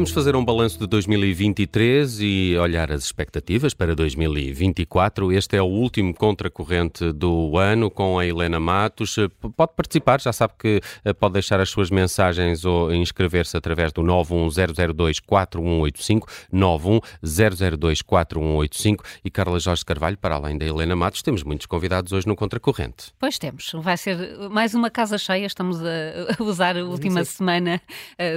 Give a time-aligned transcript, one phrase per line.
[0.00, 5.30] Vamos fazer um balanço de 2023 e olhar as expectativas para 2024.
[5.30, 9.16] Este é o último contracorrente do ano com a Helena Matos.
[9.54, 14.00] Pode participar, já sabe que eh, pode deixar as suas mensagens ou inscrever-se através do
[14.00, 22.26] 910024185, 910024185 e Carla Jorge Carvalho, para além da Helena Matos, temos muitos convidados hoje
[22.26, 23.12] no contracorrente.
[23.18, 27.82] Pois temos, vai ser mais uma casa cheia, estamos a usar a última semana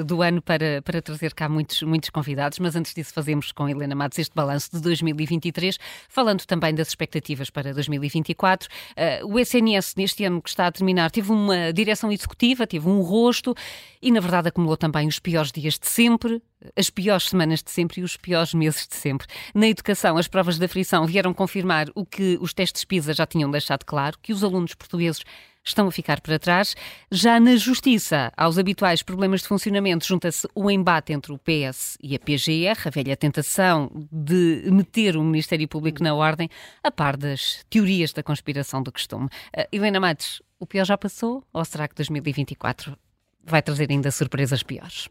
[0.06, 3.96] do ano para, para trazer cá muitos, muitos convidados, mas antes disso fazemos com Helena
[3.96, 5.78] Matos este balanço de 2023,
[6.10, 8.68] falando também das expectativas para 2024.
[8.68, 13.02] Uh, o SNS, neste ano que está a terminar, teve uma direção executiva, teve um
[13.02, 13.56] rosto
[14.02, 16.42] e, na verdade, acumulou também os piores dias de sempre,
[16.76, 19.28] as piores semanas de sempre e os piores meses de sempre.
[19.54, 23.52] Na educação, as provas da frição vieram confirmar o que os testes PISA já tinham
[23.52, 25.24] deixado claro, que os alunos portugueses
[25.64, 26.76] estão a ficar para trás.
[27.12, 32.16] Já na Justiça, aos habituais problemas de funcionamento, junta-se o embate entre o PS e
[32.16, 36.50] a PGR, a velha tentação de meter o Ministério Público na ordem,
[36.84, 39.26] a par das teorias da conspiração do costume.
[39.26, 42.98] Uh, Helena Matos, o pior já passou ou será que 2024
[43.44, 45.10] vai trazer ainda surpresas piores?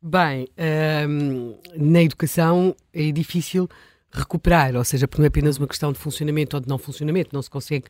[0.00, 0.46] Bem,
[1.08, 3.68] um, na educação é difícil
[4.12, 7.30] recuperar, ou seja, porque não é apenas uma questão de funcionamento ou de não funcionamento,
[7.32, 7.88] não se consegue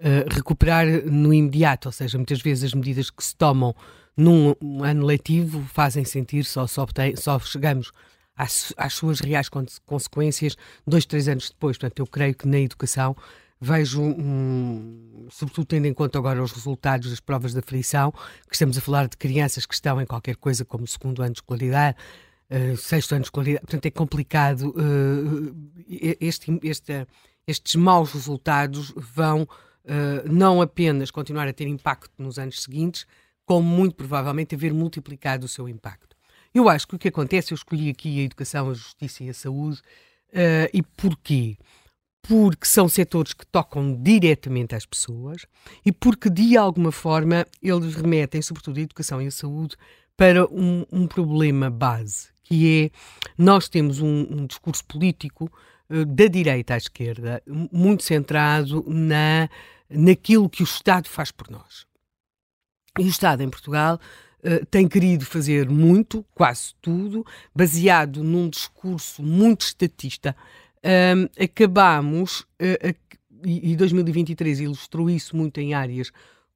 [0.00, 3.74] uh, recuperar no imediato, ou seja, muitas vezes as medidas que se tomam
[4.16, 7.92] num ano letivo fazem sentir, só, só, tem, só chegamos
[8.36, 9.48] às, às, suas reais
[9.86, 11.78] consequências dois, três anos depois.
[11.78, 13.16] Portanto, eu creio que na educação
[13.60, 18.10] vejo, um, sobretudo tendo em conta agora os resultados das provas da frição,
[18.48, 21.38] que estamos a falar de crianças que estão em qualquer coisa como segundo ano de
[21.38, 21.96] escolaridade,
[22.50, 24.70] uh, sexto ano de escolaridade, portanto é complicado.
[24.70, 25.54] Uh,
[26.20, 27.06] este, este,
[27.46, 29.46] estes maus resultados vão
[29.84, 33.06] uh, não apenas continuar a ter impacto nos anos seguintes,
[33.44, 36.16] como muito provavelmente haver multiplicado o seu impacto.
[36.54, 39.34] Eu acho que o que acontece, eu escolhi aqui a educação, a justiça e a
[39.34, 39.80] saúde,
[40.72, 41.56] e porquê?
[42.22, 45.46] porque são setores que tocam diretamente às pessoas
[45.84, 49.76] e porque, de alguma forma, eles remetem, sobretudo a educação e a saúde,
[50.16, 52.98] para um, um problema base, que é
[53.38, 55.50] nós temos um, um discurso político uh,
[56.06, 59.48] da direita à esquerda muito centrado na,
[59.88, 61.86] naquilo que o Estado faz por nós.
[62.98, 63.98] E o Estado em Portugal
[64.44, 67.24] uh, tem querido fazer muito, quase tudo,
[67.54, 70.36] baseado num discurso muito estatista,
[71.38, 72.94] acabamos, uh,
[73.44, 76.10] e 2023 ilustrou isso muito em áreas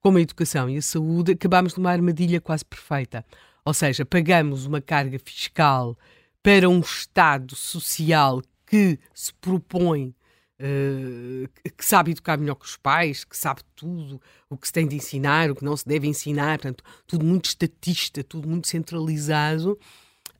[0.04, 3.24] como a educação e a saúde, acabamos numa armadilha quase perfeita.
[3.64, 5.96] Ou seja, pagamos uma carga fiscal
[6.42, 8.42] para um Estado social
[8.74, 10.14] que se propõe,
[10.58, 14.20] uh, que sabe educar melhor que os pais, que sabe tudo,
[14.50, 17.46] o que se tem de ensinar, o que não se deve ensinar, portanto, tudo muito
[17.46, 19.78] estatista, tudo muito centralizado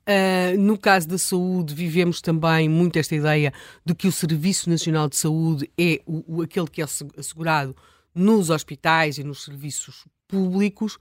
[0.07, 3.51] Uh, no caso da saúde, vivemos também muito esta ideia
[3.83, 6.85] de que o Serviço Nacional de Saúde é o, o, aquele que é
[7.17, 7.75] assegurado
[8.13, 10.99] nos hospitais e nos serviços públicos.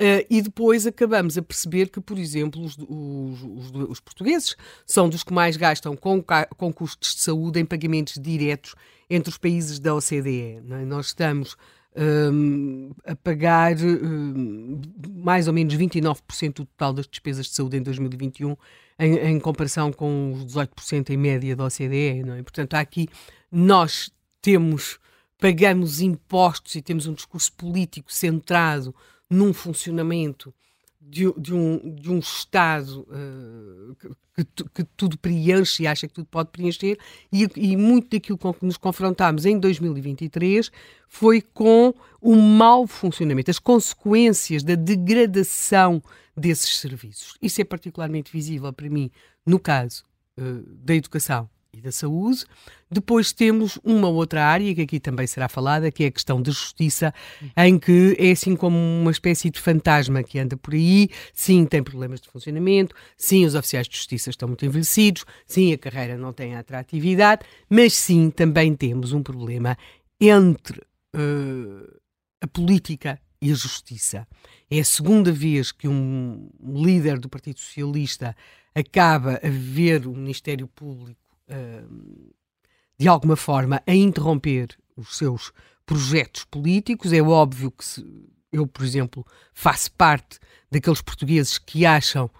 [0.00, 4.56] Uh, e depois acabamos a perceber que, por exemplo, os, os, os, os portugueses
[4.86, 6.24] são dos que mais gastam com,
[6.56, 8.74] com, custos de saúde em pagamentos diretos
[9.10, 10.62] entre os países da OCDE.
[10.70, 10.84] É?
[10.86, 11.54] Nós estamos
[11.94, 14.80] um, a pagar um,
[15.16, 18.56] mais ou menos 29% do total das despesas de saúde em 2021,
[18.98, 22.42] em, em comparação com os 18% em média da OCDE, não é?
[22.42, 23.06] Portanto, aqui
[23.52, 24.98] nós temos,
[25.38, 28.94] pagamos impostos e temos um discurso político centrado
[29.30, 30.52] num funcionamento
[31.00, 33.96] de, de, um, de um Estado uh,
[34.34, 36.98] que, que, tudo preenche e acha que tudo pode preencher,
[37.32, 40.70] e, e, muito daquilo com que nos confrontámos em 2023
[41.08, 46.02] foi com o mau funcionamento, as consequências da degradação
[46.36, 47.36] desses serviços.
[47.40, 49.10] Isso é particularmente visível para mim
[49.44, 50.04] no caso
[50.38, 52.44] uh, da educação e da saúde.
[52.90, 56.50] Depois temos uma outra área que aqui também será falada, que é a questão da
[56.50, 57.14] justiça,
[57.56, 61.08] em que é assim como uma espécie de fantasma que anda por aí.
[61.32, 65.78] Sim, tem problemas de funcionamento, sim, os oficiais de justiça estão muito envelhecidos, sim, a
[65.78, 69.76] carreira não tem atratividade, mas sim, também temos um problema
[70.20, 70.80] entre
[71.14, 72.00] uh,
[72.40, 74.26] a política e a justiça.
[74.70, 78.36] É a segunda vez que um líder do Partido Socialista
[78.74, 81.29] acaba a ver o Ministério Público
[82.98, 85.52] de alguma forma, a interromper os seus
[85.86, 87.12] projetos políticos.
[87.12, 88.04] É óbvio que se,
[88.52, 90.38] eu, por exemplo, faço parte
[90.70, 92.30] daqueles portugueses que acham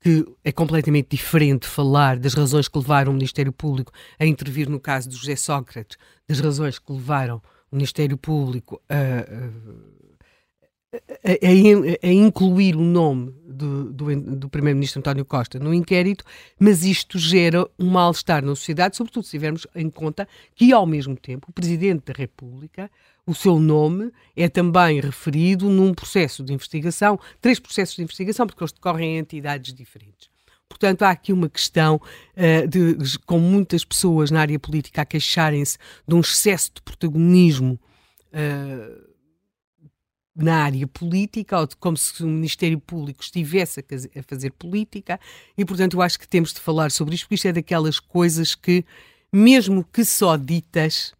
[0.00, 4.80] que é completamente diferente falar das razões que levaram o Ministério Público a intervir no
[4.80, 10.09] caso do José Sócrates, das razões que levaram o Ministério Público a,
[10.92, 16.24] a, a, incluir o nome do, do, do Primeiro-Ministro António Costa no inquérito,
[16.58, 21.16] mas isto gera um mal-estar na sociedade, sobretudo se tivermos em conta que, ao mesmo
[21.16, 22.90] tempo, o Presidente da República,
[23.26, 28.62] o seu nome é também referido num processo de investigação, três processos de investigação, porque
[28.62, 30.28] eles decorrem em entidades diferentes.
[30.68, 35.76] Portanto, há aqui uma questão uh, de, com muitas pessoas na área política a queixarem-se
[36.06, 37.78] de um excesso de protagonismo
[38.32, 39.09] uh,
[40.34, 45.18] na área política, ou de, como se o Ministério Público estivesse a, a, fazer política,
[45.56, 48.54] e portanto eu acho que temos de falar sobre isto, porque isto é daquelas coisas
[48.54, 48.84] que,
[49.32, 51.12] mesmo que só ditas,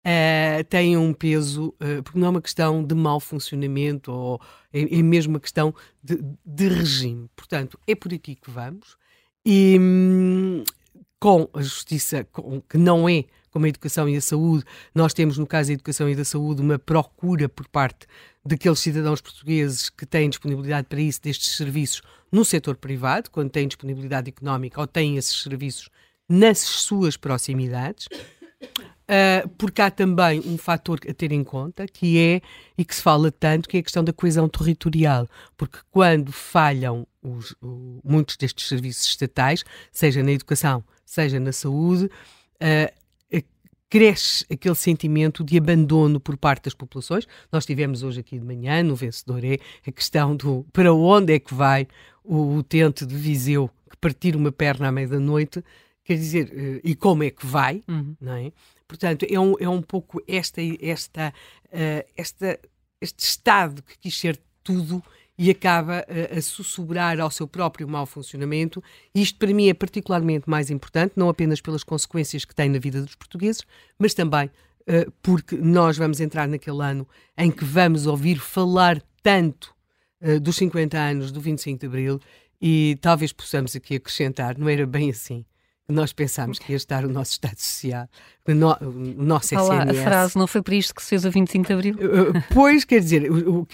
[0.00, 4.40] uh, têm um peso, uh, porque não é uma questão de mau funcionamento, ou
[4.72, 7.28] é, é mesmo uma questão de, de, regime.
[7.34, 8.96] Portanto, é por aqui que vamos,
[9.44, 10.64] e hum,
[11.18, 14.64] com a justiça, com, que não é como a educação e a saúde,
[14.94, 18.06] nós temos, no caso da educação e da saúde, uma procura por parte
[18.44, 22.02] daqueles cidadãos portugueses que têm disponibilidade para isso, destes serviços,
[22.32, 25.90] no setor privado, quando têm disponibilidade económica ou têm esses serviços
[26.28, 28.08] nas suas proximidades.
[29.10, 32.40] Uh, porque há também um fator a ter em conta que é,
[32.78, 35.28] e que se fala tanto, que é a questão da coesão territorial.
[35.56, 42.04] Porque quando falham os, o, muitos destes serviços estatais, seja na educação, seja na saúde,
[42.04, 43.00] uh,
[43.90, 47.26] cresce aquele sentimento de abandono por parte das populações.
[47.50, 51.40] Nós tivemos hoje aqui de manhã, no Vencedor, é a questão do para onde é
[51.40, 51.88] que vai
[52.24, 55.64] o utente de Viseu que partir uma perna à meia-da-noite,
[56.04, 58.14] quer dizer, eh, e como é que vai, uhum.
[58.20, 58.52] não é?
[58.86, 61.32] Portanto, é um, é um pouco esta, esta,
[61.66, 62.58] uh, esta,
[63.00, 65.02] este Estado que quis ser tudo
[65.40, 68.84] e acaba a, a sussurrar ao seu próprio mau funcionamento.
[69.14, 73.00] Isto, para mim, é particularmente mais importante, não apenas pelas consequências que tem na vida
[73.00, 73.62] dos portugueses,
[73.98, 77.08] mas também uh, porque nós vamos entrar naquele ano
[77.38, 79.74] em que vamos ouvir falar tanto
[80.20, 82.20] uh, dos 50 anos do 25 de Abril
[82.60, 85.46] e talvez possamos aqui acrescentar, não era bem assim
[85.90, 88.08] nós pensámos que ia estar o nosso Estado Social,
[88.46, 89.90] o, no, o nosso SNS.
[89.90, 91.94] a frase, não foi por isto que se fez o 25 de Abril?
[91.94, 93.68] Uh, uh, pois, quer dizer, o, o,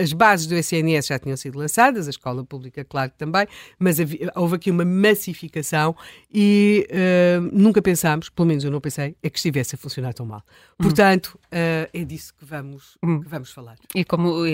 [0.00, 3.46] as bases do SNS já tinham sido lançadas, a escola pública, claro que também,
[3.78, 5.94] mas havia, houve aqui uma massificação
[6.32, 10.26] e uh, nunca pensámos, pelo menos eu não pensei, é que estivesse a funcionar tão
[10.26, 10.42] mal.
[10.80, 10.84] Hum.
[10.84, 13.20] Portanto, uh, é disso que vamos, hum.
[13.20, 13.76] que vamos falar.
[13.94, 14.44] E como,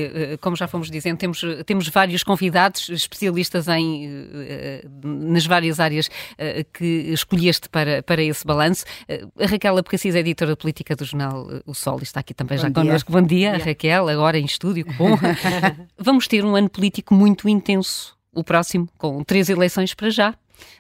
[0.41, 4.09] como já fomos dizendo, temos, temos vários convidados, especialistas em,
[5.03, 6.09] nas várias áreas
[6.73, 8.85] que escolheste para, para esse balanço.
[9.41, 12.62] A Raquel Apocassis é editora política do jornal O Sol e está aqui também Bom
[12.62, 12.75] já dia.
[12.75, 13.12] connosco.
[13.12, 15.17] Bom dia, Bom dia, Raquel, agora em estúdio, que bom.
[15.99, 20.35] Vamos ter um ano político muito intenso, o próximo, com três eleições para já.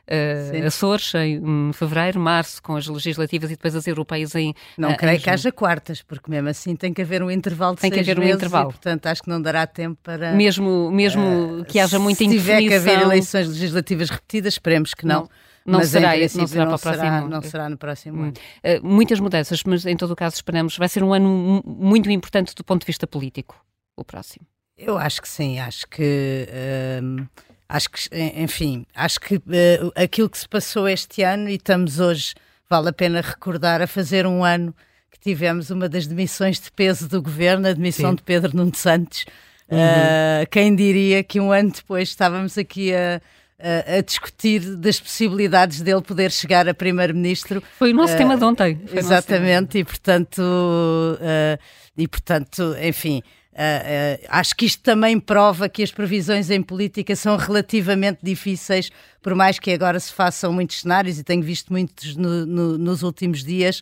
[0.06, 4.54] Uh, Açores em fevereiro, março, com as legislativas e depois as europeias em.
[4.76, 7.80] Não uh, creio que haja quartas, porque mesmo assim tem que haver um intervalo de
[7.80, 8.68] tem que haver meses um intervalo.
[8.68, 10.32] E, portanto, acho que não dará tempo para.
[10.32, 12.56] Mesmo, mesmo uh, que haja muita indefinição.
[12.56, 15.22] Se tiver que haver eleições legislativas repetidas, esperemos que não.
[15.22, 15.30] não.
[15.66, 18.24] Não mas será, não será para o próximo será, Não será no próximo hum.
[18.24, 18.34] ano.
[18.82, 20.76] Uh, muitas mudanças, mas em todo o caso esperamos.
[20.76, 23.56] Vai ser um ano muito importante do ponto de vista político,
[23.96, 24.46] o próximo.
[24.76, 26.48] Eu acho que sim, acho que.
[26.50, 27.26] Uh,
[27.68, 32.34] acho que, enfim, acho que uh, aquilo que se passou este ano e estamos hoje,
[32.68, 34.74] vale a pena recordar, a fazer um ano
[35.10, 38.16] que tivemos uma das demissões de peso do governo, a demissão sim.
[38.16, 39.24] de Pedro Nuno Santos.
[39.70, 39.78] Uhum.
[39.78, 43.20] Uh, quem diria que um ano depois estávamos aqui a
[43.64, 47.62] a, discutir das possibilidades dele poder chegar a primeiro-ministro.
[47.78, 48.80] Foi o nosso uh, tema de ontem.
[48.92, 51.58] Exatamente, e portanto, uh,
[51.96, 53.22] e portanto, enfim.
[53.52, 58.90] Uh, acho que isto também prova que as previsões em política são relativamente difíceis,
[59.22, 63.02] por mais que agora se façam muitos cenários, e tenho visto muitos no, no, nos
[63.02, 63.80] últimos dias.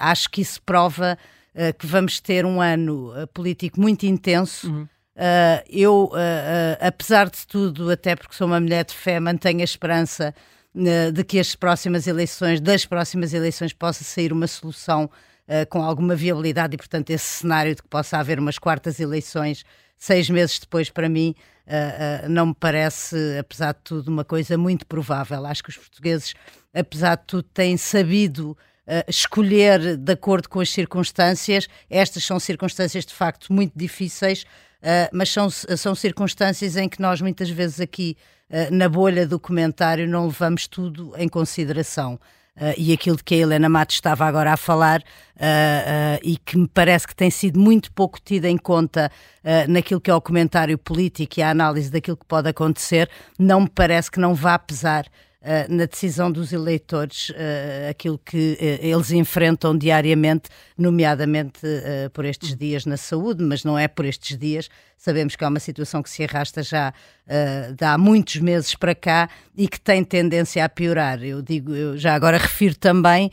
[0.00, 1.16] Acho que isso prova
[1.78, 4.68] que vamos ter um ano político muito intenso.
[4.68, 4.88] Uhum.
[5.14, 9.60] Uh, eu, uh, uh, apesar de tudo, até porque sou uma mulher de fé, mantenho
[9.60, 10.34] a esperança
[10.74, 15.10] de que as próximas eleições, das próximas eleições, possa sair uma solução
[15.68, 19.66] com alguma viabilidade e, portanto, esse cenário de que possa haver umas quartas eleições
[19.98, 21.34] seis meses depois, para mim,
[22.26, 25.44] não me parece, apesar de tudo, uma coisa muito provável.
[25.44, 26.32] Acho que os portugueses,
[26.72, 28.56] apesar de tudo, têm sabido.
[28.84, 31.68] Uh, escolher de acordo com as circunstâncias.
[31.88, 34.44] Estas são circunstâncias de facto muito difíceis,
[34.82, 38.16] Uh, mas são, são circunstâncias em que nós muitas vezes aqui
[38.50, 42.18] uh, na bolha do comentário não levamos tudo em consideração.
[42.56, 45.02] Uh, e aquilo de que a Helena Matos estava agora a falar
[46.22, 49.10] e que me parece que tem sido muito pouco tido em conta
[49.68, 53.68] naquilo que é o comentário político e a análise daquilo que pode acontecer, não me
[53.68, 55.31] parece que não vá pesar uh,
[55.68, 61.60] na decisão dos eleitores uh, aquilo que uh, eles enfrentam diariamente, nomeadamente
[62.12, 64.68] por estes dias na saúde, mas não é por estes dias.
[64.96, 66.92] Sabemos que é uma situação que se arrasta já
[67.76, 71.22] de há muitos meses para cá e que tem tendência a piorar.
[71.22, 73.30] Eu digo, eu já agora refiro também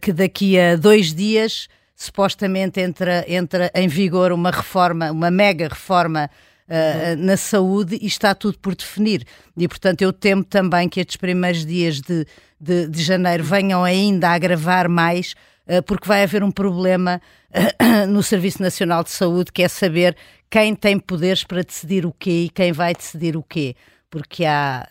[0.00, 6.30] que daqui a dois dias supostamente entra, entra em vigor uma reforma, uma mega reforma
[6.68, 9.24] uh, na saúde e está tudo por definir.
[9.56, 12.26] E, portanto, eu temo também que estes primeiros dias de,
[12.60, 15.34] de, de janeiro venham ainda a agravar mais,
[15.66, 17.20] uh, porque vai haver um problema
[18.08, 20.16] no Serviço Nacional de Saúde, que é saber
[20.50, 23.74] quem tem poderes para decidir o quê e quem vai decidir o quê.
[24.10, 24.86] Porque há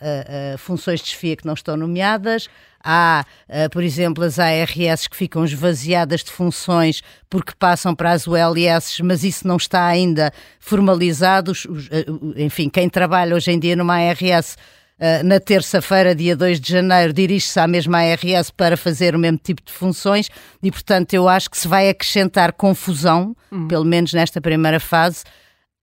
[0.58, 2.48] funções de desfia que não estão nomeadas,
[2.88, 8.28] Há, uh, por exemplo, as ARS que ficam esvaziadas de funções porque passam para as
[8.28, 11.50] ULS, mas isso não está ainda formalizado.
[11.50, 14.56] Os, os, uh, enfim, quem trabalha hoje em dia numa ARS
[14.98, 19.36] Uh, na terça-feira, dia 2 de janeiro, dirige-se à mesma ARS para fazer o mesmo
[19.36, 20.30] tipo de funções
[20.62, 23.68] e, portanto, eu acho que se vai acrescentar confusão, uhum.
[23.68, 25.22] pelo menos nesta primeira fase,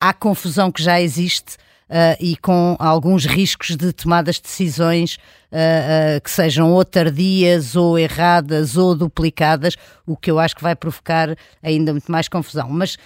[0.02, 1.58] à confusão que já existe
[1.90, 5.16] uh, e com alguns riscos de tomadas de decisões
[5.52, 9.76] uh, uh, que sejam ou tardias, ou erradas, ou duplicadas,
[10.06, 12.70] o que eu acho que vai provocar ainda muito mais confusão.
[12.70, 12.98] Mas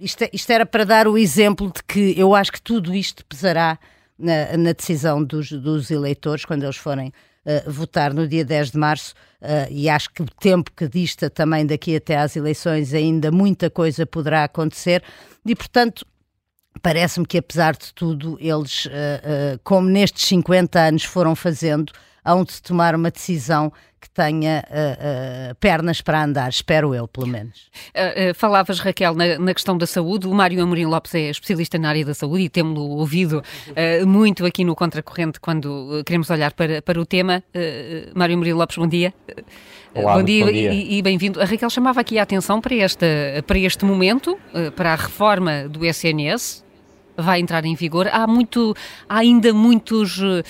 [0.00, 3.78] isto, isto era para dar o exemplo de que eu acho que tudo isto pesará
[4.18, 7.12] na, na decisão dos, dos eleitores quando eles forem
[7.44, 11.28] Uh, votar no dia 10 de março uh, e acho que o tempo que dista
[11.28, 15.02] também daqui até às eleições ainda muita coisa poderá acontecer
[15.44, 16.06] e portanto
[16.82, 21.92] parece-me que, apesar de tudo, eles, uh, uh, como nestes 50 anos foram fazendo,
[22.24, 23.72] hão de tomar uma decisão
[24.02, 27.70] que tenha uh, uh, pernas para andar, espero eu, pelo menos.
[27.90, 30.26] Uh, falavas, Raquel, na, na, questão da saúde.
[30.26, 33.42] O Mário Amorim Lopes é especialista na área da saúde e temos-lo ouvido
[34.06, 37.44] muito aqui no Contracorrente quando queremos olhar para, para o tema.
[38.14, 39.14] Mário Amorim Lopes, bom dia.
[39.94, 40.72] Olá, bom dia, bom dia.
[40.72, 41.40] e, e bem-vindo.
[41.40, 43.06] A Raquel chamava aqui a atenção para, esta,
[43.46, 44.36] para este momento,
[44.74, 46.61] para a reforma do SNS,
[47.16, 48.08] vai entrar em vigor.
[48.10, 48.74] Há, muito,
[49.08, 50.42] há ainda muitos, uh,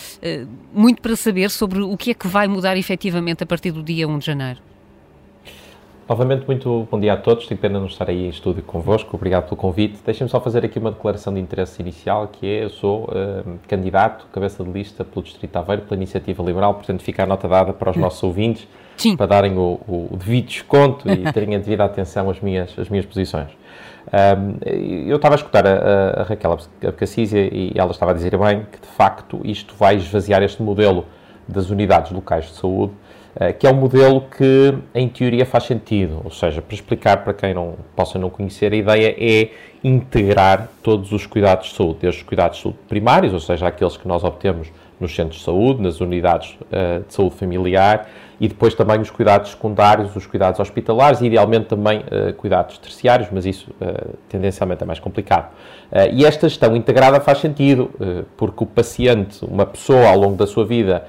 [0.73, 4.07] muito para saber sobre o que é que vai mudar efetivamente a partir do dia
[4.07, 4.61] 1 de janeiro.
[6.09, 7.47] Novamente, muito bom dia a todos.
[7.47, 9.17] Tenho pena não estar aí em estúdio convosco.
[9.17, 9.99] Obrigado pelo convite.
[10.05, 14.27] Deixem-me só fazer aqui uma declaração de interesse inicial, que é, eu sou uh, candidato,
[14.33, 17.73] cabeça de lista pelo Distrito de Aveiro, pela Iniciativa Liberal, portanto fica a nota dada
[17.73, 18.67] para os nossos ouvintes,
[18.97, 19.17] Sim.
[19.17, 23.07] para darem o, o, devido desconto e terem a devida atenção às minhas, às minhas
[23.07, 23.49] posições.
[24.09, 24.59] Um,
[25.07, 28.81] eu estava a escutar a, a Raquel Abcacis e ela estava a dizer bem que,
[28.81, 31.07] de facto, isto vai esvaziar este modelo
[31.47, 32.93] das unidades locais de saúde,
[33.37, 36.21] uh, que é um modelo que, em teoria, faz sentido.
[36.25, 39.51] Ou seja, para explicar para quem não possa não conhecer, a ideia é
[39.85, 43.97] integrar todos os cuidados de saúde, desde os cuidados de saúde primários, ou seja, aqueles
[43.97, 44.69] que nós obtemos
[45.01, 48.09] nos centros de saúde, nas unidades uh, de saúde familiar
[48.43, 53.29] e depois também os cuidados secundários, os cuidados hospitalares e idealmente também uh, cuidados terciários,
[53.31, 55.53] mas isso uh, tendencialmente é mais complicado.
[56.13, 57.91] e esta gestão integrada faz sentido,
[58.37, 61.05] porque o paciente, uma pessoa ao longo da sua vida,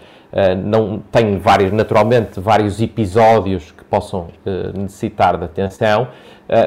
[0.63, 4.27] não tem vários, naturalmente vários episódios que possam
[4.75, 6.09] necessitar de atenção,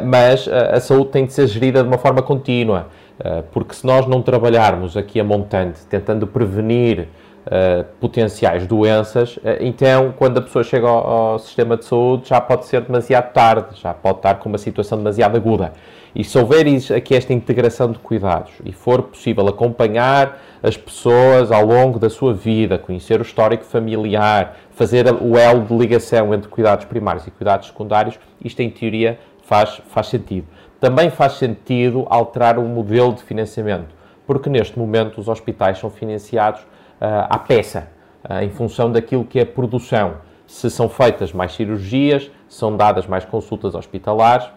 [0.05, 2.87] mas a saúde tem de ser gerida de uma forma contínua.
[3.53, 7.09] Porque se nós não trabalharmos aqui a montante, tentando prevenir
[7.47, 12.41] uh, potenciais doenças, uh, então quando a pessoa chega ao, ao, sistema de saúde já
[12.41, 15.73] pode ser demasiado tarde, já pode estar com uma situação demasiado aguda.
[16.15, 21.67] E se houver aqui esta integração de cuidados e for possível acompanhar as pessoas ao
[21.67, 26.87] longo da sua vida, conhecer o histórico familiar, fazer o elo de ligação entre cuidados
[26.87, 30.47] primários e cuidados secundários, isto em teoria faz, faz sentido
[30.81, 33.95] também faz sentido alterar o modelo de financiamento,
[34.27, 36.61] porque neste momento os hospitais são financiados
[37.01, 37.89] à peça,
[38.29, 40.15] uh, em função daquilo que é produção.
[40.47, 44.49] Se são feitas mais cirurgias, são dadas mais consultas hospitalares,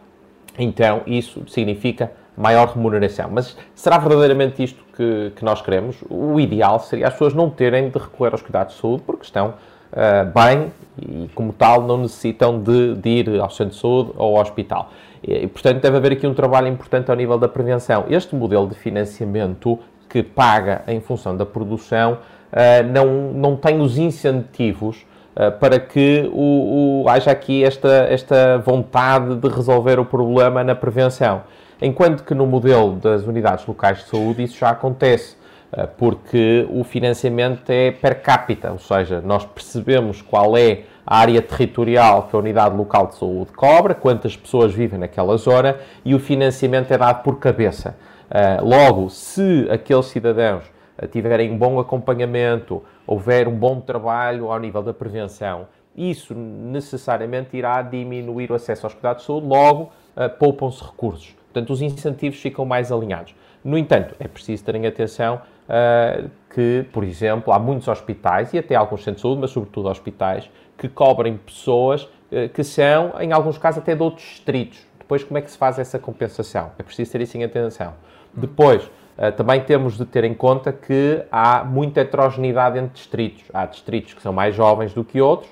[0.57, 3.29] então isso significa maior remuneração.
[3.31, 5.97] Mas será verdadeiramente isto que, que nós queremos?
[6.09, 9.49] O ideal seria as pessoas não terem de recorrer aos cuidados de saúde porque estão
[9.49, 14.37] uh, bem e, como tal, não necessitam de, de ir ao centro de saúde ou
[14.37, 14.89] ao hospital.
[15.21, 18.05] E, portanto, deve haver aqui um trabalho importante ao nível da prevenção.
[18.09, 19.77] Este modelo de financiamento
[20.09, 22.17] que paga em função da produção
[22.51, 28.57] uh, não, não tem os incentivos uh, para que o, o, haja aqui esta, esta
[28.57, 31.43] vontade de resolver o problema na prevenção.
[31.81, 35.35] Enquanto que no modelo das unidades locais de saúde isso já acontece
[35.71, 41.41] uh, porque o financiamento é per capita, ou seja, nós percebemos qual é a área
[41.41, 46.19] territorial que a unidade local de saúde cobra, quantas pessoas vivem naquela zona e o
[46.19, 47.95] financiamento é dado por cabeça.
[48.29, 50.63] Uh, logo, se aqueles cidadãos
[51.11, 57.81] tiverem um bom acompanhamento, houver um bom trabalho ao nível da prevenção, isso necessariamente irá
[57.81, 59.91] diminuir o acesso aos cuidados de saúde, logo
[60.37, 61.35] poupam-se recursos.
[61.51, 63.33] Portanto, os incentivos ficam mais alinhados.
[63.63, 68.75] No entanto, é preciso terem atenção uh, que, por exemplo, há muitos hospitais e até
[68.75, 73.57] alguns centros de saúde, mas sobretudo hospitais, que cobrem pessoas uh, que são, em alguns
[73.57, 74.79] casos, até de outros distritos.
[74.97, 76.71] Depois, como é que se faz essa compensação?
[76.77, 77.93] É preciso ter isso em atenção.
[78.33, 83.43] Depois, uh, também temos de ter em conta que há muita heterogeneidade entre distritos.
[83.53, 85.49] Há distritos que são mais jovens do que outros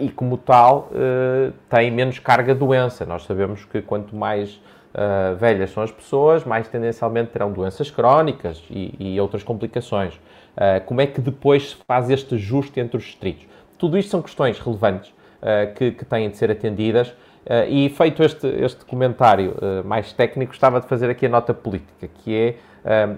[0.00, 0.90] e, como tal,
[1.70, 3.06] têm menos carga de doença.
[3.06, 4.60] Nós sabemos que quanto mais
[5.38, 10.18] velhas são as pessoas, mais tendencialmente terão doenças crónicas e, e outras complicações.
[10.86, 13.46] Como é que depois se faz este ajuste entre os distritos?
[13.78, 15.14] Tudo isto são questões relevantes
[15.76, 17.14] que, que, têm de ser atendidas.
[17.68, 22.34] E feito este, este comentário mais técnico, estava de fazer aqui a nota política, que
[22.34, 22.54] é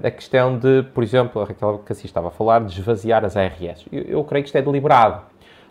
[0.06, 3.84] a questão de, por exemplo, a Raquel Cassi estava a falar, de esvaziar as ARS.
[3.92, 5.22] Eu, eu creio que isto é deliberado.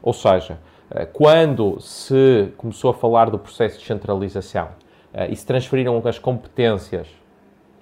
[0.02, 0.58] Ou seja,
[1.14, 4.70] quando se começou a falar do processo de centralização
[5.30, 7.08] e se transferiram as competências,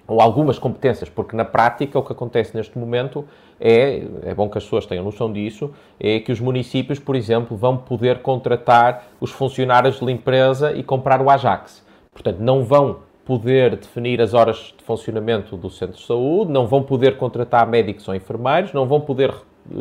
[0.06, 3.24] ou algumas competências, porque na prática o que acontece neste momento
[3.60, 7.56] é, é bom que as pessoas tenham noção disso, é que os municípios, por exemplo,
[7.56, 11.84] vão poder contratar os funcionários de limpeza e comprar o Ajax.
[12.12, 16.82] Portanto, não vão poder definir as horas de funcionamento do centro de saúde, não vão
[16.82, 19.34] poder contratar médicos ou enfermeiros, não vão poder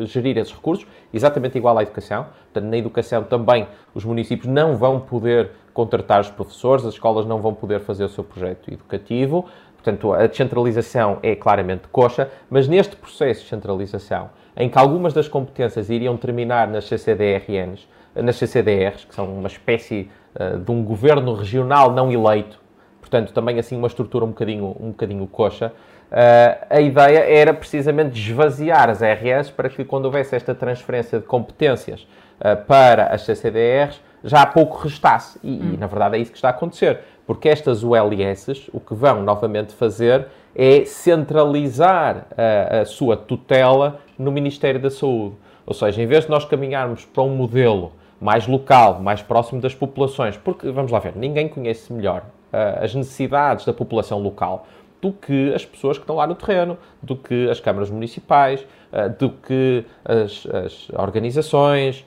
[0.05, 2.25] gerir esses recursos, exatamente igual à educação.
[2.51, 7.39] Portanto, na educação também os municípios não vão poder contratar os professores, as escolas não
[7.39, 9.45] vão poder fazer o seu projeto educativo.
[9.85, 15.27] Portanto, a descentralização é claramente coxa, mas neste processo de centralização, em que algumas das
[15.27, 21.35] competências iriam terminar nas CCDRNs, nas CCDRs, que são uma espécie uh, de um governo
[21.35, 22.59] regional não eleito,
[22.99, 25.71] portanto, também assim uma estrutura um bocadinho, um bocadinho coxa,
[26.11, 31.25] uh, a ideia era precisamente esvaziar as RS para que quando houvesse esta transferência de
[31.25, 32.07] competências
[32.39, 35.39] uh, para as CCDRs, já há pouco restasse.
[35.43, 35.73] E, hum.
[35.75, 36.99] e, na verdade é isso que está a acontecer.
[37.25, 44.31] Porque estas ULS, o que vão novamente fazer é centralizar a, a sua tutela no
[44.31, 45.35] Ministério da Saúde.
[45.65, 49.73] Ou seja, em vez de nós caminharmos para um modelo mais local, mais próximo das
[49.73, 52.21] populações, porque, vamos lá ver, ninguém conhece melhor
[52.53, 54.67] uh, as necessidades da população local
[55.01, 59.09] do que as pessoas que estão lá no terreno, do que as câmaras municipais, uh,
[59.19, 62.05] do que as, as organizações,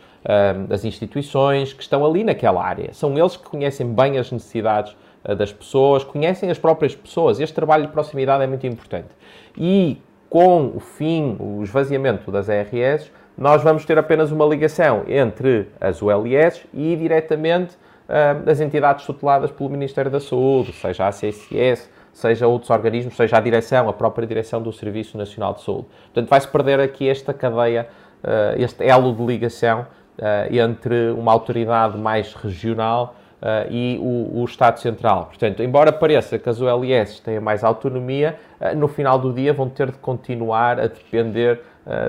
[0.68, 2.92] das instituições que estão ali naquela área.
[2.92, 4.96] São eles que conhecem bem as necessidades uh,
[5.34, 7.40] das pessoas, conhecem as próprias pessoas.
[7.40, 9.08] Este trabalho de proximidade é muito importante.
[9.56, 15.68] E com o fim, o esvaziamento das ARS, nós vamos ter apenas uma ligação entre
[15.80, 17.76] as ULS e diretamente
[18.08, 23.36] uh, as entidades tuteladas pelo Ministério da Saúde, seja a CSS, seja outros organismos, seja
[23.36, 25.86] a direção, a própria direção do Serviço Nacional de Saúde.
[26.06, 27.88] Portanto, vai-se perder aqui esta cadeia,
[28.24, 29.86] uh, este elo de ligação
[30.18, 35.26] uh, entre uma autoridade mais regional uh, e o, o, Estado Central.
[35.26, 39.68] Portanto, embora pareça que as OLS tenham mais autonomia, uh, no final do dia vão
[39.68, 41.60] ter de continuar a depender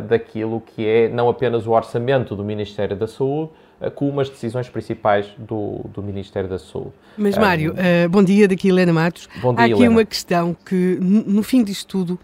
[0.10, 3.50] daquilo que é não apenas o orçamento do Ministério da Saúde,
[3.96, 6.92] como as decisões principais do, do Ministério da Saúde.
[7.18, 9.30] Mas, Mário, um, bom dia, daqui Helena Matos.
[9.42, 9.92] Bom dia, Há aqui Helena.
[9.92, 12.20] uma questão que, no fim disto tudo,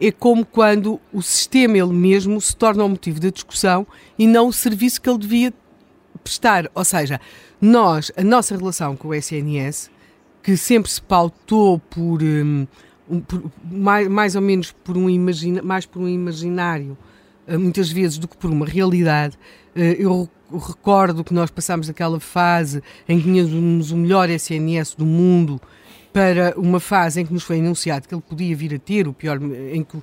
[0.00, 3.86] é como quando o sistema ele mesmo se torna o motivo da discussão
[4.18, 5.52] e não o serviço que ele devia
[6.22, 6.70] prestar.
[6.74, 7.20] Ou seja,
[7.60, 9.90] nós, a nossa relação com o SNS,
[10.42, 12.66] que sempre se pautou por, um,
[13.26, 16.96] por mais, mais, ou menos por um, imagina, mais por um imaginário,
[17.46, 19.36] uh, muitas vezes, do que por uma realidade.
[19.74, 25.04] Uh, eu recordo que nós passámos aquela fase em que tínhamos o melhor SNS do
[25.04, 25.60] mundo
[26.12, 29.12] para uma fase em que nos foi anunciado que ele podia vir a ter o
[29.12, 29.38] pior,
[29.72, 29.98] em que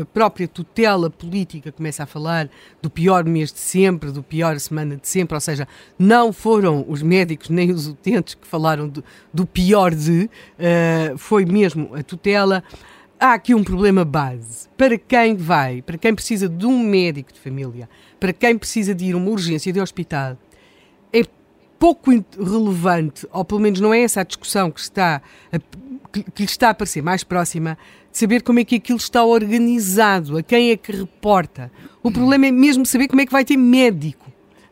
[0.00, 2.48] a própria tutela política começa a falar
[2.82, 5.66] do pior mês de sempre, do pior semana de sempre, ou seja,
[5.98, 11.44] não foram os médicos nem os utentes que falaram do, do pior de, uh, foi
[11.44, 12.62] mesmo a tutela.
[13.18, 14.68] Há aqui um problema base.
[14.76, 19.06] Para quem vai, para quem precisa de um médico de família, para quem precisa de
[19.06, 20.36] ir a uma urgência de hospital,
[21.78, 25.20] pouco relevante, ou pelo menos não é essa a discussão que, está
[26.12, 27.76] que, lhe está a parecer mais próxima,
[28.10, 31.70] de saber como é que aquilo está organizado, a quem é que reporta.
[32.02, 34.24] O problema é mesmo saber como é que vai ter médico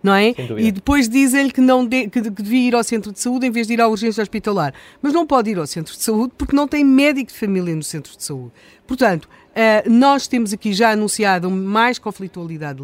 [0.02, 0.34] não é?
[0.58, 3.68] E depois dizem-lhe que, não de, que devia ir ao centro de saúde em vez
[3.68, 4.74] de ir à urgência hospitalar.
[5.00, 7.82] Mas não pode ir ao centro de saúde porque não tem médico de família no
[7.82, 8.50] centro de saúde.
[8.86, 12.82] Portanto, Uh, nós temos aqui já anunciado mais conflitualidade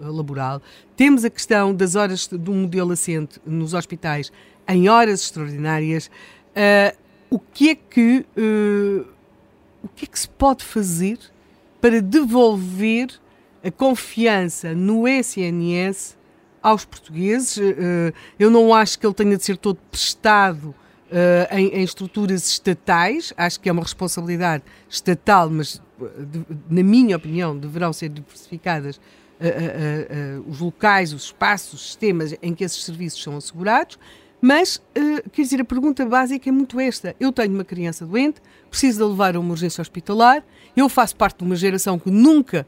[0.00, 0.62] laboral,
[0.96, 4.32] temos a questão das horas do modelo assente nos hospitais
[4.66, 6.06] em horas extraordinárias.
[6.06, 6.96] Uh,
[7.28, 9.06] o que é que uh,
[9.84, 11.18] o que é que se pode fazer
[11.78, 13.08] para devolver
[13.62, 16.16] a confiança no SNS
[16.62, 17.58] aos portugueses.
[18.38, 20.74] Eu não acho que ele tenha de ser todo prestado
[21.52, 27.56] em, em, estruturas estatais, acho que é uma responsabilidade estatal, mas, de, na minha opinião,
[27.56, 33.22] deverão ser diversificadas uh, uh, os locais, os espaços, os sistemas em que esses serviços
[33.22, 33.98] são assegurados.
[34.40, 34.80] Mas,
[35.32, 37.16] quer dizer, a pergunta básica é muito esta.
[37.18, 40.44] Eu tenho uma criança doente, preciso de levar a uma urgência hospitalar,
[40.76, 42.64] eu faço parte de uma geração que nunca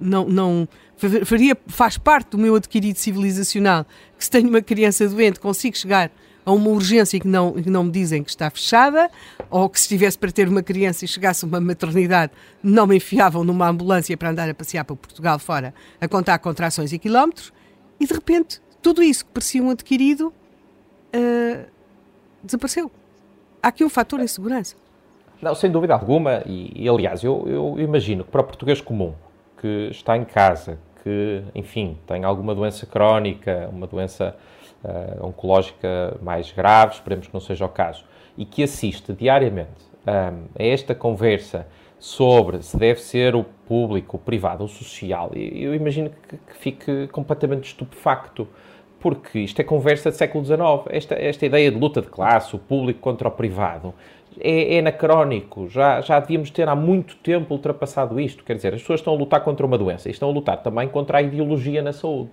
[0.00, 0.68] não, não
[1.24, 3.86] faria, faz parte do meu adquirido civilizacional,
[4.18, 6.10] que se tenho uma criança doente consigo chegar
[6.44, 9.10] a uma urgência que não, que não me dizem que está fechada,
[9.50, 13.44] ou que se estivesse para ter uma criança e chegasse uma maternidade, não me enfiavam
[13.44, 17.52] numa ambulância para andar a passear para Portugal fora a contar contrações e quilómetros,
[17.98, 20.32] e de repente tudo isso que parecia um adquirido
[21.14, 21.66] uh,
[22.42, 22.90] desapareceu.
[23.62, 24.76] Há aqui um fator de insegurança.
[25.42, 29.14] Não, sem dúvida alguma, e, e aliás, eu, eu imagino que para o português comum,
[29.58, 34.36] que está em casa, que, enfim, tem alguma doença crónica, uma doença
[34.84, 38.04] uh, oncológica mais grave, esperemos que não seja o caso,
[38.36, 41.66] e que assiste diariamente um, a esta conversa
[41.98, 47.08] sobre se deve ser o público, o privado o social, eu imagino que, que fique
[47.08, 48.48] completamente estupefacto
[49.00, 50.60] porque isto é conversa do século XIX.
[50.90, 53.94] Esta, esta ideia de luta de classe, o público contra o privado,
[54.38, 55.68] é, é anacrónico.
[55.68, 58.44] Já, já devíamos ter há muito tempo ultrapassado isto.
[58.44, 60.86] Quer dizer, as pessoas estão a lutar contra uma doença e estão a lutar também
[60.86, 62.30] contra a ideologia na saúde.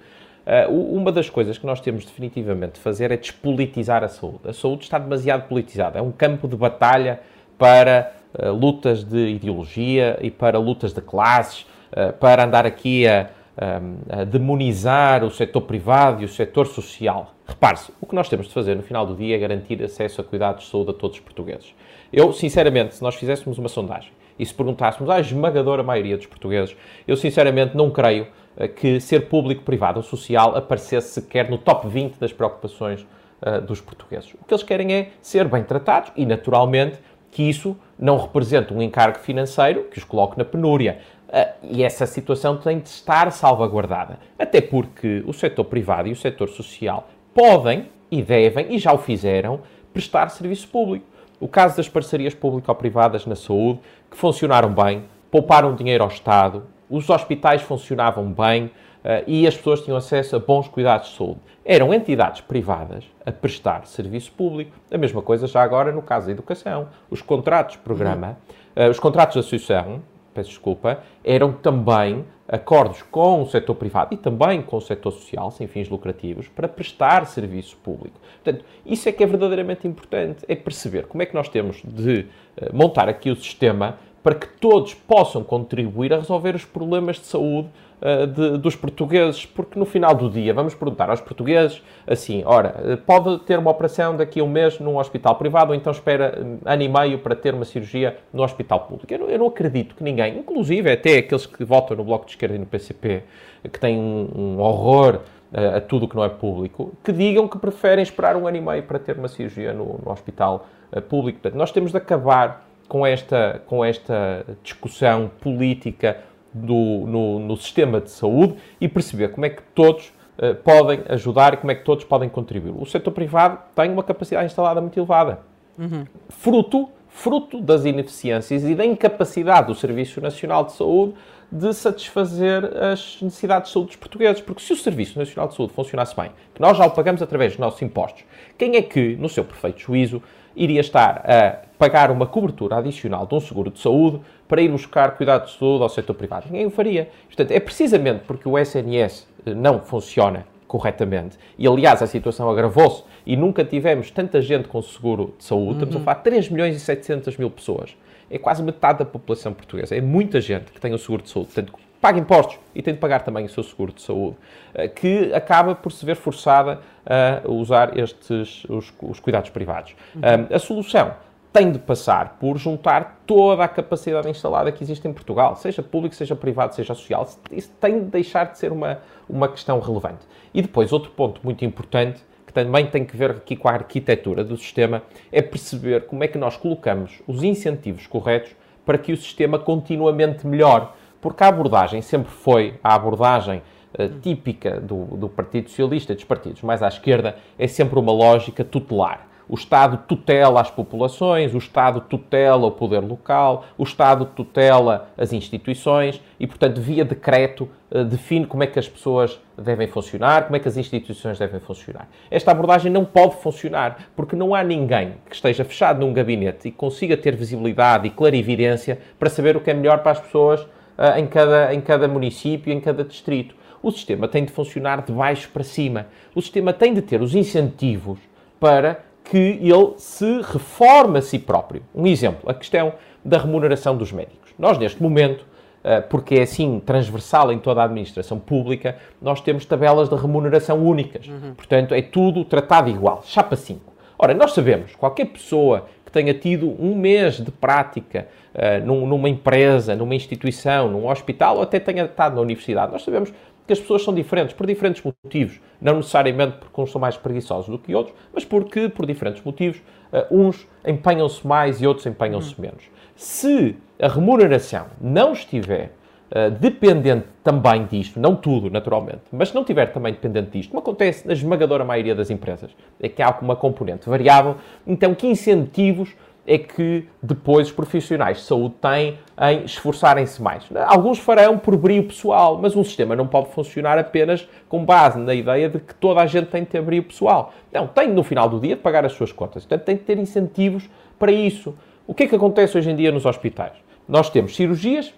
[0.48, 4.40] Uh, uma das coisas que nós temos definitivamente de fazer é despolitizar a saúde.
[4.48, 6.00] A saúde está demasiado politizada.
[6.00, 7.20] É um campo de batalha
[7.58, 13.30] para uh, lutas de ideologia e para lutas de classes, uh, para andar aqui a,
[13.58, 17.34] a, a, demonizar o setor privado e o setor social.
[17.46, 20.24] Repare-se, o que nós temos de fazer no final do dia é garantir acesso a
[20.24, 21.76] cuidados de saúde a todos os portugueses.
[22.14, 26.74] Eu, sinceramente, se nós fizéssemos uma sondagem e se perguntássemos à esmagadora maioria dos portugueses,
[27.06, 28.28] eu sinceramente não creio
[28.66, 33.06] que ser público, privado ou social aparecesse sequer no top 20 das preocupações
[33.42, 34.34] uh, dos portugueses.
[34.34, 36.98] O que eles querem é ser bem tratados e, naturalmente,
[37.30, 41.00] que isso não represente um encargo financeiro que os coloque na penúria.
[41.28, 44.18] Uh, e essa situação tem de estar salvaguardada.
[44.40, 48.98] Até porque o setor privado e o setor social podem e devem, e já o
[48.98, 49.60] fizeram,
[49.94, 51.06] prestar serviço público.
[51.40, 57.10] O caso das parcerias público-privadas na saúde, que funcionaram bem, pouparam dinheiro ao Estado, os
[57.10, 61.40] hospitais funcionavam bem uh, e as pessoas tinham acesso a bons cuidados de saúde.
[61.66, 64.72] Eram entidades privadas a prestar serviço público.
[64.92, 66.88] A mesma coisa já agora no caso da educação.
[67.10, 68.38] Os contratos de programa,
[68.76, 70.02] uh, os contratos de associação,
[70.34, 75.52] peço desculpa, eram também acordos com o setor privado e também com o setor social,
[75.52, 78.18] sem fins lucrativos, para prestar serviço público.
[78.44, 82.28] Portanto, isso é que é verdadeiramente importante, é perceber como é que nós temos de
[82.62, 87.26] uh, montar aqui o sistema para que todos possam contribuir a resolver os problemas de
[87.28, 87.70] saúde
[88.02, 92.76] uh, de, dos portugueses, porque no final do dia vamos perguntar aos portugueses assim: ora,
[92.84, 96.44] eh, pode ter uma operação daqui a um mês num hospital privado ou então espera
[96.44, 99.14] um, ano e meio para ter uma cirurgia no hospital público?
[99.14, 102.32] Eu não, eu não acredito que ninguém, inclusive até aqueles que votam no Bloco de
[102.32, 103.24] Esquerda e no PCP,
[103.64, 105.22] que têm um, um horror
[105.54, 108.62] a tudo o que não é público, que digam que preferem esperar um ano e
[108.62, 110.68] meio para ter uma cirurgia no, no hospital
[111.08, 111.40] público.
[111.40, 116.18] Portanto, nós temos de acabar com esta, com esta discussão política
[116.54, 121.54] do, no, no sistema de saúde e perceber como é que todos uh, podem ajudar
[121.54, 122.74] e como é que todos podem contribuir.
[122.78, 125.40] O setor privado tem uma capacidade instalada muito elevada,
[125.78, 126.06] uhum.
[126.30, 131.14] fruto, fruto das ineficiências e da incapacidade do Serviço Nacional de Saúde
[131.52, 134.42] de satisfazer as necessidades de saúde dos portugueses.
[134.42, 137.54] Porque se o Serviço Nacional de Saúde funcionasse bem, que nós já o pagamos através
[137.54, 138.24] dos nossos impostos,
[138.58, 140.22] quem é que, no seu perfeito juízo,
[140.56, 145.16] iria estar a pagar uma cobertura adicional de um seguro de saúde para ir buscar
[145.16, 146.48] cuidados de saúde ao setor privado.
[146.50, 147.10] Ninguém o faria.
[147.28, 151.38] Portanto, é precisamente porque o SNS não funciona corretamente.
[151.58, 155.66] E, aliás, a situação agravou-se e nunca tivemos tanta gente com seguro de saúde.
[155.66, 155.74] Uhum.
[155.74, 156.04] Estamos a uhum.
[156.04, 157.96] falar de 3 milhões e 700 mil pessoas.
[158.30, 159.96] É quase metade da população portuguesa.
[159.96, 161.52] É muita gente que tem o seguro de saúde.
[161.54, 164.36] Portanto, paga impostos e tem de pagar também o seu seguro de saúde,
[164.74, 169.96] eh, que acaba por se ver forçada a usar estes, os, os cuidados privados.
[170.14, 170.22] Uhum.
[170.54, 171.14] A solução
[171.58, 176.14] tem de passar por juntar toda a capacidade instalada que existe em Portugal, seja público,
[176.14, 177.28] seja privado, seja social.
[177.52, 180.20] Isso tem de deixar de ser uma, uma questão relevante.
[180.54, 184.44] E depois, outro ponto muito importante, que também tem que ver aqui com a arquitetura
[184.44, 189.18] do sistema, é perceber como é que nós colocamos os incentivos corretos para que o
[189.18, 190.90] sistema continuamente melhore.
[191.20, 193.64] Porque a abordagem sempre foi a abordagem
[193.98, 198.64] uh, típica do, do Partido Socialista, dos partidos mais à esquerda, é sempre uma lógica
[198.64, 205.10] tutelar o Estado tutela as populações, o Estado tutela o poder local, o Estado tutela
[205.18, 210.44] as instituições e, portanto, via decreto, eh, define como é que as pessoas devem funcionar,
[210.44, 212.08] como é que as instituições devem funcionar.
[212.30, 216.72] Esta abordagem não pode funcionar porque não há ninguém que esteja fechado num gabinete e
[216.72, 221.20] consiga ter visibilidade e clarividência para saber o que é melhor para as pessoas eh,
[221.20, 223.56] em cada, em cada município, em cada distrito.
[223.82, 226.08] O sistema tem de funcionar de baixo para cima.
[226.36, 228.20] O sistema tem de ter os incentivos
[228.60, 231.84] para que ele se reforme a si próprio.
[231.94, 234.52] Um exemplo, a questão da remuneração dos médicos.
[234.58, 235.46] Nós, neste momento,
[235.84, 240.78] eh, porque é assim transversal em toda a administração pública, nós temos tabelas de remuneração
[240.80, 241.28] únicas.
[241.28, 241.54] Uhum.
[241.56, 243.94] Portanto, é tudo tratado igual, chapa 5.
[244.20, 249.96] Ora, nós sabemos, qualquer pessoa que tenha tido um mês de prática uh, numa empresa,
[249.96, 253.32] numa instituição, num hospital, ou até tenha estado na universidade, nós sabemos
[253.68, 255.60] que as pessoas são diferentes por diferentes motivos.
[255.80, 259.78] Não necessariamente porque uns são mais preguiçosos do que outros, mas porque, por diferentes motivos,
[260.12, 262.62] uh, uns empenham-se mais e outros empenham-se uhum.
[262.62, 262.84] menos.
[263.16, 265.92] Se a remuneração não estiver
[266.32, 270.80] uh, dependente também disto, não tudo, naturalmente, mas se não estiver também dependente disto, como
[270.80, 276.16] acontece na esmagadora maioria das empresas, é que há uma componente variável, então que incentivos
[276.48, 280.64] é que depois os profissionais de saúde têm em esforçarem-se mais.
[280.88, 285.34] Alguns farão por brilho pessoal, mas um sistema não pode funcionar apenas com base na
[285.34, 287.52] ideia de que toda a gente tem de ter brilho pessoal.
[287.72, 289.66] Não, tem no final do dia de pagar as suas contas.
[289.66, 291.76] Portanto, tem de ter incentivos para isso.
[292.08, 293.74] O que é que acontece hoje em dia nos hospitais?
[294.08, 295.14] Nós temos cirurgias,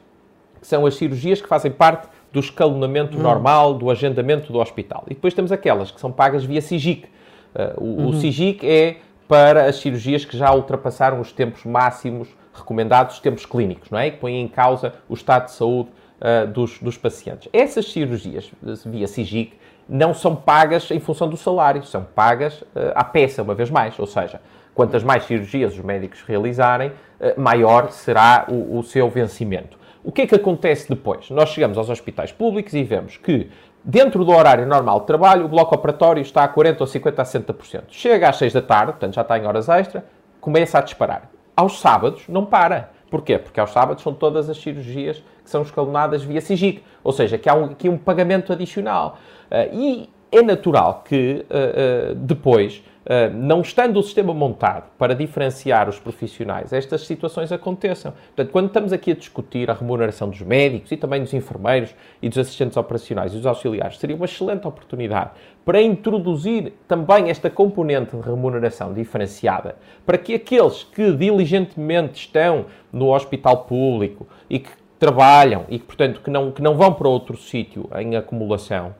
[0.59, 3.21] que são as cirurgias que fazem parte do escalonamento hum.
[3.21, 5.03] normal, do agendamento do hospital.
[5.05, 7.05] E depois temos aquelas que são pagas via SIGIC.
[7.05, 8.07] Uh, o, uhum.
[8.07, 8.97] o SIGIC é
[9.29, 14.09] para as cirurgias que já ultrapassaram os tempos máximos recomendados, os tempos clínicos, não é?
[14.09, 15.89] Que põem em causa o estado de saúde
[16.19, 17.47] uh, dos, dos pacientes.
[17.53, 18.51] Essas cirurgias
[18.87, 19.53] via SIGIC
[19.87, 23.99] não são pagas em função do salário, são pagas uh, à peça, uma vez mais.
[23.99, 24.41] Ou seja,
[24.73, 29.77] quantas mais cirurgias os médicos realizarem, uh, maior será o, o seu vencimento.
[30.03, 31.29] O que é que acontece depois?
[31.29, 33.51] Nós chegamos aos hospitais públicos e vemos que
[33.83, 37.23] Dentro do horário normal de trabalho, o bloco operatório está a 40% ou 50% a
[37.23, 37.83] 60%.
[37.89, 40.05] Chega às 6 da tarde, portanto já está em horas extra,
[40.41, 41.29] começa a disparar.
[41.55, 42.91] Aos sábados não para.
[43.09, 43.37] Porquê?
[43.37, 46.83] Porque aos sábados são todas as cirurgias que são escalonadas via SIGIC.
[47.03, 49.17] Ou seja, que há um, aqui um pagamento adicional.
[49.49, 55.15] Uh, e é natural que uh, uh, depois ah, não estando o sistema montado para
[55.15, 58.11] diferenciar os profissionais, estas situações aconteçam.
[58.11, 62.29] Portanto, quando estamos aqui a discutir a remuneração dos médicos e também dos enfermeiros e
[62.29, 65.31] dos assistentes operacionais e dos auxiliares, seria uma excelente oportunidade
[65.65, 73.11] para introduzir também esta componente de remuneração diferenciada, para que aqueles que diligentemente estão no
[73.11, 74.69] hospital público e que
[74.99, 78.93] trabalham e portanto, que não, que não vão para outro sítio em acumulação,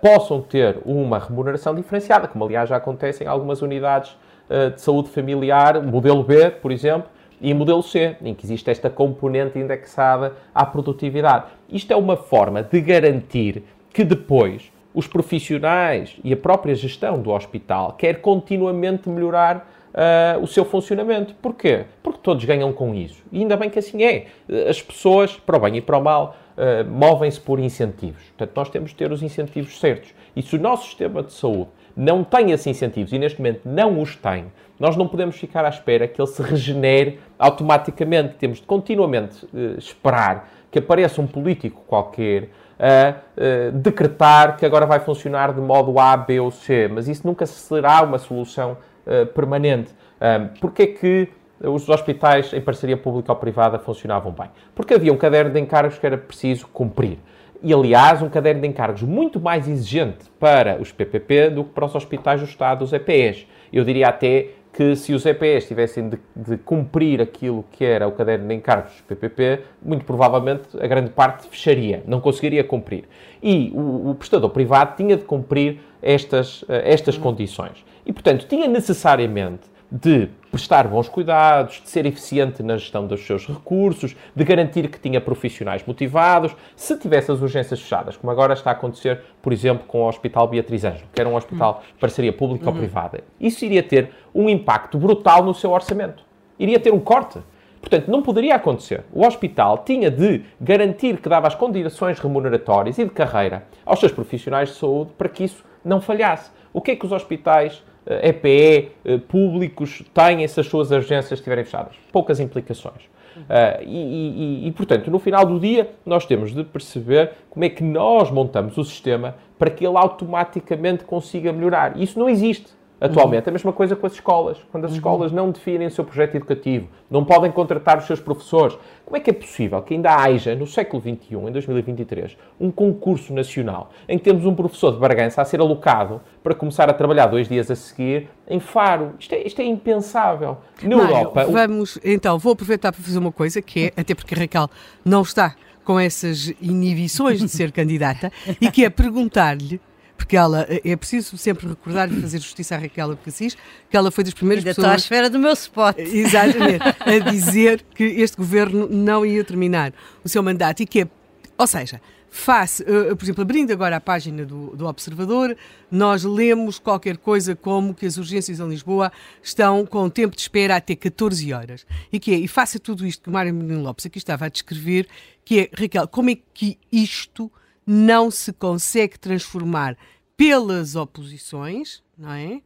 [0.00, 4.16] possam ter uma remuneração diferenciada, como aliás já acontece em algumas unidades
[4.48, 7.08] uh, de saúde familiar, modelo B, por exemplo,
[7.40, 11.46] e modelo C, em que existe esta componente indexada à produtividade.
[11.68, 13.62] Isto é uma forma de garantir
[13.92, 20.46] que depois os profissionais e a própria gestão do hospital quer continuamente melhorar uh, o
[20.46, 21.34] seu funcionamento.
[21.42, 21.84] Porquê?
[22.02, 23.22] Porque todos ganham com isso.
[23.32, 24.26] E ainda bem que assim é.
[24.68, 28.22] As pessoas, para o bem e para o mal, uh, movem-se por incentivos.
[28.36, 30.14] Portanto, nós temos de ter os incentivos certos.
[30.36, 34.00] E se o nosso sistema de saúde não tem esses incentivos e neste momento não
[34.00, 34.46] os tem,
[34.78, 38.34] nós não podemos ficar à espera que ele se regenere automaticamente.
[38.34, 44.86] Temos de continuamente uh, esperar que apareça um político qualquer a uh, decretar que agora
[44.86, 48.76] vai funcionar de modo A, B ou C, mas isso nunca será uma solução
[49.08, 49.90] uh, permanente.
[50.20, 51.28] Um, Porquê é que
[51.60, 54.48] os hospitais em parceria pública ou privada funcionavam bem?
[54.74, 57.18] Porque havia um caderno de encargos que era preciso cumprir.
[57.60, 61.86] E, aliás, um caderno de encargos muito mais exigente para os PPP do que para
[61.86, 63.48] os hospitais do Estado, os EPEs.
[63.72, 68.12] Eu diria até que se os EPEs tivessem de, de, cumprir aquilo que era o
[68.12, 73.04] caderno de encargos dos PPP, muito provavelmente a grande parte fecharia, não conseguiria cumprir.
[73.42, 77.22] E o, o prestador privado tinha de cumprir estas, eh, estas uhum.
[77.22, 77.84] condições.
[78.08, 83.46] E, portanto, tinha necessariamente de prestar bons cuidados, de ser eficiente na gestão dos seus
[83.46, 86.56] recursos, de garantir que tinha profissionais motivados.
[86.74, 90.48] Se tivesse as urgências fechadas, como agora está a acontecer, por exemplo, com o Hospital
[90.48, 92.72] Beatriz Ângelo, que era um hospital de parceria pública uhum.
[92.72, 96.24] ou privada, isso iria ter um impacto brutal no seu orçamento.
[96.58, 97.38] Iria ter um corte.
[97.78, 99.04] Portanto, não poderia acontecer.
[99.12, 104.12] O hospital tinha de garantir que dava as condições remuneratórias e de carreira aos seus
[104.12, 106.50] profissionais de saúde para que isso não falhasse.
[106.72, 107.82] O que é que os hospitais
[108.22, 111.94] EPE eh, eh, públicos têm essas suas agências estiverem fechadas?
[112.10, 113.02] Poucas implicações.
[113.36, 117.68] Uh, e, e, e, portanto, no final do dia, nós temos de perceber como é
[117.68, 122.00] que nós montamos o sistema para que ele automaticamente consiga melhorar.
[122.00, 122.77] Isso não existe.
[123.00, 123.50] Atualmente, uhum.
[123.50, 124.58] a mesma coisa com as escolas.
[124.72, 124.96] Quando as uhum.
[124.96, 129.20] escolas não definem o seu projeto educativo, não podem contratar os seus professores, como é
[129.20, 134.18] que é possível que ainda haja, no século XXI, em 2023, um concurso nacional em
[134.18, 137.70] que temos um professor de Bargança a ser alocado para começar a trabalhar dois dias
[137.70, 139.14] a seguir em Faro?
[139.18, 140.58] Isto é, isto é impensável.
[140.82, 141.44] Na Mário, Europa.
[141.44, 144.68] Vamos, então, vou aproveitar para fazer uma coisa que é, até porque a Raquel
[145.04, 145.54] não está
[145.88, 148.30] com essas inibições de ser candidata,
[148.60, 149.80] e que é perguntar-lhe
[150.18, 153.56] porque ela é preciso sempre recordar e fazer justiça à Raquel Abcacis,
[153.88, 154.84] que ela foi das primeiras Ainda pessoas.
[154.84, 155.96] Estou à espera do meu spot.
[155.96, 161.08] Exatamente, a dizer que este governo não ia terminar o seu mandato e que é,
[161.56, 165.56] ou seja, face, uh, por exemplo, abrindo agora a página do, do, Observador,
[165.88, 170.76] nós lemos qualquer coisa como que as urgências em Lisboa estão com tempo de espera
[170.76, 171.86] até 14 horas.
[172.12, 174.46] E que é, e face a tudo isto que o Mário Menino Lopes aqui estava
[174.46, 175.06] a descrever,
[175.44, 177.50] que é, Raquel, como é que isto
[177.90, 179.96] não se consegue transformar
[180.36, 182.60] pelas oposições, não é?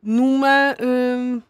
[0.00, 1.42] Numa, hum,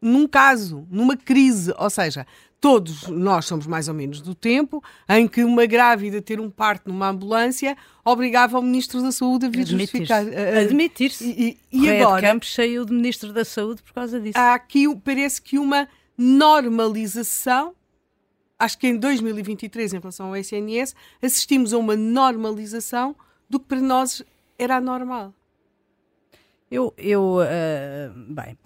[0.00, 2.26] num caso, numa crise, ou seja,
[2.58, 6.88] todos nós somos mais ou menos do tempo em que uma grávida ter um parto
[6.88, 10.24] numa ambulância obrigava o Ministro da Saúde a vir justificar.
[10.58, 11.24] Admitir-se.
[11.24, 12.22] E, e, e agora?
[12.22, 14.38] Campos saiu de Ministro da Saúde por causa disso.
[14.38, 17.74] Há aqui, parece que uma normalização
[18.62, 23.16] acho que em 2023, em relação ao SNS, assistimos a uma normalização
[23.50, 24.22] do que para nós
[24.56, 25.34] era normal.
[26.70, 28.56] Eu, eu uh, bem,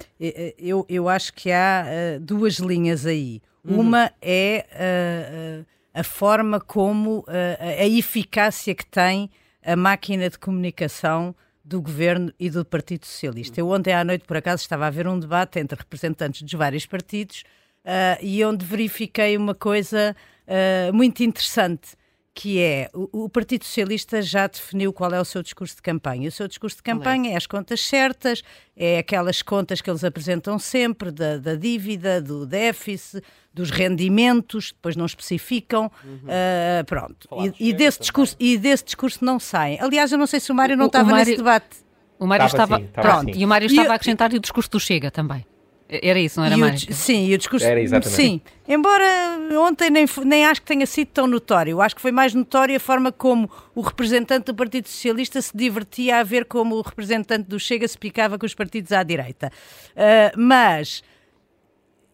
[0.59, 3.41] eu, eu acho que há uh, duas linhas aí.
[3.65, 3.81] Uhum.
[3.81, 7.25] Uma é uh, a forma como
[7.59, 9.31] a eficácia que tem
[9.65, 13.59] a máquina de comunicação do governo e do Partido Socialista.
[13.59, 16.85] Eu ontem à noite, por acaso, estava a ver um debate entre representantes dos vários
[16.85, 17.45] partidos
[17.87, 20.15] uh, e onde verifiquei uma coisa
[20.47, 21.91] uh, muito interessante,
[22.35, 26.29] que é o, o, Partido Socialista já definiu qual é o seu discurso de campanha.
[26.29, 28.43] O seu discurso de campanha é as contas certas,
[28.77, 33.23] é aquelas contas que eles apresentam sempre, da, da dívida, do déficit,
[33.55, 36.19] dos rendimentos, depois não especificam, uhum.
[36.27, 37.27] uh, pronto.
[37.59, 39.81] E, e, desse discurso, e desse discurso não saem.
[39.81, 41.77] Aliás, eu não sei se o Mário não o, estava o Mário, nesse debate.
[42.19, 43.41] O Mário estava, estava, pronto, assim.
[43.41, 45.47] e o Mário estava e, a acrescentar e o discurso do Chega também.
[45.89, 46.85] Era isso, não era mais?
[46.91, 47.65] Sim, e o discurso.
[47.65, 48.17] Era exatamente.
[48.17, 49.05] Sim, embora
[49.61, 51.81] ontem nem, nem acho que tenha sido tão notório.
[51.81, 56.19] Acho que foi mais notório a forma como o representante do Partido Socialista se divertia
[56.19, 59.53] a ver como o representante do Chega se picava com os partidos à direita.
[59.93, 61.05] Uh, mas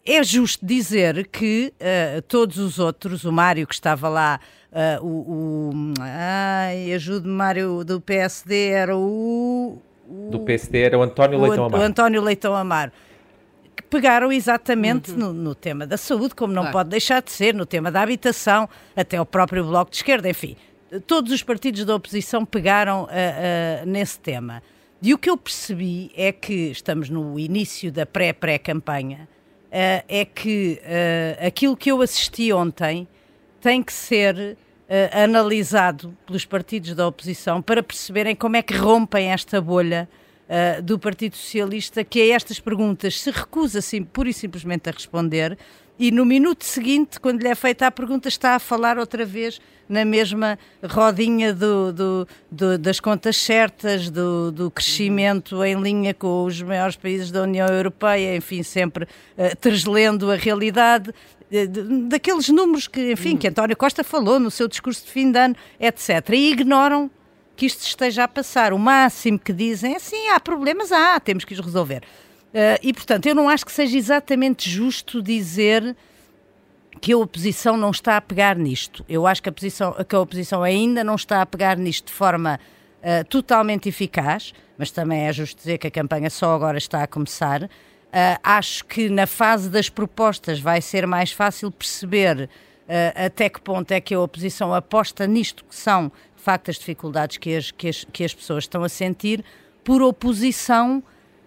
[0.05, 4.39] é justo dizer que uh, todos os outros, o Mário que estava lá,
[4.71, 5.93] uh, o, o.
[5.99, 9.81] Ai, ajude-me, Mário do PSD, era o.
[10.07, 11.81] o do PSD era o António Leitão Amaro.
[11.81, 12.91] O António Leitão Amaro
[13.93, 15.17] pegaram exatamente uhum.
[15.17, 16.77] no, no, tema da saúde, como não claro.
[16.77, 20.57] pode deixar de ser, no tema da habitação, até o próprio Bloco de Esquerda, enfim.
[21.05, 24.63] Todos os partidos da oposição pegaram uh, uh, nesse tema.
[24.99, 29.27] E o que eu percebi é que estamos no início da pré-pré-campanha,
[29.67, 30.81] uh, é que
[31.45, 33.07] aquilo que eu assisti ontem
[33.61, 34.57] tem que ser
[35.11, 40.09] analisado pelos partidos da oposição para perceberem como é que rompem esta bolha
[40.49, 44.91] uh, do Partido Socialista, que a estas perguntas se recusa sim, pura e simplesmente a
[44.91, 45.57] responder,
[45.97, 49.61] e no minuto seguinte, quando lhe é feita a pergunta, está a falar outra vez
[49.87, 56.61] na mesma rodinha do, do, do, das contas certas, do, crescimento em linha com os
[56.61, 61.13] maiores países da União Europeia, enfim, sempre uh, translendo a realidade
[62.09, 65.55] daqueles números que, enfim, que António Costa falou no seu discurso de fim de ano,
[65.79, 66.27] etc.
[66.31, 67.11] E ignoram
[67.55, 68.73] que isto esteja a passar.
[68.73, 72.03] O máximo que dizem é sim, há problemas, há, temos que os resolver.
[72.53, 75.95] Uh, e, portanto, eu não acho que seja exatamente justo dizer
[77.01, 79.03] que a oposição não está a pegar nisto.
[79.09, 82.13] Eu acho que a, posição, que a oposição ainda não está a pegar nisto de
[82.13, 82.59] forma
[82.99, 87.07] uh, totalmente eficaz, mas também é justo dizer que a campanha só agora está a
[87.07, 87.63] começar.
[87.63, 87.69] Uh,
[88.43, 92.49] acho que na fase das propostas vai ser mais fácil perceber
[93.15, 96.11] até que ponto é que a oposição aposta nisto que são
[96.43, 99.43] facto as dificuldades que as, que as, que as pessoas estão a sentir
[99.83, 101.03] por oposição,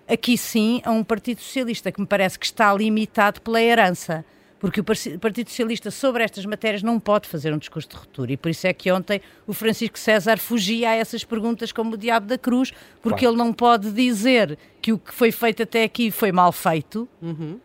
[0.08, 4.24] aqui sim, a um Partido Socialista que me parece que está limitado pela herança.
[4.58, 8.36] Porque o Partido Socialista sobre estas matérias não pode fazer um discurso de ruptura e
[8.38, 12.26] por isso é que ontem o Francisco César fugia a essas perguntas como o diabo
[12.26, 12.72] da cruz,
[13.02, 13.34] porque claro.
[13.34, 17.58] ele não pode dizer que o que foi feito até aqui foi mal feito, uhum.
[17.58, 17.60] uh,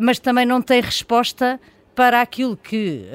[0.00, 1.60] mas também não tem resposta
[1.96, 3.06] para aquilo que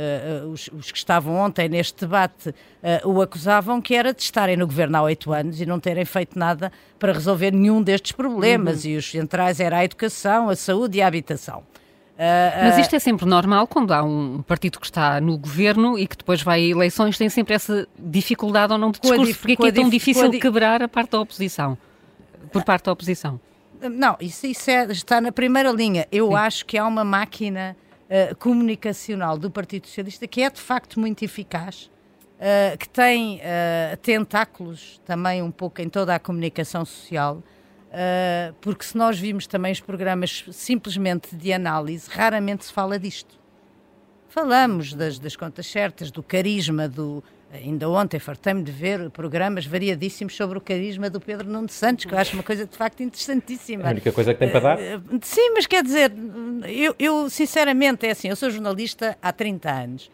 [0.43, 4.57] uh, os, os, que estavam ontem neste debate uh, o acusavam, que era de estarem
[4.57, 8.83] no governo há oito anos e não terem feito nada para resolver nenhum destes problemas.
[8.83, 8.91] Uhum.
[8.91, 11.59] E os centrais era a educação, a saúde e a habitação.
[11.59, 16.07] Uh, Mas isto é sempre normal quando há um partido que está no governo e
[16.07, 19.39] que depois vai a eleições, tem sempre essa dificuldade ou não de discurso.
[19.39, 21.77] Porque é que é tão difícil quebrar a parte da oposição?
[22.51, 23.39] Por parte da oposição?
[23.79, 26.07] Não, isso, isso é, está na primeira linha.
[26.11, 26.35] Eu Sim.
[26.35, 27.75] acho que há uma máquina
[28.11, 31.89] uh, comunicacional do Partido Socialista que é de facto muito eficaz.
[32.41, 37.41] Uh, que tem uh, tentáculos também um pouco em toda a comunicação social,
[38.61, 43.37] porque se nós vimos também os programas simplesmente de análise, raramente se fala disto.
[44.29, 47.21] Falamos das, das contas certas, do carisma, do,
[47.53, 52.13] Ainda ontem fartei-me de ver programas variadíssimos sobre o carisma do Pedro Nuno Santos, que
[52.13, 53.87] eu acho uma coisa de facto interessantíssima.
[53.87, 54.79] A única coisa que tem para dar?
[54.79, 56.13] Eh, sim, mas quer dizer,
[56.65, 60.11] eu, eu sinceramente, é assim, eu sou jornalista há 30 anos.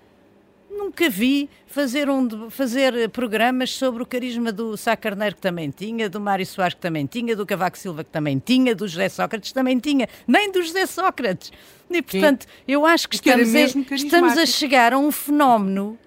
[0.70, 6.10] Nunca vi fazer, um, fazer programas sobre o carisma do Sá Carneiro, que também tinha,
[6.10, 9.52] do Mário Soares, que também tinha, do Cavaco Silva, que também tinha, do José Sócrates,
[9.52, 11.52] também tinha, nem do José Sócrates.
[11.90, 12.50] E, portanto, Sim.
[12.68, 15.98] eu acho que estamos a, estamos a chegar a um fenómeno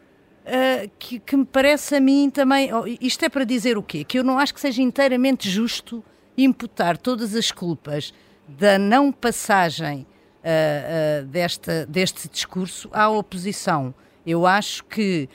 [0.50, 2.72] uh, que, que, me parece a mim também.
[2.72, 4.04] Oh, isto é para dizer o quê?
[4.04, 6.04] Que eu não acho que seja inteiramente justo
[6.36, 8.12] imputar todas as culpas
[8.46, 10.06] da não passagem
[10.42, 13.94] uh, uh, desta, deste discurso à oposição.
[14.26, 15.28] Eu acho que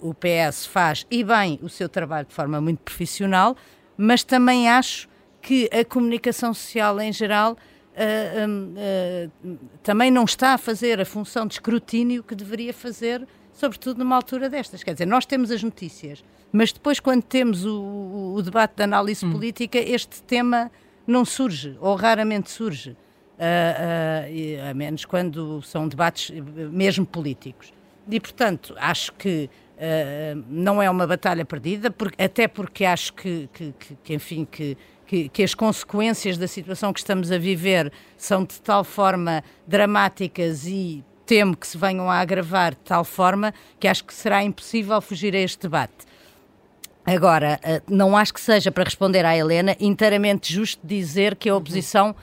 [0.00, 3.56] o PS faz, e bem, o seu trabalho de forma muito profissional,
[3.96, 5.08] mas também acho
[5.40, 7.56] que a comunicação social em geral
[7.92, 13.28] Uh, uh, uh, também não está a fazer a função de escrutínio que deveria fazer
[13.52, 14.82] sobretudo numa altura destas.
[14.82, 19.24] Quer dizer, nós temos as notícias, mas depois, quando temos o, o debate de análise
[19.24, 19.32] hum.
[19.32, 20.70] política, este tema
[21.06, 22.96] não surge, ou raramente surge, uh,
[23.38, 26.30] uh, a menos quando são debates
[26.70, 27.72] mesmo políticos.
[28.08, 33.48] E, portanto, acho que uh, não é uma batalha perdida, porque, até porque acho que,
[33.52, 34.76] que, que, que enfim, que,
[35.06, 40.66] que, que, as consequências da situação que estamos a viver são de tal forma dramáticas
[40.66, 45.00] e temo que se venham a agravar de tal forma que acho que será impossível
[45.00, 46.04] fugir a este debate.
[47.06, 51.56] Agora, eh, não acho que seja, para responder à Helena, inteiramente justo dizer que a
[51.56, 52.14] oposição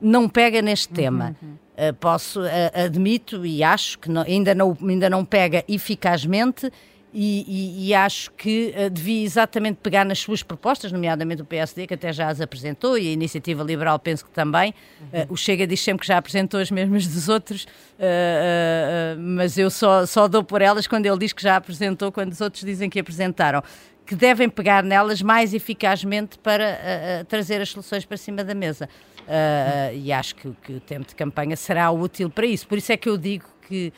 [0.00, 1.36] não pega neste tema.
[1.42, 1.56] Uhum.
[1.76, 2.46] Uh, posso, uh,
[2.86, 6.72] admito e acho que não, ainda, não, ainda não pega eficazmente
[7.12, 11.86] e, e, e, acho que uh, devia exatamente pegar nas suas propostas, nomeadamente o PSD,
[11.86, 14.74] que até já as apresentou, e a Iniciativa Liberal penso que também.
[15.00, 15.22] Uhum.
[15.22, 19.70] Uh, o Chega diz sempre que já apresentou as mesmas dos outros, uh, mas eu
[19.70, 22.90] só, só dou por elas quando ele diz que já apresentou, quando os outros dizem
[22.90, 23.62] que apresentaram.
[24.04, 28.88] Que devem pegar nelas mais eficazmente para trazer as soluções para cima da mesa.
[29.26, 29.98] Uhum.
[29.98, 32.68] E acho que, que, o tempo de campanha será útil para isso.
[32.68, 33.92] Por isso é que eu digo que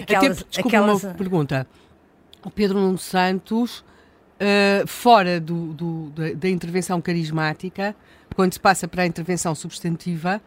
[0.00, 0.40] aquelas.
[0.40, 1.04] Até, desculpa aquelas...
[1.04, 1.66] uma pergunta
[2.46, 7.94] o Pedro Nuno Santos, uh, fora do, do, da, intervenção carismática,
[8.36, 10.40] quando se passa para a intervenção substantiva.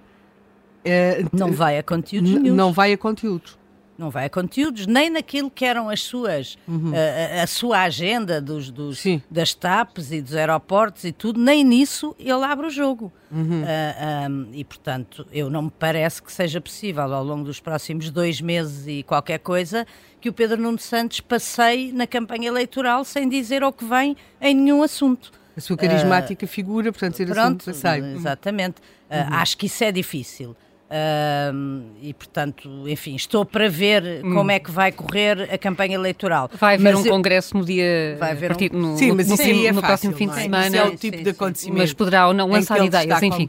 [0.79, 3.58] Uh, não vai a conteúdos Não vai a conteúdos
[3.99, 6.93] não vai a conteúdos, nem naquilo que eram as suas, uhum.
[6.95, 12.15] a, a, sua agenda dos, dos das TAPs e dos aeroportos e tudo, nem nisso
[12.17, 13.11] ele abre o jogo.
[13.29, 13.61] Uhum.
[13.61, 17.59] Uh, ah, um, e, portanto, eu não me parece que seja possível, ao longo dos
[17.59, 19.85] próximos dois meses e qualquer coisa,
[20.21, 24.55] que o Pedro Nuno Santos passeie na campanha eleitoral sem dizer o que vem em
[24.55, 25.31] nenhum assunto.
[25.55, 28.05] A sua carismática uh, figura, portanto, ser pronto, assunto passeio.
[28.15, 28.79] Exatamente.
[28.79, 30.55] Uh, acho que isso é difícil.
[30.89, 34.33] Uh, e portanto, enfim, estou para ver hum.
[34.33, 36.49] como é que vai correr a campanha eleitoral.
[36.55, 37.11] Vai haver mas um eu...
[37.11, 38.77] congresso no dia vai haver um...
[38.77, 40.67] no, sim, mas no, isso no, é no próximo fim de semana.
[40.67, 41.77] Isso é o tipo sim, de acontecimento.
[41.77, 43.47] Mas poderá ou não lançar ideias, enfim.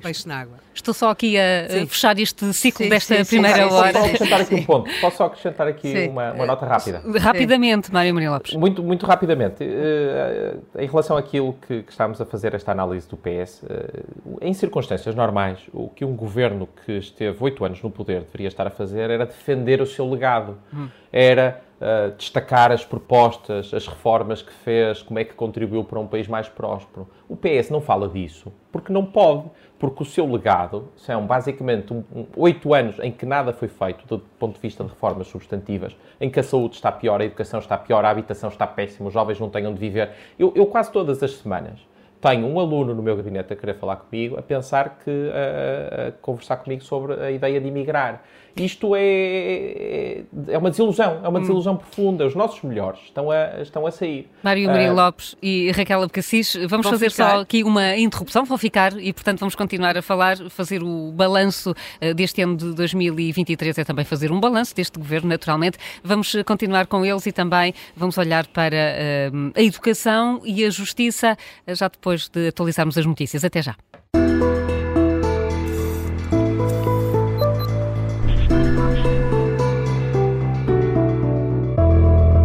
[0.81, 3.93] Estou só aqui a, a fechar este ciclo sim, desta primeira hora.
[3.93, 4.91] Posso acrescentar aqui um ponto?
[5.01, 7.03] Posso só acrescentar aqui uma, uma, nota rápida?
[7.19, 8.55] Rapidamente, Mário Maria Lopes.
[8.55, 9.63] Muito, muito rapidamente.
[9.63, 14.03] Uh, em relação àquilo que, que, estamos a fazer esta análise do PS, eh,
[14.41, 18.67] em circunstâncias normais, o que um governo que esteve oito anos no poder deveria estar
[18.67, 20.57] a fazer era defender o seu legado.
[20.73, 20.89] Hum.
[21.13, 26.07] Era uh, destacar as propostas, as reformas que fez, como é que contribuiu para um
[26.07, 27.09] país mais próspero.
[27.29, 31.93] O PS não fala disso porque não pode, porque o seu legado são basicamente
[32.37, 35.27] oito um, um, anos em que nada foi feito do ponto de vista de reformas
[35.27, 39.09] substantivas, em que a saúde está pior, a educação está pior, a habitação está péssima,
[39.09, 40.11] os jovens não têm onde viver.
[40.39, 41.81] Eu, eu quase todas as semanas
[42.21, 46.13] tenho um aluno no meu gabinete a querer falar comigo, a pensar que a, a
[46.13, 48.23] conversar comigo sobre a ideia de emigrar.
[48.57, 51.43] Isto é, é, uma desilusão, é uma hum.
[51.43, 51.79] desilusão hum.
[51.79, 52.27] profunda.
[52.27, 54.29] Os nossos melhores estão a, estão a sair.
[54.43, 57.31] Mário Maria uh, Lopes e Raquel Abcacis, vamos fazer ficar.
[57.31, 61.71] só aqui uma interrupção, vão ficar e, portanto, vamos continuar a falar, fazer o balanço
[61.71, 65.79] uh, deste ano de 2023, é também fazer um balanço deste governo, naturalmente.
[66.03, 71.37] Vamos continuar com eles e também vamos olhar para uh, a educação e a justiça,
[71.69, 73.45] já depois de atualizarmos as notícias.
[73.45, 73.77] Até já.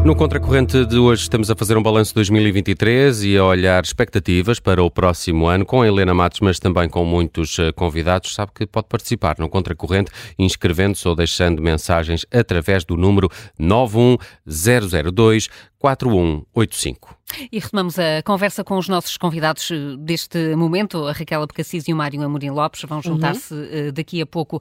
[0.05, 4.59] No Contracorrente de hoje estamos a fazer um balanço de 2023 e a olhar expectativas
[4.59, 8.35] para o próximo ano com a Helena Matos, mas também com muitos eh, convidados.
[8.35, 15.49] Sabe que pode participar no Contracorrente inscrevendo-se ou deixando mensagens através do número 91002
[15.85, 17.15] 4185.
[17.51, 21.93] E retomamos a conversa com os nossos convidados eh, deste momento, a Raquel Abcacis e
[21.93, 22.81] o Mário Amorim Lopes.
[22.83, 23.89] Vão juntar-se uhum.
[23.89, 24.59] uh, daqui a pouco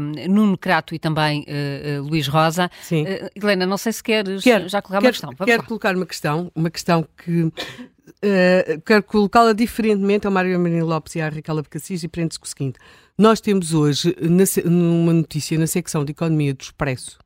[0.00, 2.68] um, Nuno Crato e também uh, uh, Luís Rosa.
[2.82, 3.04] Sim.
[3.36, 5.30] Helena, não sei se queres quero, já colocar quero, uma questão.
[5.38, 5.68] Vamos quero lá.
[5.68, 7.52] colocar uma questão, uma questão que
[8.84, 12.48] quero colocá-la diferentemente ao Mário Amorim Lopes e à Raquel Abcacis e prende-se com o
[12.48, 12.78] seguinte.
[13.16, 17.18] Nós temos hoje na, numa notícia na secção de Economia do Expresso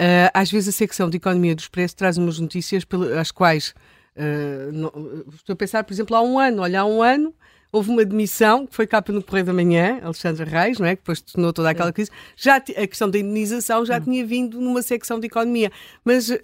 [0.00, 3.74] Uh, às vezes a secção de Economia do Expresso traz umas notícias pelas quais
[4.16, 4.92] uh, não,
[5.34, 7.34] estou a pensar, por exemplo, há um ano, olha, há um ano
[7.72, 10.96] houve uma demissão que foi capa no Correio da Manhã, Alexandra Reis, não é?
[10.96, 12.10] Que depois tornou toda aquela crise.
[12.36, 14.00] Já a questão da indenização já hum.
[14.00, 15.70] tinha vindo numa secção de economia.
[16.04, 16.36] Mas uh,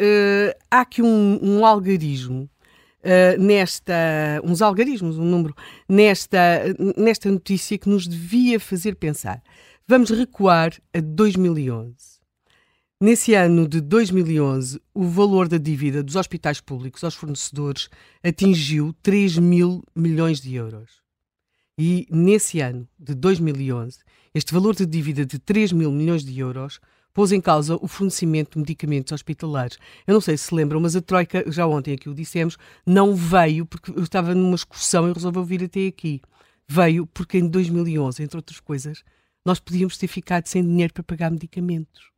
[0.70, 2.48] há aqui um, um algarismo.
[3.02, 3.94] Uh, nesta,
[4.42, 5.55] uns algarismos, um número,
[5.86, 6.38] nesta,
[6.96, 9.42] nesta notícia que nos devia fazer pensar.
[9.86, 12.13] Vamos recuar a 2011.
[13.07, 17.90] Nesse ano de 2011, o valor da dívida dos hospitais públicos aos fornecedores
[18.22, 21.02] atingiu 3 mil milhões de euros.
[21.78, 23.98] E nesse ano de 2011,
[24.34, 26.80] este valor de dívida de 3 mil milhões de euros
[27.12, 29.76] pôs em causa o fornecimento de medicamentos hospitalares.
[30.07, 33.66] Eu não sei se lembram, mas a Troika, já ontem aqui o dissemos, não veio
[33.66, 36.22] porque eu estava numa excursão e resolveu vir até aqui.
[36.66, 39.05] Veio porque em 2011, entre outras coisas,
[39.44, 42.13] nós podíamos ter ficado sem dinheiro para pagar medicamentos.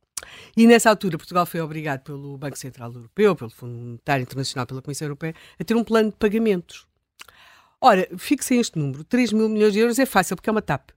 [0.55, 4.81] E nessa altura, Portugal foi obrigado pelo Banco Central Europeu, pelo Fundo Monetário Internacional, pela
[4.81, 6.87] Comissão Europeia, a ter um plano de pagamentos.
[7.79, 10.89] Ora, fixem este número: 3 mil milhões de euros é fácil, porque é uma TAP.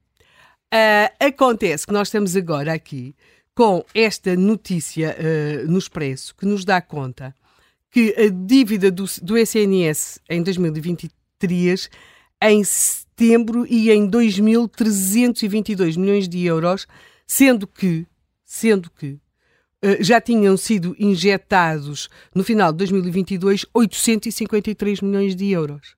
[0.73, 3.14] Uh, acontece que nós estamos agora aqui
[3.55, 7.35] com esta notícia uh, no Expresso que nos dá conta
[7.91, 11.91] que a dívida do, do SNS em 2023,
[12.43, 16.87] em setembro, e em 2.322 milhões de euros,
[17.27, 18.07] sendo que
[18.51, 19.20] sendo que uh,
[20.01, 25.94] já tinham sido injetados no final de 2022 853 milhões de euros.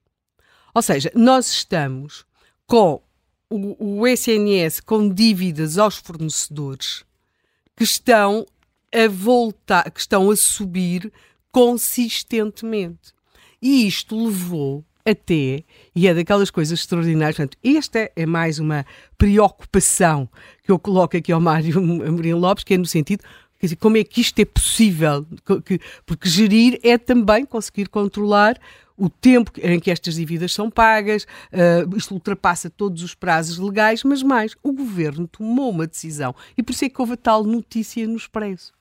[0.74, 2.26] Ou seja, nós estamos
[2.66, 3.02] com
[3.48, 7.06] o, o SNS com dívidas aos fornecedores
[7.74, 8.46] que estão
[8.94, 11.10] a voltar, que estão a subir
[11.50, 13.14] consistentemente.
[13.62, 17.36] E isto levou até, e é daquelas coisas extraordinárias.
[17.36, 18.86] Portanto, esta é mais uma
[19.18, 20.28] preocupação
[20.62, 23.22] que eu coloco aqui ao Mário Amorim Lopes, que é no sentido,
[23.58, 25.26] quer dizer, como é que isto é possível?
[26.06, 28.58] Porque gerir é também conseguir controlar
[28.96, 34.04] o tempo em que estas dívidas são pagas, uh, isto ultrapassa todos os prazos legais,
[34.04, 37.42] mas mais, o governo tomou uma decisão e por isso é que houve a tal
[37.42, 38.72] notícia no Expresso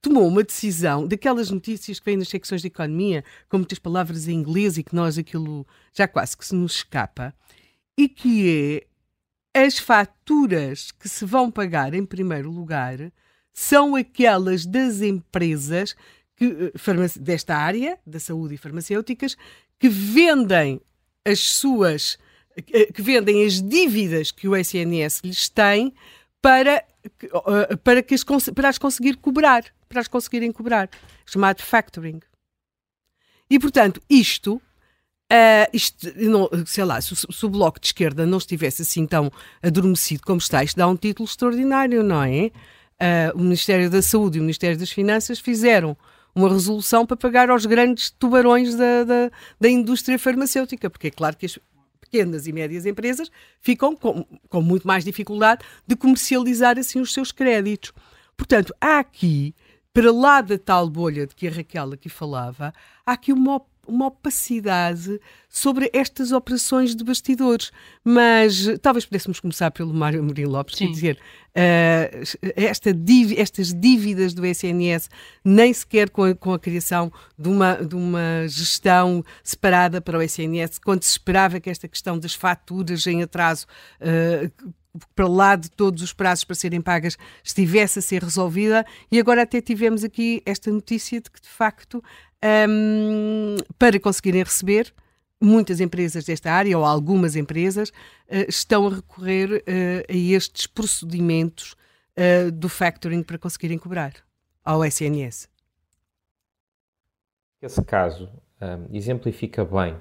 [0.00, 4.34] tomou uma decisão daquelas notícias que vêm nas secções de economia, com muitas palavras em
[4.34, 7.34] inglês e que nós aquilo já quase que se nos escapa,
[7.96, 8.84] e que
[9.54, 13.12] é as faturas que se vão pagar em primeiro lugar
[13.52, 15.94] são aquelas das empresas
[16.36, 19.36] que, eh, desta área, da saúde e farmacêuticas,
[19.78, 20.80] que vendem
[21.24, 22.16] as suas
[22.56, 25.92] eh, que vendem as dívidas que o SNS lhes tem
[26.42, 26.84] para,
[27.82, 28.24] para, que as,
[28.54, 30.88] para as conseguir cobrar para as conseguirem cobrar,
[31.26, 32.20] chamado factoring.
[33.50, 38.38] E, portanto, isto, uh, isto não, sei lá, se, se, o Bloco de Esquerda não
[38.38, 42.52] estivesse assim tão adormecido como está, isto dá um título extraordinário, não é?
[43.02, 45.96] Uh, o Ministério da Saúde e o Ministério das Finanças fizeram
[46.32, 51.36] uma resolução para pagar aos grandes tubarões da, da, da indústria farmacêutica, porque é claro
[51.36, 51.58] que as
[52.10, 53.30] pequenas e médias empresas
[53.60, 57.92] ficam com, com muito mais dificuldade de comercializar assim os seus créditos.
[58.36, 59.54] Portanto, há aqui
[59.92, 62.72] para lá da tal bolha de que a Raquel aqui falava,
[63.04, 63.60] há aqui uma,
[63.90, 67.70] uma opacidade sobre estas operações de bastidores.
[68.04, 71.18] Mas talvez pudéssemos começar pelo Mário Amorim Lopes, quer dizer,
[71.50, 72.90] uh, esta
[73.36, 75.10] estas dívidas do SNS,
[75.44, 80.22] nem sequer com a, com a criação de uma, de uma gestão separada para o
[80.22, 83.66] SNS, quando se esperava que esta questão das faturas em atraso
[84.00, 84.72] uh,
[85.14, 89.42] para lá de todos os prazos para serem pagas estivesse a ser resolvida e agora
[89.42, 92.02] até tivemos aqui esta notícia de que de facto
[92.44, 94.92] um, para conseguirem receber
[95.40, 101.74] muitas empresas desta área ou algumas empresas uh, estão a recorrer uh, a estes procedimentos
[102.16, 104.12] uh, do factoring para conseguirem cobrar
[104.62, 105.48] ao SNS.
[107.62, 108.28] Esse caso
[108.60, 109.96] um, exemplifica bem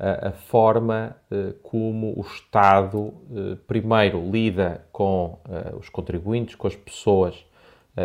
[0.00, 1.16] a, forma
[1.60, 3.12] como o Estado,
[3.66, 5.40] primeiro, lida com
[5.76, 7.34] os contribuintes, com as pessoas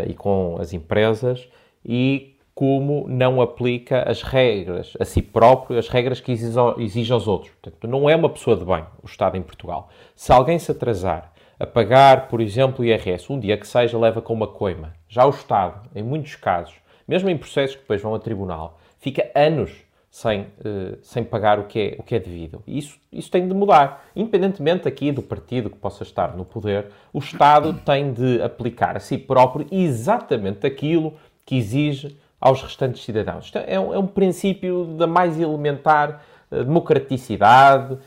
[0.08, 1.48] e com as empresas
[1.86, 7.52] e como não aplica as regras a si próprio, as regras que exige aos outros.
[7.62, 9.90] Portanto, não é uma pessoa de bem o Estado em Portugal.
[10.16, 14.22] Se alguém se atrasar a pagar, por exemplo, o IRS, um dia que seja, leva
[14.22, 14.94] com uma coima.
[15.08, 16.76] Já o Estado, em muitos casos,
[17.08, 19.72] mesmo em processos que depois vão a tribunal, fica anos
[20.14, 22.62] sem, uh, sem pagar o que é, o que é devido.
[22.68, 24.06] E isso, isso tem de mudar.
[24.16, 29.00] Independentemente aqui do partido que possa estar no poder, o Estado tem de aplicar a
[29.00, 33.46] si próprio exatamente aquilo que exige aos restantes cidadãos.
[33.46, 36.22] Isto é um, é um princípio da mais elementar
[36.52, 38.00] uh, democraticidade uh,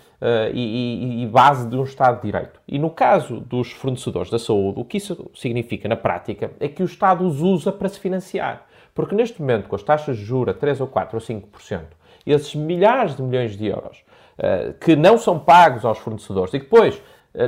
[0.53, 2.61] e, e, base de um Estado de Direito.
[2.69, 6.83] E no caso dos fornecedores da saúde, o que isso significa na prática é que
[6.83, 8.67] o Estado os usa para se financiar.
[8.95, 11.81] Porque neste momento, com as taxas de juros a 3 ou 4 ou 5%,
[12.27, 14.05] esses milhares de milhões de euros
[14.37, 17.01] uh, que não são pagos aos fornecedores e que depois,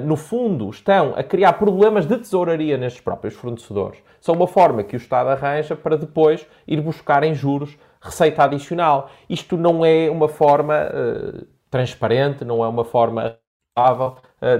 [0.04, 4.94] no fundo, estão a criar problemas de tesouraria nestes próprios fornecedores, são uma forma que
[4.94, 9.10] o Estado arranja para depois ir buscar em juros receita adicional.
[9.28, 13.38] Isto não é uma forma uh, transparente, não é uma forma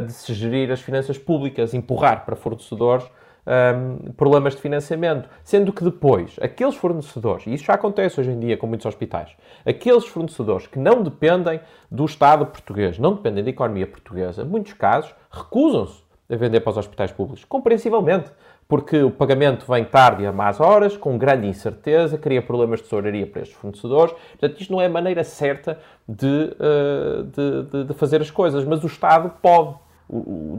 [0.07, 3.05] de se gerir as finanças públicas, empurrar para fornecedores
[3.49, 5.29] um, problemas de financiamento.
[5.43, 9.35] Sendo que depois, aqueles fornecedores, e isso já acontece hoje em dia com muitos hospitais,
[9.65, 14.75] aqueles fornecedores que não dependem do Estado português, não dependem da economia portuguesa, em muitos
[14.75, 18.31] casos, recusam-se a vender para os hospitais públicos, compreensivelmente,
[18.69, 22.85] porque o pagamento vem tarde e a más horas, com grande incerteza, cria problemas de
[22.85, 24.15] tesouraria para estes fornecedores.
[24.39, 28.85] Portanto, isto não é a maneira certa de, uh, de, de, fazer as coisas, mas
[28.85, 29.75] o Estado pode,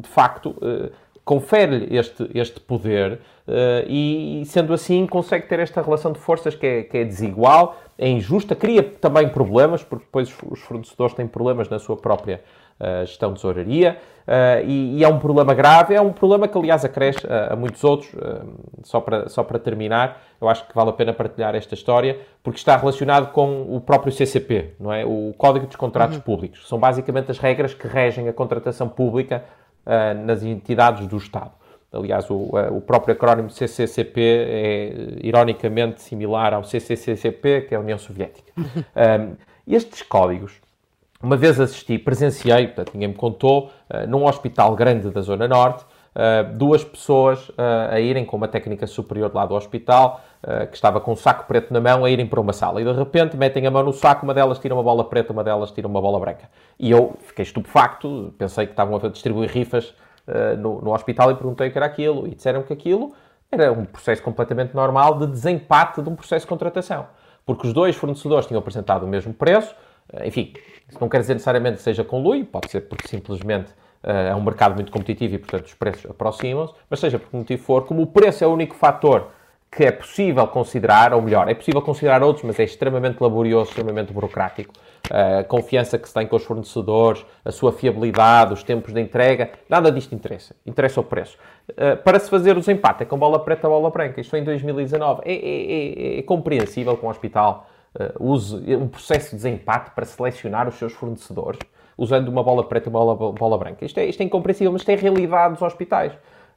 [0.02, 0.92] de facto, uh,
[1.30, 6.66] confere-lhe este, este poder uh, e, sendo assim, consegue ter esta relação de forças que
[6.66, 11.70] é, que é desigual, é injusta, cria também problemas, porque depois os fornecedores têm problemas
[11.70, 12.42] na sua própria
[12.80, 16.58] uh, gestão de tesouraria uh, e, e, é um problema grave, é um problema que,
[16.58, 18.10] aliás, acresce a, a muitos outros.
[18.82, 22.58] só, para, só para terminar, eu acho que vale a pena partilhar esta história, porque
[22.58, 25.06] está relacionado com o próprio CCP, não é?
[25.06, 26.24] O Código dos Contratos uhum.
[26.24, 26.68] Públicos.
[26.68, 29.44] São basicamente as regras que regem a contratação pública
[29.86, 31.52] uh, nas entidades do Estado.
[31.92, 37.80] Aliás, o, uh, o, próprio acrónimo CCCP é ironicamente similar ao CCCCP, que é a
[37.82, 38.52] União Soviética.
[38.58, 39.36] um,
[39.68, 40.54] estes códigos,
[41.22, 45.86] uma vez assisti, presenciei, portanto, ninguém me contou, uh, num hospital grande da Zona Norte,
[46.56, 47.50] duas pessoas
[47.90, 51.46] a irem com uma técnica superior lá do hospital, uh, que estava com um saco
[51.48, 52.82] preto na mão, a irem para uma sala.
[52.82, 55.44] E de repente metem a mão no saco, uma delas tira uma bola preta, uma
[55.44, 56.50] delas tira uma bola branca.
[56.78, 59.94] E eu fiquei estupefacto, pensei que estavam a distribuir rifas
[60.60, 62.28] no, no hospital e perguntei o que era aquilo.
[62.28, 63.14] E disseram que aquilo
[63.52, 67.08] era um processo completamente normal de desempate de um processo de contratação.
[67.46, 69.76] Porque os dois fornecedores tinham apresentado o mesmo preço,
[70.24, 70.54] enfim,
[70.88, 74.42] isso não quer dizer necessariamente que seja com lui, pode ser porque simplesmente é um
[74.42, 78.02] mercado muito competitivo e, portanto, os preços aproximam-se, mas seja por que motivo for, como
[78.02, 79.32] o preço é o único fator
[79.72, 84.12] que é possível considerar, ou melhor, é possível considerar outros, mas é extremamente laborioso, extremamente
[84.12, 84.74] burocrático.
[85.10, 89.52] A confiança que se tem com os fornecedores, a sua fiabilidade, os tempos de entrega,
[89.70, 90.56] nada disto interessa.
[90.66, 91.38] Interessa o preço.
[92.04, 94.20] Para se fazer os empates, é com bola preta, bola branca.
[94.20, 95.22] Isto foi em 2019.
[95.24, 97.68] É, é, é, é compreensível que um hospital
[98.20, 101.60] use um processo de desempate para selecionar os seus fornecedores
[102.00, 103.86] usando uma bola preta e uma bola, bola branca.
[103.86, 106.14] Isto é, isto é incompreensível, mas isto é realidade dos hospitais.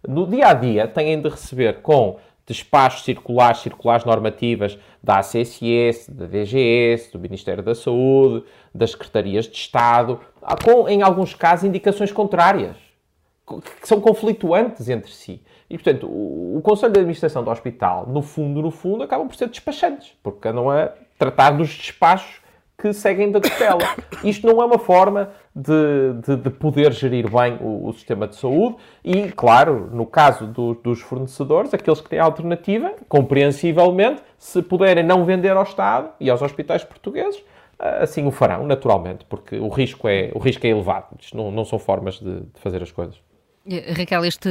[0.07, 2.17] No dia a dia, têm de receber com
[2.47, 9.57] despachos circulares, circulares normativas da ACSS, da DGS, do Ministério da Saúde, das Secretarias de
[9.57, 10.21] Estado,
[10.65, 12.77] com, em alguns casos, indicações contrárias,
[13.47, 15.43] que são conflituantes entre si.
[15.71, 19.37] E, portanto, o, o Conselho de Administração do Hospital, no fundo, no fundo, acabam por
[19.37, 22.42] ser despachantes, porque andam a tratar dos despachos
[22.83, 23.79] que seguem da tutela.
[24.25, 28.35] Isto não é uma forma de, de, de poder gerir bem o, o, sistema de
[28.35, 28.75] saúde
[29.05, 35.25] e, claro, no caso do, dos fornecedores, aqueles que têm alternativa, compreensivelmente, se puderem não
[35.25, 37.41] vender ao Estado e aos hospitais portugueses,
[37.79, 41.07] assim o farão, naturalmente, porque o risco é, o risco é elevado.
[41.21, 43.17] Isto não, não são formas de, de fazer as coisas.
[43.97, 44.49] Raquel, este,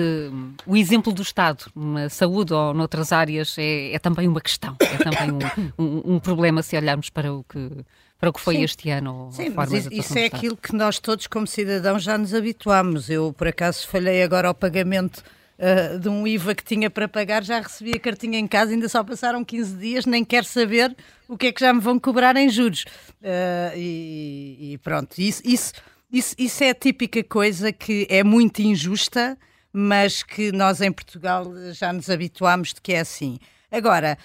[0.65, 5.03] o exemplo do Estado na saúde ou noutras áreas é, é também uma questão, é
[5.03, 5.31] também
[5.77, 7.83] um, um, um, problema se olharmos para o que,
[8.21, 8.63] para o que foi Sim.
[8.63, 9.29] este ano.
[9.31, 13.09] Sim, mas isso, isso é aquilo que nós todos, como cidadãos, já nos habituámos.
[13.09, 15.23] Eu, por acaso, falhei agora ao pagamento
[15.57, 18.87] uh, de um IVA que tinha para pagar, já recebi a cartinha em casa, ainda
[18.87, 20.95] só passaram 15 dias, nem quero saber
[21.27, 22.85] o que é que já me vão cobrar em juros.
[23.21, 25.73] Uh, e, e, pronto, isso, isso
[26.11, 29.37] isso, isso é a típica coisa que é muito injusta,
[29.71, 33.39] mas que nós em Portugal já nos habituámos de que é assim.
[33.71, 34.17] Agora,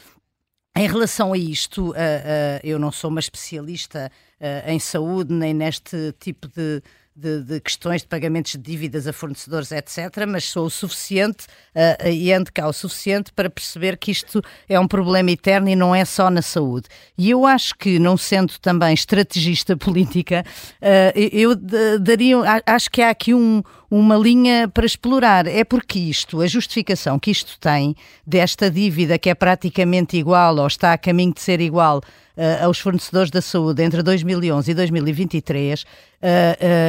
[0.77, 4.11] em relação a isto, uh, uh, eu não sou uma especialista
[4.41, 6.83] uh, em saúde nem neste tipo de,
[7.17, 12.09] de, de, questões de pagamentos de dívidas a fornecedores, etc., mas sou o suficiente uh,
[12.09, 15.95] e ando cá o suficiente para perceber que isto é um problema eterno e não
[15.95, 16.89] é só na saúde.
[17.17, 20.45] E eu acho que, não sendo também estrategista política,
[20.83, 21.57] uh, eu
[21.99, 25.47] daria, acho que há aqui um, uma linha para explorar.
[25.47, 27.95] É porque isto, a justificação que isto tem
[28.27, 31.99] desta dívida que é praticamente igual ou está a caminho de ser igual
[32.37, 35.89] uh, aos fornecedores da saúde entre 2011 e 2023, uh, uh,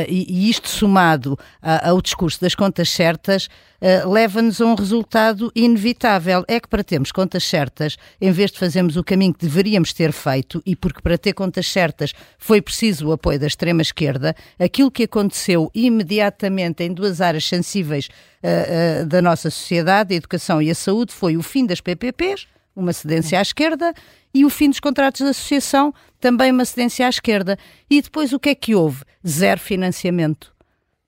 [0.07, 3.49] e, isto somado ao discurso das contas certas,
[3.81, 6.43] uh, leva-nos a um resultado inevitável.
[6.47, 10.11] É que para termos contas certas, em vez de fazermos o caminho que deveríamos ter
[10.11, 15.03] feito, e porque para ter contas certas foi preciso o apoio da extrema-esquerda, aquilo que
[15.03, 18.07] aconteceu imediatamente em duas áreas sensíveis
[18.43, 22.47] uh, uh, da nossa sociedade, a educação e a saúde, foi o fim das PPPs,
[22.75, 23.93] uma cedência à esquerda,
[24.33, 27.57] e o fim dos contratos de associação, também uma cedência à esquerda.
[27.89, 29.03] E depois o que é que houve?
[29.25, 30.56] Zero financiamento.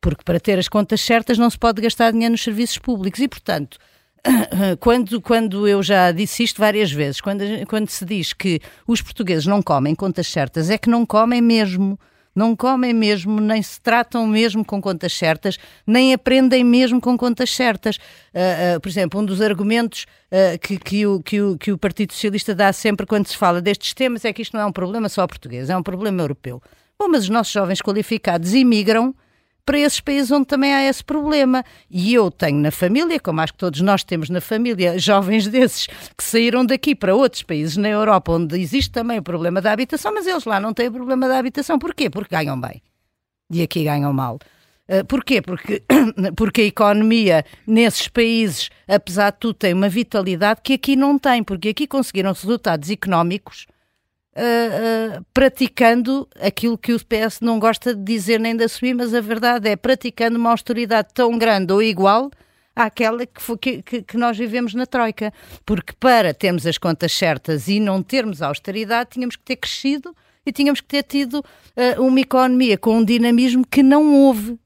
[0.02, 3.20] Porque para ter as contas certas não se pode gastar dinheiro nos serviços públicos.
[3.20, 3.78] E, portanto,
[4.80, 9.46] quando, quando eu já disse isto várias vezes, quando, quando se diz que os portugueses
[9.46, 12.00] não comem contas certas, é que não comem mesmo
[12.36, 17.50] não comem mesmo, nem se tratam mesmo com contas certas, nem aprendem mesmo com contas
[17.50, 17.98] certas.
[17.98, 21.78] Uh, uh, por exemplo, um dos argumentos uh, que, que, o, que, o, que o
[21.78, 24.72] Partido Socialista dá sempre quando se fala destes temas é que isto não é um
[24.72, 26.62] problema só português, é um problema europeu.
[26.98, 29.14] Bom, mas os nossos jovens qualificados imigram
[29.70, 31.64] para esses países onde também há esse problema.
[31.92, 35.86] E eu tenho na família, como acho que todos nós temos na família, jovens desses
[35.86, 40.12] que saíram daqui para outros países na Europa onde existe também o problema da habitação,
[40.12, 41.78] mas eles lá não têm o problema da habitação.
[41.78, 42.10] Porquê?
[42.10, 42.82] Porque ganham bem.
[43.52, 44.40] E aqui ganham mal.
[44.90, 45.40] Uh, porquê?
[45.40, 45.84] Porque,
[46.36, 51.44] porque a economia nesses países, apesar de tudo, tem uma vitalidade que aqui não tem,
[51.44, 53.68] porque aqui conseguiram resultados económicos
[54.40, 59.22] uh, praticando aquilo que o PS não gosta de dizer nem de assumir, mas a
[59.22, 62.32] verdade é praticando uma austeridade tão grande ou igual
[62.76, 65.34] àquela que, foi, que, que, nós vivemos na Troika.
[65.66, 70.16] Porque para termos as contas certas e não termos austeridade, tínhamos que ter crescido
[70.46, 74.58] e tínhamos que ter tido uh, uma economia com um dinamismo que não houve.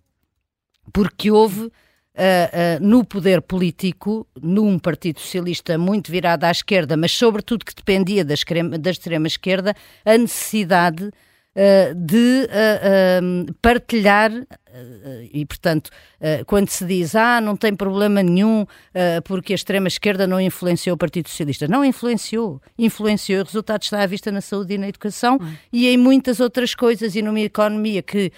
[0.91, 1.71] Porque houve
[2.15, 7.73] Uh, uh, no poder político, num Partido Socialista muito virado à esquerda, mas sobretudo que
[7.73, 8.35] dependia da,
[8.79, 11.11] da extrema-esquerda, a necessidade
[11.95, 12.47] de
[13.61, 14.31] partilhar
[14.73, 19.55] eh, e, portanto, eh, quando se diz, ah, não tem problema nenhum eh, porque a
[19.55, 21.67] extrema-esquerda não influenciou o Partido Socialista.
[21.67, 22.59] Não influenciou.
[22.77, 23.41] Influenciou.
[23.41, 25.53] O resultado está à vista na saúde e na educação hum.
[25.71, 28.31] e em muitas outras coisas e numa economia que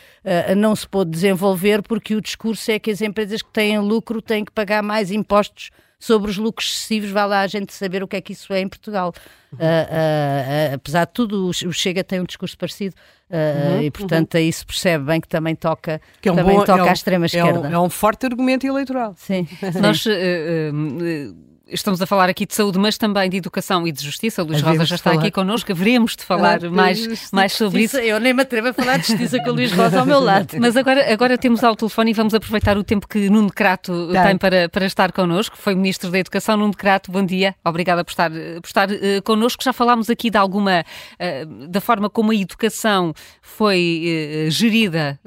[0.57, 4.43] não se pôde desenvolver porque o discurso é que as empresas que têm lucro têm
[4.43, 5.69] que pagar mais impostos
[6.05, 8.61] sobre os lucros excessivos, vai lá a gente saber o que é que isso é
[8.61, 9.11] em Portugal.
[9.51, 9.57] Uhum.
[9.57, 12.93] Uh, uh, apesar de tudo, o Chega tem um discurso parecido
[13.29, 14.39] uhum, e, portanto, uhum.
[14.39, 16.89] aí se percebe bem que também toca, que é um também bom, toca é um,
[16.89, 17.67] à extrema-esquerda.
[17.67, 19.15] É, um, é um, forte argumento eleitoral.
[19.17, 19.47] Sim.
[19.81, 20.05] Nós
[21.67, 24.43] estamos a falar aqui de saúde, mas também de educação e de justiça.
[24.43, 25.21] O Luís Rosa já está falar.
[25.21, 27.97] aqui connosco, haveremos de falar ah, mais, mais sobre isso.
[27.97, 30.55] Eu nem me atrevo a falar de justiça com o Luís Rosa ao meu lado.
[30.59, 34.27] Mas agora, agora temos ao telefone e vamos aproveitar o tempo que Nuno Crato tá.
[34.27, 35.57] tem para, para estar connosco.
[35.57, 37.55] Foi Ministro da Educação, Nuno Crato, bom dia.
[37.63, 39.63] Obrigada por estar, por estar uh, connosco.
[39.63, 45.19] Já falámos aqui de alguma, uh, da forma como a educação foi uh, gerida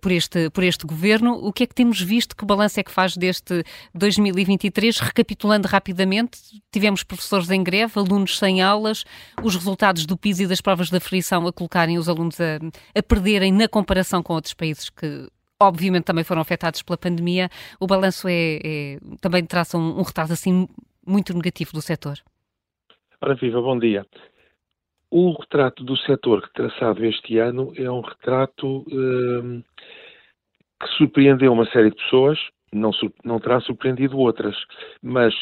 [0.00, 1.38] por, este, por este governo.
[1.42, 2.36] O que é que temos visto?
[2.36, 3.62] Que balanço é que faz deste
[3.94, 4.98] 2023?
[4.98, 6.38] Recapitulando rapidamente,
[6.72, 9.04] tivemos professores em greve, alunos sem aulas,
[9.42, 12.58] os resultados do PIS e das provas da frição a colocarem os alunos a,
[12.98, 15.28] a perderem na comparação com outros países que
[15.60, 17.48] obviamente também foram afetados pela pandemia.
[17.80, 20.68] O balanço é, é também traça um, um retrato assim
[21.06, 22.18] muito negativo do setor.
[23.20, 24.04] Ora viva, bom dia.
[25.10, 29.62] O retrato do setor traçado este ano é um retrato hum,
[30.80, 32.38] que surpreendeu uma série de pessoas,
[32.72, 32.90] não,
[33.24, 34.56] não terá surpreendido outras,
[35.00, 35.32] mas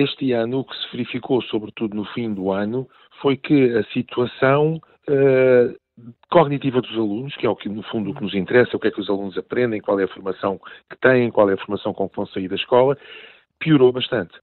[0.00, 2.88] este ano, o que se verificou, sobretudo no fim do ano,
[3.20, 5.76] foi que a situação uh,
[6.30, 8.88] cognitiva dos alunos, que é o que no fundo o que nos interessa, o que
[8.88, 11.94] é que os alunos aprendem, qual é a formação que têm, qual é a formação
[11.94, 12.96] com que vão sair da escola,
[13.58, 14.34] piorou bastante.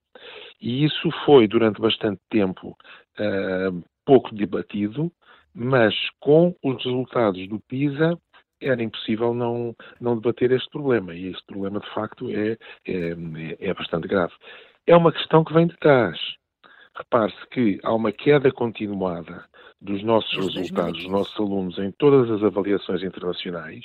[0.62, 2.78] E isso foi, durante bastante tempo,
[3.20, 5.12] uh, pouco debatido,
[5.54, 8.18] mas com os resultados do PISA
[8.60, 11.14] era impossível não, não debater este problema.
[11.14, 13.16] E este problema, de facto, é, é,
[13.60, 14.34] é bastante grave
[14.88, 16.18] é uma questão que vem de trás.
[16.96, 19.46] Repare-se que há uma queda continuada
[19.82, 23.84] dos nossos resultados, dos nossos alunos, em todas as avaliações internacionais,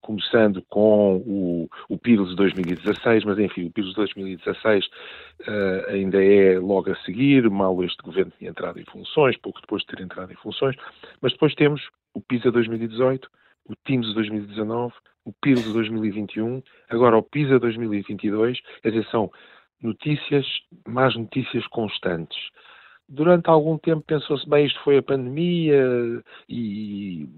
[0.00, 6.22] começando com o, o PIRLS de 2016, mas enfim, o PIRLS de 2016 uh, ainda
[6.22, 10.02] é logo a seguir, mal este governo tinha entrado em funções, pouco depois de ter
[10.02, 10.76] entrado em funções,
[11.20, 13.30] mas depois temos o PISA 2018,
[13.66, 14.92] o TIMS de 2019,
[15.24, 19.30] o PIL de 2021, agora o PISA 2022, quer dizer, são
[19.82, 20.46] notícias,
[20.86, 22.38] más notícias constantes.
[23.08, 25.84] Durante algum tempo pensou-se, bem, isto foi a pandemia
[26.48, 27.28] e,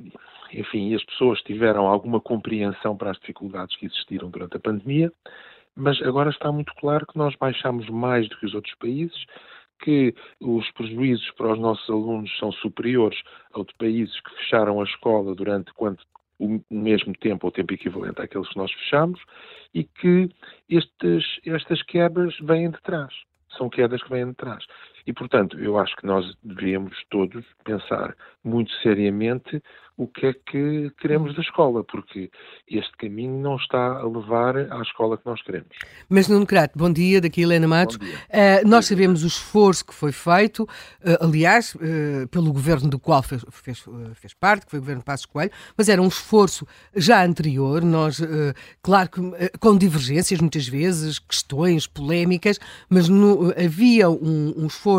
[0.53, 5.13] enfim, as pessoas tiveram alguma compreensão para as dificuldades que existiram durante a pandemia,
[5.75, 9.25] mas agora está muito claro que nós baixamos mais do que os outros países,
[9.81, 13.21] que os prejuízos para os nossos alunos são superiores
[13.55, 16.05] a de países que fecharam a escola durante quanto
[16.39, 19.21] o mesmo tempo, ou tempo equivalente àqueles que nós fechamos,
[19.73, 20.29] e que
[20.69, 23.13] estes, estas quebras vêm de trás.
[23.57, 24.65] São quedas que vêm de trás.
[25.07, 29.63] E, portanto, eu acho que nós devíamos todos pensar muito seriamente
[29.97, 32.29] o que é que queremos da escola, porque
[32.69, 35.69] este caminho não está a levar à escola que nós queremos.
[36.09, 37.97] Mas, Nuno Crato, bom dia, daqui Helena Matos.
[37.97, 43.23] Uh, nós sabemos o esforço que foi feito, uh, aliás, uh, pelo governo do qual
[43.23, 43.85] fez, fez,
[44.15, 47.83] fez, parte, que foi o governo de Passos Coelho, mas era um esforço já anterior,
[47.83, 48.21] nós,
[48.83, 49.21] claro que
[49.59, 54.94] com divergências muitas vezes, questões polémicas, mas no, havia um, um esforço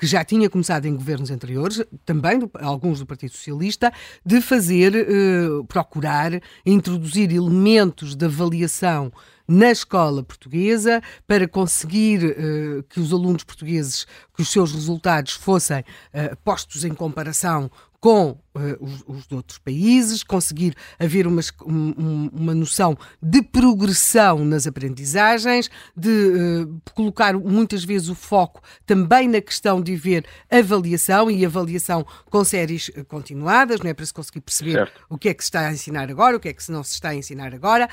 [0.00, 3.92] que já tinha começado em governos anteriores, também do, alguns do Partido Socialista,
[4.24, 5.06] de fazer, eh,
[5.68, 9.12] procurar introduzir elementos de avaliação
[9.46, 15.80] na escola portuguesa para conseguir uh, que os alunos portugueses, que os seus resultados fossem
[15.80, 17.68] uh, postos em comparação
[18.00, 18.38] com uh,
[18.80, 25.70] os, os, de outros países, conseguir haver uma, um, uma noção de progressão nas aprendizagens,
[25.94, 32.06] de uh, colocar muitas vezes o foco também na questão de ver avaliação e avaliação
[32.30, 35.00] com séries continuadas, não é para se conseguir perceber certo.
[35.08, 36.94] o que é que se está a ensinar agora, o que é que não se
[36.94, 37.88] está a ensinar agora,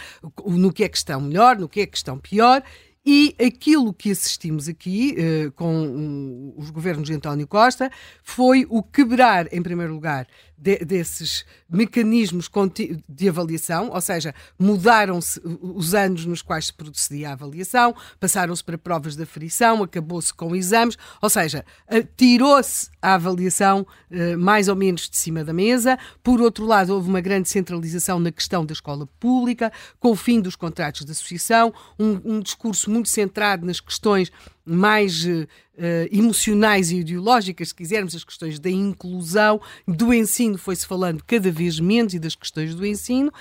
[0.46, 2.64] no que é que estão melhor, no que é que estão pior
[3.10, 7.90] e aquilo que assistimos aqui uh, com os governos de António Costa
[8.22, 10.28] foi o quebrar, em primeiro lugar,
[10.58, 12.50] de, desses mecanismos
[13.08, 18.78] de avaliação, ou seja, mudaram-se os anos nos quais se procedia a avaliação, passaram-se para
[18.78, 21.64] provas de aferição, acabou-se com exames, ou seja,
[22.16, 25.98] tirou-se a avaliação uh, mais ou menos de cima da mesa.
[26.24, 30.42] Por outro lado, houve uma grande centralização na questão da escola pública, com o fim
[30.42, 34.32] dos contratos de associação, um, um discurso muito centrado nas questões
[34.68, 35.48] mais uh,
[36.12, 41.80] emocionais e ideológicas, se quisermos, as questões da inclusão, do ensino foi-se falando cada vez
[41.80, 43.32] menos e das questões do ensino.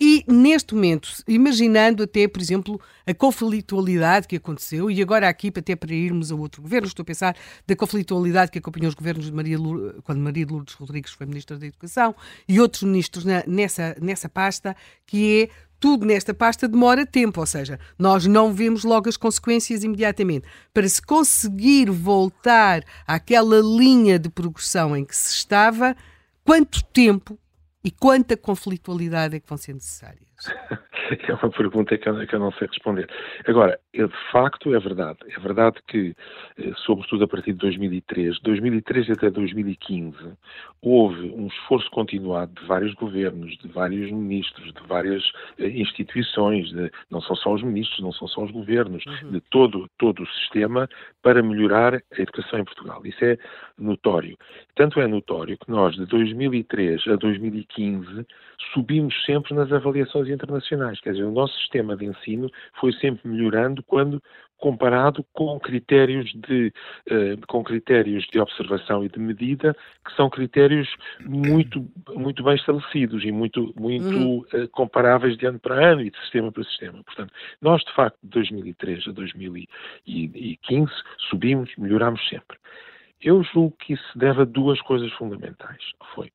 [0.00, 5.76] E neste momento, imaginando até, por exemplo, a conflitualidade que aconteceu, e agora aqui, até
[5.76, 9.32] para irmos a outro governo, estou a pensar da conflitualidade que acompanhou os governos de
[9.32, 12.14] Maria Lourdes, quando Maria Lourdes Rodrigues foi Ministra da Educação,
[12.48, 14.76] e outros ministros na, nessa, nessa pasta,
[15.06, 19.84] que é tudo nesta pasta demora tempo, ou seja, nós não vemos logo as consequências
[19.84, 20.46] imediatamente.
[20.72, 25.96] Para se conseguir voltar àquela linha de progressão em que se estava,
[26.44, 27.38] quanto tempo
[27.82, 30.24] e quanta conflitualidade é que vão ser necessárias?
[31.28, 33.08] É uma pergunta que eu, que eu, não sei responder.
[33.46, 35.18] Agora, de facto é verdade.
[35.28, 36.14] É verdade que,
[36.58, 40.16] eh, sobretudo a partir de 2003, 2003 até 2015,
[40.82, 45.22] houve um esforço continuado de vários governos, de vários ministros, de várias
[45.58, 49.32] eh, instituições, de, não são só os ministros, não são só os governos, uhum.
[49.32, 50.88] de todo, todo o sistema
[51.22, 53.00] para melhorar a educação em Portugal.
[53.04, 53.38] Isso é
[53.78, 54.36] notório.
[54.74, 58.26] Tanto é notório que nós, de 2003 a 2015,
[58.72, 61.00] subimos sempre nas avaliações internacionais.
[61.00, 62.50] Quer dizer, o nosso sistema de ensino
[62.80, 64.22] foi sempre melhorando quando
[64.56, 66.72] comparado com critérios de
[67.10, 70.88] uh, com critérios de observação e de medida que são critérios
[71.20, 74.38] muito muito bem estabelecidos e muito muito uhum.
[74.38, 77.02] uh, comparáveis de ano para ano e de sistema para sistema.
[77.04, 80.92] Portanto, nós de facto de 2003 a 2015
[81.28, 82.56] subimos, melhoramos sempre.
[83.20, 85.82] Eu julgo que isso se deve a duas coisas fundamentais.
[86.14, 86.30] Foi,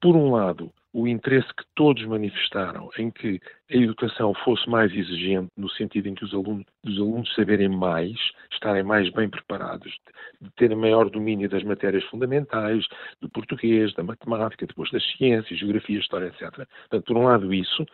[0.00, 5.48] por um lado, o interesse que todos manifestaram em que a educação fosse mais exigente,
[5.56, 8.16] no sentido em que os alunos, os alunos saberem mais,
[8.52, 9.92] estarem mais bem preparados,
[10.40, 12.84] de terem maior domínio das matérias fundamentais,
[13.20, 16.50] do português, da matemática, depois das ciências, geografia, história, etc.
[16.50, 17.86] Portanto, por um lado, isso,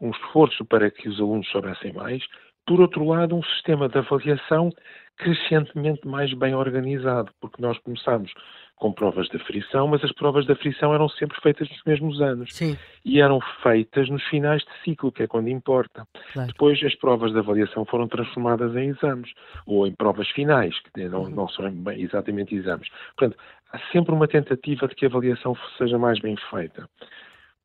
[0.00, 2.22] um esforço para que os alunos soubessem mais,
[2.66, 4.70] por outro lado, um sistema de avaliação
[5.16, 8.32] crescentemente mais bem organizado, porque nós começamos
[8.80, 12.52] com provas de aflição, mas as provas de aflição eram sempre feitas nos mesmos anos.
[12.52, 12.78] Sim.
[13.04, 16.06] E eram feitas nos finais de ciclo, que é quando importa.
[16.32, 16.48] Claro.
[16.48, 19.30] Depois as provas de avaliação foram transformadas em exames,
[19.66, 21.28] ou em provas finais, que não, uhum.
[21.28, 22.88] não são exatamente exames.
[23.16, 23.38] Portanto,
[23.70, 26.88] há sempre uma tentativa de que a avaliação seja mais bem feita.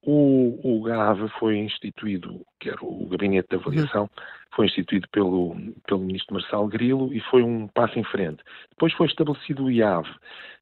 [0.06, 4.10] O, o GAV foi instituído, que era o Gabinete de Avaliação,
[4.56, 5.56] foi instituído pelo,
[5.88, 8.44] pelo ministro Marcelo Grilo e foi um passo em frente.
[8.70, 10.08] Depois foi estabelecido o IAV.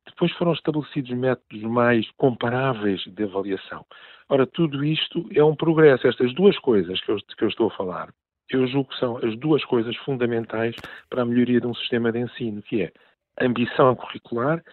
[0.05, 3.85] Depois foram estabelecidos métodos mais comparáveis de avaliação.
[4.29, 6.07] Ora, tudo isto é um progresso.
[6.07, 8.13] Estas duas coisas que eu, que eu estou a falar,
[8.49, 10.75] eu julgo que são as duas coisas fundamentais
[11.09, 12.91] para a melhoria de um sistema de ensino, que é
[13.39, 14.63] ambição curricular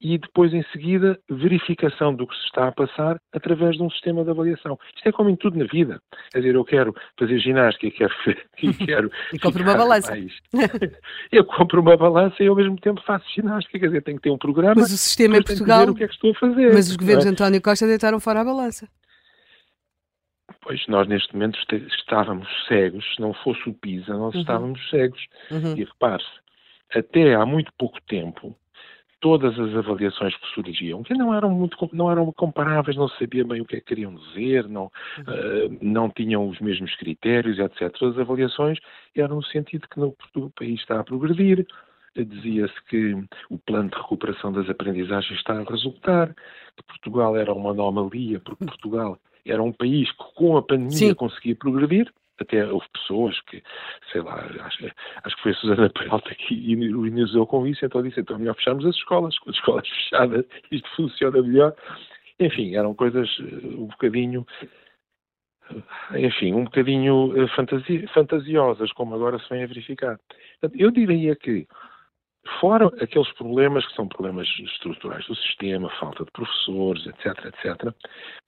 [0.00, 4.22] e depois, em seguida, verificação do que se está a passar através de um sistema
[4.24, 4.78] de avaliação.
[4.94, 6.00] Isto é como em tudo na vida.
[6.32, 8.14] Quer dizer, eu quero fazer ginástica quero,
[8.86, 10.16] quero e compro uma balança.
[11.32, 13.78] Eu compro uma balança e ao mesmo tempo faço ginástica.
[13.78, 14.74] Quer dizer, tenho que ter um programa.
[14.76, 15.88] Mas o sistema em Portugal.
[15.88, 16.72] O que é que estou a fazer.
[16.74, 18.88] Mas os governos de António Costa deitaram fora a balança.
[20.60, 24.40] Pois nós neste momento estávamos cegos, se não fosse o PISA, nós uhum.
[24.40, 25.24] estávamos cegos.
[25.50, 25.76] Uhum.
[25.76, 26.28] E repare-se,
[26.92, 28.56] até há muito pouco tempo,
[29.26, 33.44] todas as avaliações que surgiam, que não eram muito não eram comparáveis, não se sabia
[33.44, 37.92] bem o que é que queriam dizer, não, uh, não tinham os mesmos critérios, etc.
[38.04, 38.78] As avaliações
[39.16, 41.66] eram no sentido que no, o país está a progredir,
[42.14, 43.16] dizia-se que
[43.50, 46.32] o plano de recuperação das aprendizagens está a resultar,
[46.76, 48.68] que Portugal era uma anomalia, porque hum.
[48.68, 51.14] Portugal era um país que com a pandemia Sim.
[51.14, 52.12] conseguia progredir,
[52.42, 53.62] até houve pessoas que,
[54.12, 54.86] sei lá, acho,
[55.24, 58.54] acho que foi a Susana Peralta que iniciou com isso, então disse, então é melhor
[58.56, 61.74] fecharmos as escolas, com as escolas fechadas isto funciona melhor.
[62.38, 64.46] Enfim, eram coisas eh, um bocadinho,
[66.12, 70.18] eh, enfim, um bocadinho eh, fantasi fantasiosas, como agora se vem a verificar.
[70.74, 71.66] Eu diria que
[72.60, 77.92] Fora aqueles problemas que são problemas estruturais do sistema, falta de professores, etc., etc.,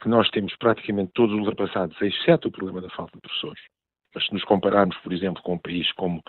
[0.00, 3.60] que nós temos praticamente todos ultrapassados, exceto o problema da falta de professores.
[4.14, 6.22] Mas se nos compararmos, por exemplo, com um país como,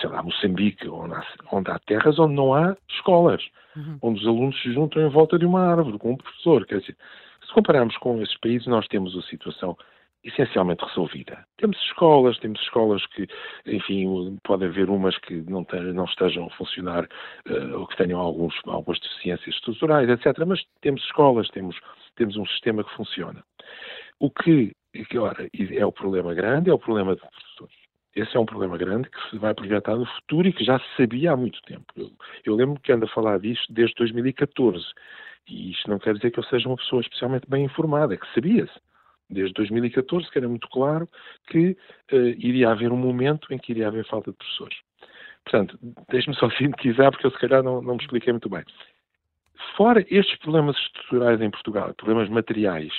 [0.00, 3.42] sei lá, Moçambique, onde há, onde há terras onde não há escolas,
[3.76, 3.98] uhum.
[4.02, 6.96] onde os alunos se juntam em volta de uma árvore com um professor, quer dizer,
[7.46, 9.76] se compararmos com esses países, nós temos a situação
[10.22, 11.44] essencialmente resolvida.
[11.56, 13.26] Temos escolas, temos escolas que,
[13.66, 17.04] enfim, pode haver umas que não, não estejam a funcionar
[17.48, 20.44] uh, ou que tenham alguns, algumas deficiências estruturais, etc.
[20.46, 21.76] Mas temos escolas, temos,
[22.16, 23.42] temos um sistema que funciona.
[24.18, 27.74] O que, que ora, é o problema grande, é o problema de professores.
[28.14, 30.96] Esse é um problema grande que se vai projetar no futuro e que já se
[30.96, 31.84] sabia há muito tempo.
[31.96, 32.10] Eu,
[32.44, 34.84] eu lembro que ando a falar disto desde 2014.
[35.48, 38.34] E isto não quer dizer que eu seja uma pessoa especialmente bem informada, é que
[38.34, 38.72] sabia-se
[39.28, 41.08] desde 2014, que era muito claro
[41.48, 41.76] que
[42.12, 44.76] uh, iria haver um momento em que iria haver falta de professores.
[45.44, 45.78] Portanto,
[46.10, 48.64] deixe-me só sintetizar, porque eu se calhar não, não me expliquei muito bem.
[49.76, 52.92] Fora estes problemas estruturais em Portugal, problemas materiais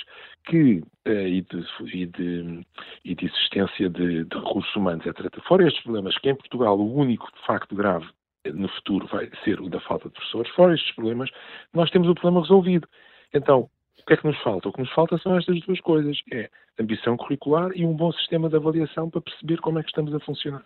[0.44, 2.66] que, uh, e, de, e, de,
[3.04, 6.94] e, de, existência de, de, recursos humanos, etc., fora estes problemas, que em Portugal o
[6.94, 8.06] único de facto grave
[8.52, 11.30] no futuro vai ser o da falta de professores, fora estes problemas,
[11.72, 12.88] nós temos o problema resolvido.
[13.32, 14.68] Então, o que é que nos falta?
[14.68, 18.48] O que nos falta são estas duas coisas: é ambição curricular e um bom sistema
[18.48, 20.64] de avaliação para perceber como é que estamos a funcionar.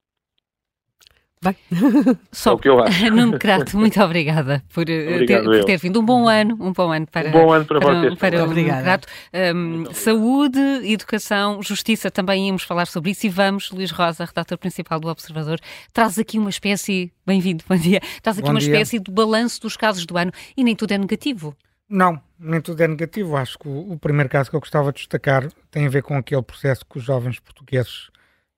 [1.43, 1.55] Bem,
[2.33, 3.11] só é o que eu acho.
[3.13, 6.01] Nuno Crato, muito obrigada por, eh, ter, por, ter, vindo.
[6.01, 8.15] Um bom ano, um bom ano para, um bom ano para, para vocês.
[8.15, 9.09] Para, para o Crato.
[9.55, 14.99] Um, saúde, educação, justiça, também íamos falar sobre isso e vamos, Luís Rosa, redator principal
[14.99, 15.61] do Observador,
[15.93, 18.73] traz aqui uma espécie, bem-vindo, bom dia, traz aqui bom uma dia.
[18.73, 21.55] espécie de balanço dos casos do ano e nem tudo é negativo.
[21.89, 23.37] Não, nem tudo é negativo.
[23.37, 26.17] Acho que o, o, primeiro caso que eu gostava de destacar tem a ver com
[26.17, 28.11] aquele processo que os jovens portugueses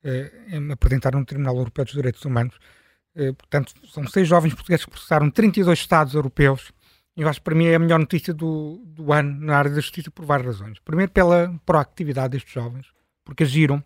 [0.05, 0.31] eh,
[0.73, 2.59] apresentaram no Tribunal Europeu dos Direitos Humanos.
[3.15, 6.73] Eh, portanto, são seis jovens portugueses que processaram 32 Estados europeus.
[7.17, 9.71] E eu acho que para mim é a melhor notícia do, do ano na área
[9.71, 10.79] da justiça por várias razões.
[10.79, 12.87] Primeiro, pela proactividade destes jovens,
[13.25, 13.83] porque agiram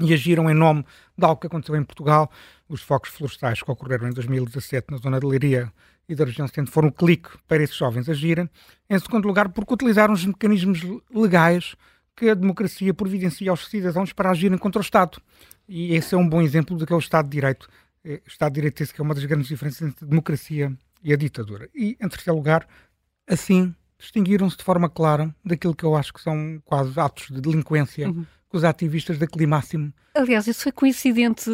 [0.00, 0.84] e agiram em nome
[1.16, 2.30] de algo que aconteceu em Portugal,
[2.68, 5.72] os focos florestais que ocorreram em 2017 na zona de Leiria
[6.08, 8.48] e da região centro foram um clique para esses jovens agirem.
[8.88, 10.80] Em segundo lugar, porque utilizaram os mecanismos
[11.12, 11.74] legais
[12.18, 15.22] que a democracia providencia aos cidadãos para agirem contra o Estado.
[15.68, 17.68] E esse é um bom exemplo daquele Estado de Direito.
[18.04, 21.12] Eh, Estado de Direito esse que é uma das grandes diferenças entre a democracia e
[21.12, 21.68] a ditadura.
[21.74, 22.66] E, em terceiro lugar,
[23.26, 28.08] assim, distinguiram-se de forma clara daquilo que eu acho que são quase atos de delinquência
[28.08, 29.92] uhum com os ativistas da Climáximo.
[30.14, 31.44] Aliás, isso foi coincidente,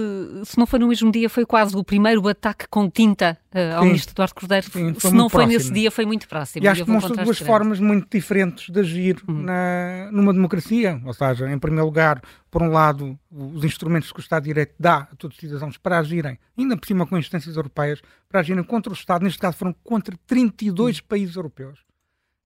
[0.45, 3.83] se não foi no mesmo dia, foi quase o primeiro ataque com tinta uh, ao
[3.83, 3.89] Sim.
[3.89, 4.71] ministro Eduardo Cordeiro.
[4.71, 6.65] Sim, se não foi nesse dia, foi muito próximo.
[6.65, 9.43] E acho que mostra duas formas muito diferentes de agir uhum.
[9.43, 11.01] na, numa democracia.
[11.05, 14.75] Ou seja, em primeiro lugar, por um lado, os instrumentos que o Estado de Direito
[14.79, 18.63] dá a todos os cidadãos para agirem, ainda por cima com instâncias europeias, para agirem
[18.63, 19.25] contra o Estado.
[19.25, 21.05] Neste caso, foram contra 32 uhum.
[21.07, 21.81] países europeus.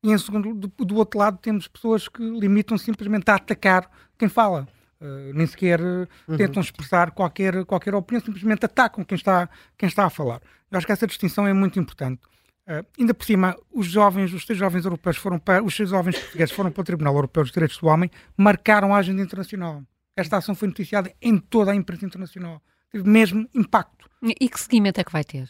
[0.03, 4.29] E em segundo, do, do, outro lado temos pessoas que limitam simplesmente a atacar quem
[4.29, 4.69] fala.
[5.01, 6.37] Uh, nem sequer uh, uhum.
[6.37, 10.41] tentam expressar qualquer, qualquer opinião, simplesmente atacam quem está, quem está a falar.
[10.71, 12.21] Eu acho que essa distinção é muito importante.
[12.67, 16.19] Uh, ainda por cima, os jovens, os seis jovens europeus foram para, os seis jovens
[16.19, 19.83] portugueses foram para o Tribunal Europeu dos Direitos do Homem, marcaram a agenda internacional.
[20.17, 22.61] Esta ação foi noticiada em toda a imprensa internacional.
[22.91, 24.09] Teve mesmo impacto.
[24.23, 25.49] E que seguimento é que vai ter?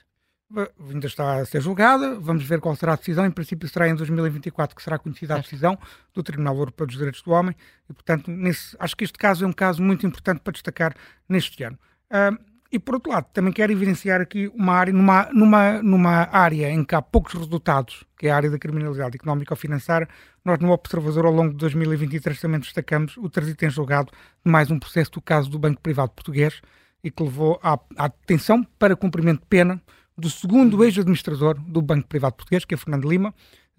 [0.90, 3.26] Ainda está a ser julgada, vamos ver qual será a decisão.
[3.26, 5.78] Em princípio, será em 2024 que será conhecida a decisão
[6.14, 7.54] do Tribunal Europeu dos Direitos do Homem
[7.88, 10.94] e, portanto, nesse, acho que este caso é um caso muito importante para destacar
[11.28, 11.78] neste ano.
[12.10, 12.38] Uh,
[12.70, 16.84] e por outro lado, também quero evidenciar aqui uma área, numa, numa, numa área em
[16.84, 20.06] que há poucos resultados, que é a área da criminalidade económica ou financeira,
[20.44, 24.12] nós no Observador ao longo de 2023 também destacamos o trânsito em julgado
[24.44, 26.60] de mais um processo do caso do Banco Privado Português
[27.02, 29.80] e que levou à, à detenção para cumprimento de pena
[30.18, 33.32] do segundo ex-administrador do Banco Privado Português, que é Fernando Lima,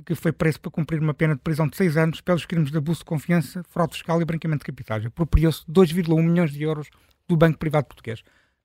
[0.06, 2.78] que foi preso para cumprir uma pena de prisão de seis anos pelos crimes de
[2.78, 5.06] abuso de confiança, fraude fiscal e branqueamento de capitais.
[5.06, 6.88] Apropriou-se 2,1 milhões de euros
[7.28, 8.24] do Banco Privado Português.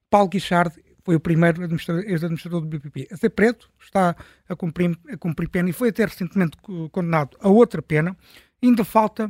[0.09, 0.73] Paulo Guichard
[1.03, 4.15] foi o primeiro ex-administrador do BPP a ser preso, está
[4.47, 6.57] a cumprir, a cumprir pena e foi até recentemente
[6.91, 8.15] condenado a outra pena.
[8.63, 9.29] Ainda falta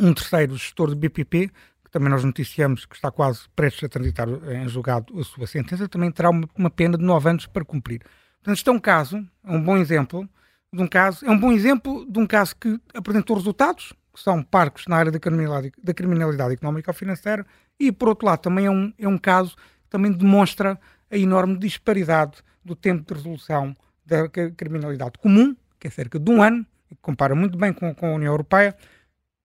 [0.00, 1.50] um terceiro gestor do BPP,
[1.94, 6.10] também nós noticiamos que está quase prestes a transitar em julgado a sua sentença, também
[6.10, 8.00] terá uma, uma pena de nove anos para cumprir.
[8.38, 10.28] Portanto, isto é um caso, é um bom exemplo
[10.72, 14.42] de um caso, é um bom exemplo de um caso que apresentou resultados, que são
[14.42, 17.46] parcos na área da criminalidade, da criminalidade económica ou financeira,
[17.78, 19.54] e por outro lado também é um, é um caso
[19.88, 20.76] também demonstra
[21.08, 23.72] a enorme disparidade do tempo de resolução
[24.04, 28.06] da criminalidade comum, que é cerca de um ano, e compara muito bem com, com
[28.06, 28.76] a União Europeia,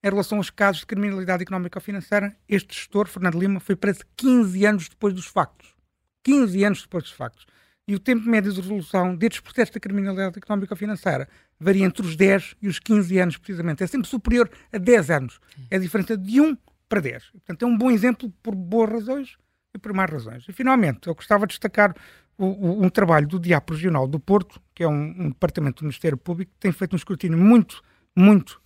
[0.04, 4.02] em relação aos casos de criminalidade económica ou financeira, este gestor, Fernando Lima, foi preso
[4.16, 5.76] 15 anos depois dos factos.
[6.24, 7.46] 15 anos depois dos factos.
[7.88, 11.28] E o tempo médio de resolução destes processos de criminalidade económica ou financeira
[11.60, 13.84] varia entre os 10 e os 15 anos, precisamente.
[13.84, 15.40] É sempre superior a 10 anos.
[15.72, 16.56] É a diferença de 1
[16.88, 17.32] para 10.
[17.32, 19.38] Portanto, é um bom exemplo por boas razões
[19.74, 20.46] e por mais razões.
[20.48, 21.96] E, finalmente, eu gostava de destacar
[22.38, 25.86] o, o, um trabalho do Diapo Regional do Porto, que é um, um, departamento do
[25.86, 27.82] Ministério Público, que tem feito um escrutínio muito,
[28.16, 28.62] muito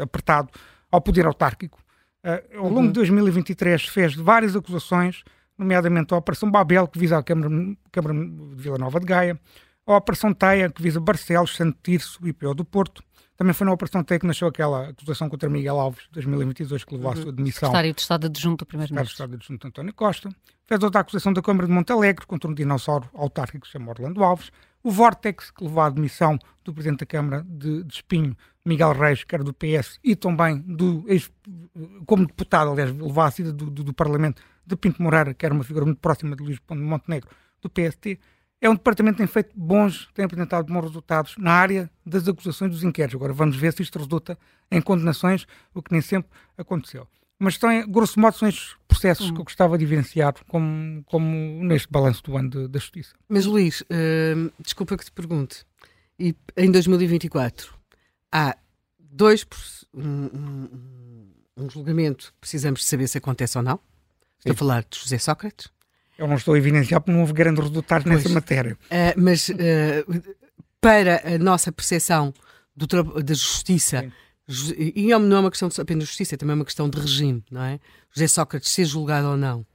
[0.00, 0.50] apertado
[0.90, 1.80] ao poder autárquico.
[2.24, 5.24] Uh, ao longo de 2023 fez várias acusações,
[5.58, 7.50] nomeadamente a Operação Babel, que visa a Câmara,
[7.90, 9.40] Câmara de Vila Nova de Gaia,
[9.84, 13.02] a Operação Teia, que visa Barcelos, Santo Tirso e IPO do Porto,
[13.42, 16.94] também foi na Operação T que nasceu aquela acusação contra Miguel Alves, de 2022, que
[16.94, 17.22] levou à uhum.
[17.22, 17.68] sua demissão.
[17.68, 19.16] Secretário de Estado adjunto do Primeiro-Ministro.
[19.16, 20.28] Secretário de Estado adjunto António Costa.
[20.64, 24.22] Fez outra acusação da Câmara de Montalegre contra um dinossauro autárquico que se chama Orlando
[24.22, 24.52] Alves.
[24.80, 29.24] O Vortex, que levou à demissão do Presidente da Câmara de, de Espinho, Miguel Reis,
[29.24, 31.30] que era do PS, e também do ex,
[32.06, 35.54] como deputado, aliás, levou à saída do, do, do, Parlamento de Pinto Moreira, que era
[35.54, 37.28] uma figura muito próxima de Luís Ponte Montenegro,
[37.60, 38.18] do PST.
[38.60, 42.70] É um departamento que tem feito bons, tem apresentado bons resultados na área das acusações
[42.70, 43.16] dos inquéritos.
[43.16, 44.38] Agora vamos ver se isto resulta
[44.70, 47.08] em condenações, o que nem sempre aconteceu.
[47.40, 49.34] Mas, estão, grosso modo, são estes processos hum.
[49.34, 53.16] que eu gostava de evidenciar como, como neste balanço do ano da Justiça.
[53.28, 55.66] Mas, Luís, uh, desculpa que te pergunte.
[56.16, 57.81] E em 2024
[58.32, 58.56] há
[58.98, 59.46] dois.
[59.94, 63.78] Um, um, um julgamento, precisamos de saber se acontece ou não.
[64.38, 64.50] Estou Sim.
[64.50, 65.70] a falar de José Sócrates
[66.18, 68.78] eu não estou a evidenciar porque não houve grandes resultados pois, nessa matéria.
[68.84, 69.54] Uh, mas uh,
[70.80, 72.32] para a nossa percepção
[72.76, 74.10] do, da justiça,
[74.48, 74.92] Sim.
[74.94, 77.62] e não é uma questão apenas de justiça, é também uma questão de regime, não
[77.62, 77.80] é?
[78.12, 79.66] José Sócrates ser julgado ou não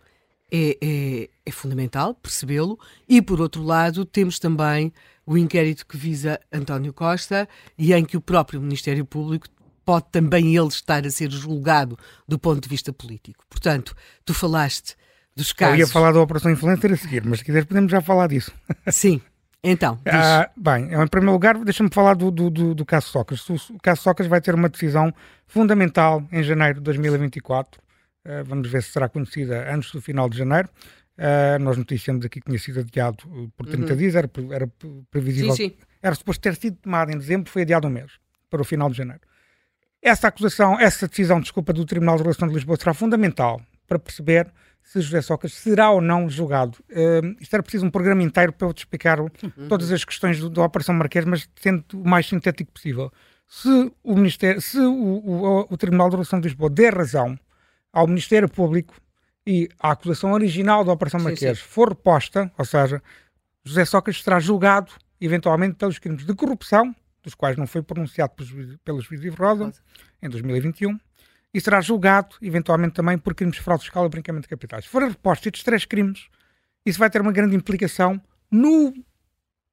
[0.51, 4.93] é, é, é fundamental percebê-lo, e por outro lado temos também
[5.25, 9.47] o inquérito que visa António Costa e em que o próprio Ministério Público
[9.83, 13.45] pode também ele estar a ser julgado do ponto de vista político.
[13.49, 13.95] Portanto,
[14.25, 14.95] tu falaste
[15.35, 15.75] dos casos.
[15.75, 18.51] Eu ia falar da Operação Influencer a seguir, mas se quiseres podemos já falar disso.
[18.89, 19.21] Sim.
[19.63, 23.49] Então, ah, bem, em primeiro lugar, deixa-me falar do, do, do, do, caso Sócrates.
[23.69, 25.13] O caso Sócrates vai ter uma decisão
[25.45, 27.81] fundamental em janeiro de 2024.
[28.27, 30.69] Ah, vamos ver se será conhecida antes do final de janeiro.
[31.17, 33.97] Uh, nós noticiamos aqui que tinha sido adiado por 30 uhum.
[33.97, 34.69] dias, era, era
[35.09, 35.55] previsível.
[35.55, 35.77] Sim, sim.
[35.99, 38.11] Era suposto ter sido tomado em dezembro, foi adiado um mês,
[38.51, 39.21] para o final de janeiro.
[39.99, 44.47] Essa acusação, essa decisão, desculpa, do Tribunal de Relação de Lisboa será fundamental para perceber
[44.83, 46.77] se José Sócrates será ou não julgado.
[46.91, 49.31] Uh, isto era preciso um programa inteiro para eu te explicar uhum.
[49.67, 53.11] todas as questões da Operação Marquês, mas sendo o mais sintético possível.
[53.47, 57.39] Se o, Ministério, se o, o, o Tribunal de Relação de Lisboa der razão
[57.97, 58.93] ao Ministério Público
[59.45, 63.01] e a acusação original da Operação Marquês for reposta, ou seja,
[63.63, 68.33] José Sócrates será julgado eventualmente pelos crimes de corrupção, dos quais não foi pronunciado
[68.83, 69.73] pelos juízes de Rosa,
[70.21, 70.95] em 2021,
[71.51, 74.85] e será julgado, eventualmente, também por crimes de fraude fiscal e branqueamento de capitais.
[74.85, 76.27] Se forem repostos estes três crimes,
[76.85, 78.21] isso vai ter uma grande implicação
[78.51, 78.93] no,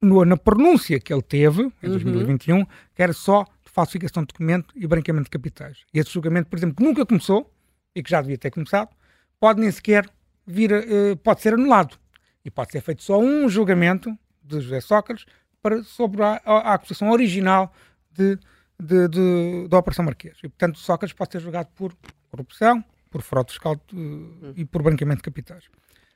[0.00, 2.66] no na pronúncia que ele teve, em 2021, uhum.
[2.94, 5.80] que era só de falsificação de documento e branqueamento de capitais.
[5.92, 7.53] E esse julgamento, por exemplo, que nunca começou,
[7.94, 8.90] e que já devia ter começado,
[9.38, 10.08] pode nem sequer
[10.46, 11.96] vir, uh, pode ser anulado.
[12.44, 15.24] E pode ser feito só um julgamento de José Sócrates
[15.62, 17.72] para, sobre a, a acusação original
[18.12, 18.38] de,
[18.78, 20.36] de, de, da Operação Marquês.
[20.42, 21.94] E, portanto, Sócrates pode ser julgado por
[22.30, 25.64] corrupção, por fraude fiscal uh, e por branqueamento de capitais.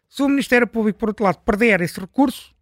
[0.08, 2.54] Se o Ministério Público, por outro lado, perder esse recurso,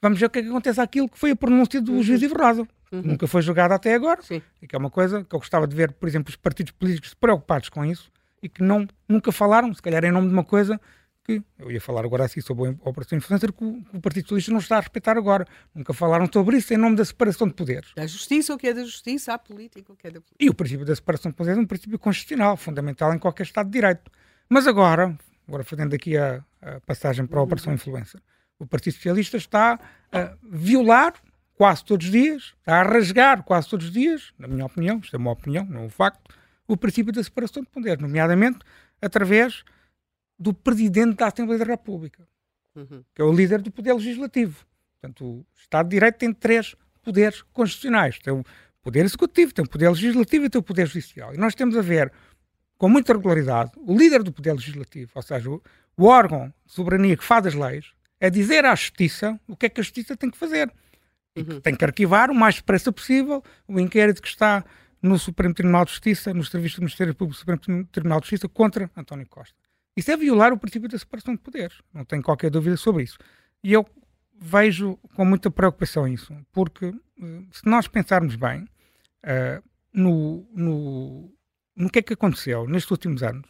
[0.00, 2.02] vamos ver o que é que acontece àquilo que foi a pronúncia do uhum.
[2.02, 2.66] juiz Iverrado.
[2.90, 3.02] Uhum.
[3.02, 4.20] Nunca foi julgado até agora.
[4.22, 4.42] Sim.
[4.60, 7.14] E que é uma coisa que eu gostava de ver, por exemplo, os partidos políticos
[7.14, 8.10] preocupados com isso
[8.42, 10.80] e que não, nunca falaram, se calhar em nome de uma coisa
[11.24, 14.24] que, eu ia falar agora assim sobre a Operação Influencer, que o, que o Partido
[14.24, 15.46] Socialista não está a respeitar agora.
[15.74, 17.92] Nunca falaram sobre isso em nome da separação de poderes.
[17.94, 20.36] Da justiça, o que é da justiça, a política, o que é da política.
[20.44, 23.66] E o princípio da separação de poderes é um princípio constitucional, fundamental em qualquer Estado
[23.66, 24.10] de Direito.
[24.48, 28.20] Mas agora, agora fazendo aqui a, a passagem para a Operação Influencer,
[28.58, 29.78] o Partido Socialista está
[30.12, 31.14] a violar
[31.54, 35.14] quase todos os dias, está a rasgar quase todos os dias, na minha opinião, isto
[35.14, 36.34] é uma opinião, não é um facto,
[36.72, 38.58] o princípio da separação de poderes, nomeadamente
[39.00, 39.64] através
[40.38, 42.26] do Presidente da Assembleia da República,
[42.74, 43.04] uhum.
[43.14, 44.64] que é o líder do Poder Legislativo.
[45.00, 48.18] Portanto, o Estado de Direito tem três poderes constitucionais.
[48.18, 48.44] Tem o
[48.82, 51.34] Poder Executivo, tem o Poder Legislativo e tem o Poder Judicial.
[51.34, 52.12] E nós temos a ver,
[52.78, 55.62] com muita regularidade, o líder do Poder Legislativo, ou seja, o,
[55.96, 59.68] o órgão de soberania que faz as leis, é dizer à Justiça o que é
[59.68, 60.72] que a Justiça tem que fazer.
[61.34, 61.60] E uhum.
[61.60, 64.64] tem que arquivar o mais depressa possível o inquérito que está
[65.02, 68.48] no Supremo Tribunal de Justiça, no Serviço do Ministério Público do Supremo Tribunal de Justiça
[68.48, 69.56] contra António Costa.
[69.96, 73.18] Isso é violar o princípio da separação de poderes, não tenho qualquer dúvida sobre isso.
[73.62, 73.86] E eu
[74.40, 79.62] vejo com muita preocupação isso, porque eh, se nós pensarmos bem uh,
[79.92, 81.32] no, no,
[81.76, 83.46] no que é que aconteceu nestes últimos anos,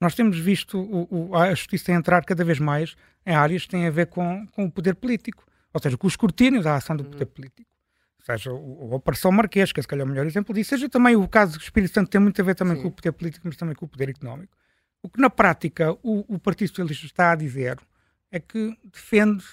[0.00, 2.94] nós temos visto o, o, a justiça entrar cada vez mais
[3.26, 6.10] em áreas que têm a ver com, com o poder político, ou seja, com o
[6.10, 7.30] escrutínio da ação do poder uhum.
[7.30, 7.77] político
[8.22, 11.26] seja o Operação Marquês, que é se calhar o melhor exemplo disso, seja também o
[11.26, 12.82] caso do Espírito Santo, tem muito a ver também Sim.
[12.82, 14.56] com o poder político, mas também com o poder económico.
[15.02, 17.78] O que na prática o, o Partido Socialista está a dizer
[18.30, 19.44] é que defende,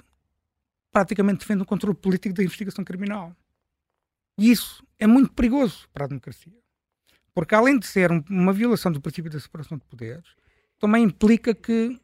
[0.92, 3.36] praticamente defende o controle político da investigação criminal.
[4.38, 6.54] E isso é muito perigoso para a democracia.
[7.34, 10.36] Porque além de ser uma violação do princípio da separação de poderes,
[10.80, 12.00] também implica que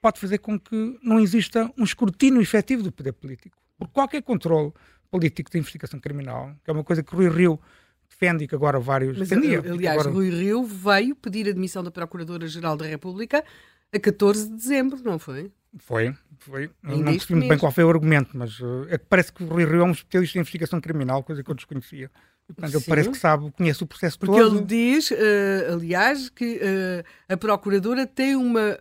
[0.00, 3.56] pode fazer com que não exista um escrutínio efetivo do poder político.
[3.78, 4.72] Porque qualquer controle
[5.12, 7.60] político de investigação criminal, que é uma coisa que Rui Rio
[8.08, 9.60] defende e que agora vários Mas, defendia.
[9.60, 10.10] Aliás, agora...
[10.10, 13.44] Rui Rio veio pedir admissão da Procuradora-Geral da República
[13.92, 15.52] a 14 de dezembro, não foi?
[15.78, 16.70] Foi, foi.
[16.82, 19.46] Ainda não percebi bem qual foi o argumento, mas uh, é que parece que o
[19.46, 22.10] Rui Rio é um especialista em investigação criminal, coisa que eu desconhecia.
[22.46, 24.50] Portanto, ele parece que sabe, conhece o processo Porque todo.
[24.50, 28.78] Porque ele diz, uh, aliás, que uh, a Procuradora tem uma.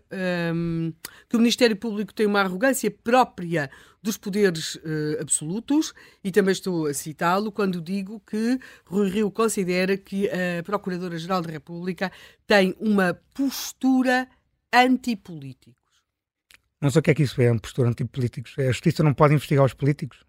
[0.53, 0.93] Um,
[1.29, 3.69] que o Ministério Público tem uma arrogância própria
[4.03, 5.93] dos poderes uh, absolutos
[6.23, 11.51] e também estou a citá-lo quando digo que Rui Rio considera que a Procuradora-Geral da
[11.51, 12.11] República
[12.47, 14.27] tem uma postura
[14.73, 15.75] antipolíticos.
[16.81, 18.55] Não sei o que é que isso é, uma postura antipolíticos.
[18.57, 20.25] A justiça não pode investigar os políticos?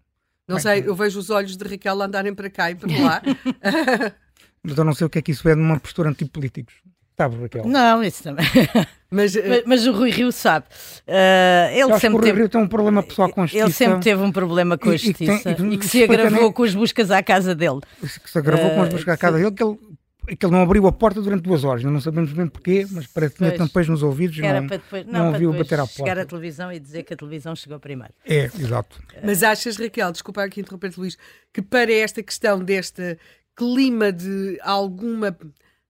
[0.47, 3.21] Não Bem, sei, eu vejo os olhos de Raquel andarem para cá e para lá.
[4.63, 6.73] Mas eu não sei o que é que isso é de uma postura antipolíticos.
[7.17, 7.65] Sabe, Raquel?
[7.65, 8.45] Não, isso também.
[9.11, 10.65] mas, mas, mas, o Rui Rio sabe.
[11.07, 13.65] Uh, ele sempre o Rui Rio tem um problema pessoal com a justiça.
[13.65, 16.51] Ele sempre teve um problema com a justiça e, e, tem, e que se agravou
[16.51, 17.81] com as buscas à casa dele.
[18.01, 19.43] Que se agravou uh, com as buscas à casa sim.
[19.43, 19.77] dele, que ele
[20.25, 23.33] que ele não abriu a porta durante duas horas, não sabemos bem porquê, mas parece
[23.33, 25.95] que tinha tampões nos ouvidos e não, depois, não, não ouviu bater à porta.
[25.95, 28.13] chegar à televisão e dizer que a televisão chegou primeiro.
[28.25, 29.01] É, exato.
[29.23, 31.17] Mas achas, Raquel, desculpa aqui interromper Luís,
[31.51, 33.17] que para esta questão deste
[33.55, 35.37] clima de alguma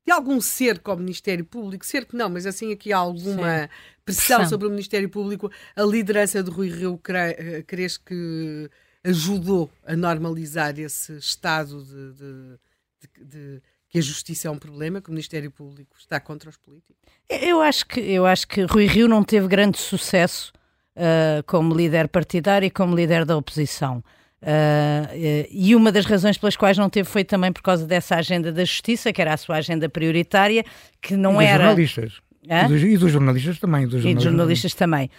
[0.06, 3.70] de algum cerco ao Ministério Público, cerco não, mas assim aqui há alguma Sim.
[4.04, 8.70] pressão sobre o Ministério Público, a liderança de Rui Rio eh, crees que
[9.04, 12.60] ajudou a normalizar esse estado de, de,
[13.00, 13.62] de, de
[13.94, 16.96] que a justiça é um problema, que o Ministério Público está contra os políticos?
[17.30, 20.52] Eu acho que, eu acho que Rui Rio não teve grande sucesso
[20.98, 24.04] uh, como líder partidário e como líder da oposição.
[24.42, 28.52] Uh, e uma das razões pelas quais não teve foi também por causa dessa agenda
[28.52, 30.66] da justiça, que era a sua agenda prioritária,
[31.00, 31.66] que não e era.
[31.66, 32.14] Jornalistas.
[32.50, 33.84] E dos, e dos, jornalistas também.
[33.84, 34.12] Dos jornalistas.
[34.12, 35.10] E dos jornalistas também.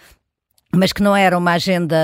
[0.75, 1.95] Mas que não era uma agenda.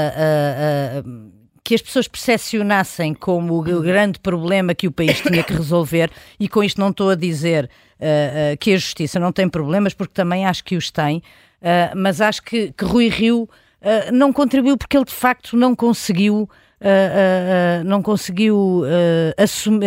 [1.06, 6.10] Uh, que as pessoas percepcionassem como o grande problema que o país tinha que resolver,
[6.40, 7.66] e com isto não estou a dizer
[8.00, 11.96] uh, uh, que a justiça não tem problemas, porque também acho que os tem, uh,
[11.96, 13.50] mas acho que, que Rui Rio
[14.14, 16.48] não contribuiu porque ele de facto não conseguiu
[16.82, 18.84] uh, uh, não conseguiu
[19.38, 19.80] assum,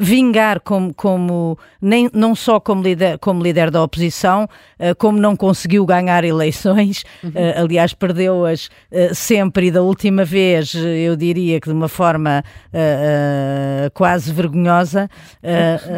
[0.00, 4.48] vingar como, como nem, não só como líder, como líder da oposição,
[4.98, 7.04] como não conseguiu ganhar eleições.
[7.22, 7.32] Uhum.
[7.56, 8.70] aliás, perdeu-as
[9.12, 12.42] sempre e da última vez, eu diria que de uma forma
[13.94, 15.08] quase vergonhosa.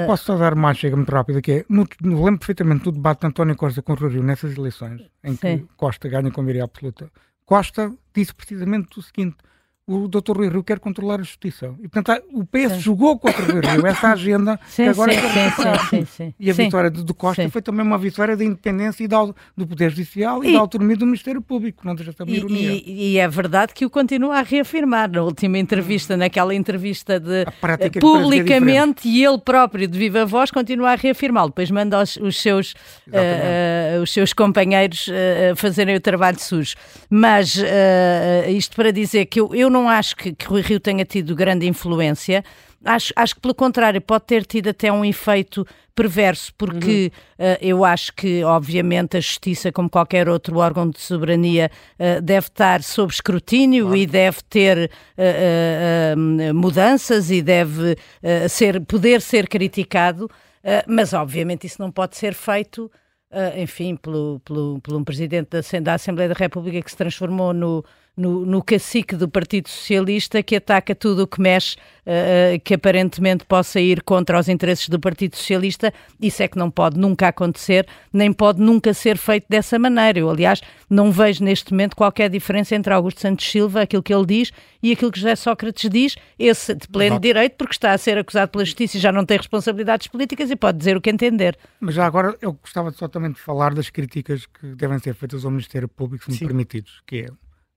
[0.07, 3.27] Posso só dar uma chega muito rápida, que é, no, lembro perfeitamente do debate de
[3.29, 5.69] António Costa com o Rio nessas eleições, em que Sim.
[5.77, 7.11] Costa ganha com maioria absoluta.
[7.45, 9.37] Costa disse precisamente o seguinte:
[9.91, 10.37] o Dr.
[10.37, 11.75] Rui Rio quer controlar a justiça.
[11.83, 12.81] E, portanto, o PS sim.
[12.81, 16.49] jogou contra o Rui Rio essa agenda sim, que agora sim, é sim, sim, E
[16.49, 19.25] a vitória de, de Costa foi também uma vitória da independência e da,
[19.57, 22.71] do Poder Judicial e, e, da autonomia do Ministério Público, não deixa também ironia.
[22.71, 27.43] E, e, é verdade que o continua a reafirmar na última entrevista, naquela entrevista de
[27.43, 31.49] uh, publicamente, e ele próprio de viva voz continua a reafirmá-lo.
[31.49, 32.73] Depois manda os, os seus,
[33.09, 35.09] uh, uh, os seus companheiros
[35.57, 36.77] fazerem o trabalho sujo.
[37.09, 37.61] Mas
[38.49, 41.67] isto para dizer que eu, eu não acho que, que Rui Rio tenha tido grande
[41.67, 42.45] influência.
[42.83, 47.47] Acho, acho que, pelo contrário, pode ter tido até um efeito perverso, porque uhum.
[47.47, 52.47] uh, eu acho que, obviamente, a justiça, como qualquer outro órgão de soberania, uh, deve
[52.47, 53.99] estar sob escrutínio claro.
[53.99, 57.97] e deve ter uh, mudanças e deve
[58.49, 60.31] ser, poder ser criticado,
[60.87, 62.91] mas, obviamente, isso não pode ser feito.
[63.57, 67.85] enfim, pelo, pelo, pelo um presidente da, da Assembleia da República que se transformou no,
[68.17, 71.77] no, no cacique do Partido Socialista que ataca tudo o que mexe,
[72.07, 75.93] uh, que aparentemente possa ir contra os interesses do Partido Socialista.
[76.21, 80.19] Isso é que não pode nunca acontecer, nem pode nunca ser feito dessa maneira.
[80.19, 84.27] Eu, aliás, não vejo neste momento qualquer diferença entre Augusto Santos Silva, aquilo que ele
[84.27, 87.23] diz, e aquilo que José Sócrates diz, esse de pleno Exato.
[87.23, 90.57] direito, porque está a ser acusado pela Justiça e já não tem responsabilidades políticas e
[90.57, 91.59] pode dizer o que entender.
[91.81, 95.45] Mas já agora eu gostava só também de falar das críticas que devem ser feitas
[95.45, 96.47] ao Ministério Público, se me Sim.
[96.47, 97.29] permitidos, que é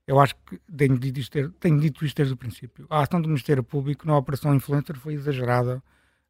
[0.06, 2.86] eu acho que tenho dito, isto, tenho dito isto desde o princípio.
[2.90, 5.82] A ação do Ministério Público na Operação Influencer foi exagerada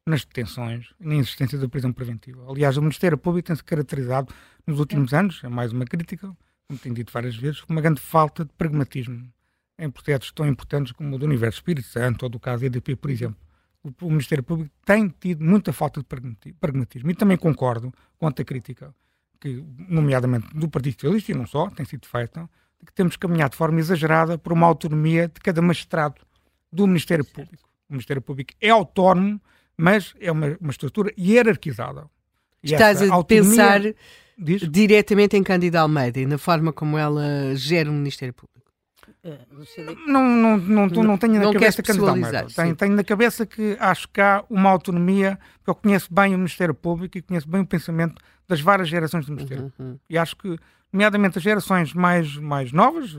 [0.05, 2.49] nas detenções e na existência da prisão preventiva.
[2.49, 4.33] Aliás, o Ministério Público tem-se caracterizado
[4.65, 6.35] nos últimos anos, é mais uma crítica,
[6.67, 9.31] como tenho dito várias vezes, por uma grande falta de pragmatismo
[9.77, 13.11] em processos tão importantes como o do Universo Espírito Santo ou do caso EDP, por
[13.11, 13.37] exemplo.
[13.83, 17.11] O, o Ministério Público tem tido muita falta de pragmatismo.
[17.11, 18.95] E também concordo com a crítica
[19.39, 22.49] que, nomeadamente do Partido Socialista, e não só, tem sido feita,
[22.85, 26.21] que temos caminhado de forma exagerada por uma autonomia de cada magistrado
[26.71, 27.67] do Ministério Público.
[27.89, 29.41] O Ministério Público é autónomo,
[29.77, 32.09] mas é uma, uma estrutura hierarquizada.
[32.63, 33.81] E Estás a pensar
[34.37, 34.61] diz?
[34.69, 38.55] diretamente em Cândida Almeida e na forma como ela gera o Ministério Público.
[40.07, 42.47] Não, não, não, não, não tenho na não cabeça Cândida Almeida.
[42.55, 46.37] Tenho, tenho na cabeça que acho que há uma autonomia, porque eu conheço bem o
[46.37, 49.73] Ministério Público e conheço bem o pensamento das várias gerações do Ministério.
[49.79, 49.87] Uhum.
[49.87, 49.99] uhum.
[50.07, 50.57] E acho que
[50.95, 53.17] nomeadamente as gerações mais, mais novas,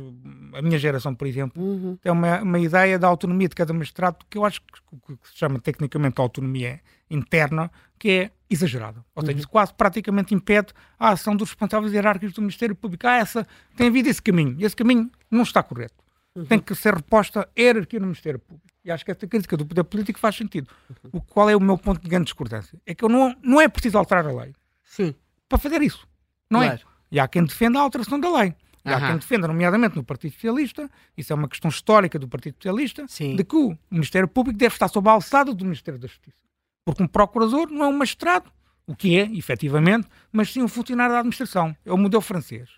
[0.55, 1.97] a minha geração, por exemplo, uhum.
[2.03, 5.37] tem uma, uma ideia da autonomia de cada magistrado que eu acho que, que se
[5.37, 6.81] chama tecnicamente autonomia
[7.11, 9.05] interna, que é exagerada.
[9.15, 9.45] Ou seja, uhum.
[9.51, 13.07] quase praticamente impede a ação dos responsáveis hierárquicos do Ministério Público.
[13.07, 13.47] Ah, essa,
[13.77, 16.03] tem havido esse caminho, e esse caminho não está correto.
[16.35, 16.47] Uhum.
[16.47, 18.67] Tem que ser reposta a hierarquia no Ministério Público.
[18.83, 20.71] E acho que esta crítica do poder político faz sentido.
[21.05, 21.11] Uhum.
[21.13, 22.81] O qual é o meu ponto de grande discordância?
[22.87, 24.55] É que eu não, não é preciso alterar a lei.
[24.83, 25.15] Sim.
[25.47, 26.09] Para fazer isso.
[26.51, 26.69] Não é?
[26.69, 26.83] claro.
[26.93, 26.96] é?
[27.11, 28.55] E há quem defenda a alteração da lei.
[28.85, 32.55] E há quem defenda, nomeadamente no Partido Socialista, isso é uma questão histórica do Partido
[32.55, 33.35] Socialista, Sim.
[33.35, 36.37] de que o Ministério Público deve estar sob a alçada do Ministério da Justiça.
[36.85, 38.49] Porque um procurador não é um magistrado,
[38.87, 41.77] o que é, efetivamente, mas sim um funcionário da administração.
[41.85, 42.71] É o modelo francês.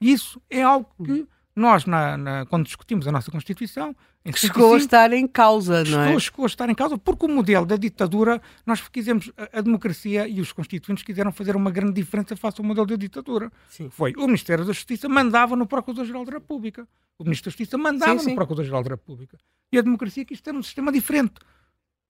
[0.00, 1.26] Isso é algo que
[1.58, 3.94] nós, na, na, quando discutimos a nossa Constituição,
[4.24, 6.18] que chegou a estar em causa, não é?
[6.18, 10.28] Chegou a estar em causa, porque o modelo da ditadura, nós quisemos, a, a, democracia
[10.28, 13.50] e os constituintes quiseram fazer uma grande diferença face ao modelo da ditadura.
[13.68, 13.90] Sim.
[13.90, 16.86] Foi o Ministério da Justiça mandava no Procurador-Geral da República.
[17.18, 19.38] O Ministro da Justiça mandava sim, no Procurador-Geral da República.
[19.72, 21.34] E a democracia quis ter um sistema diferente.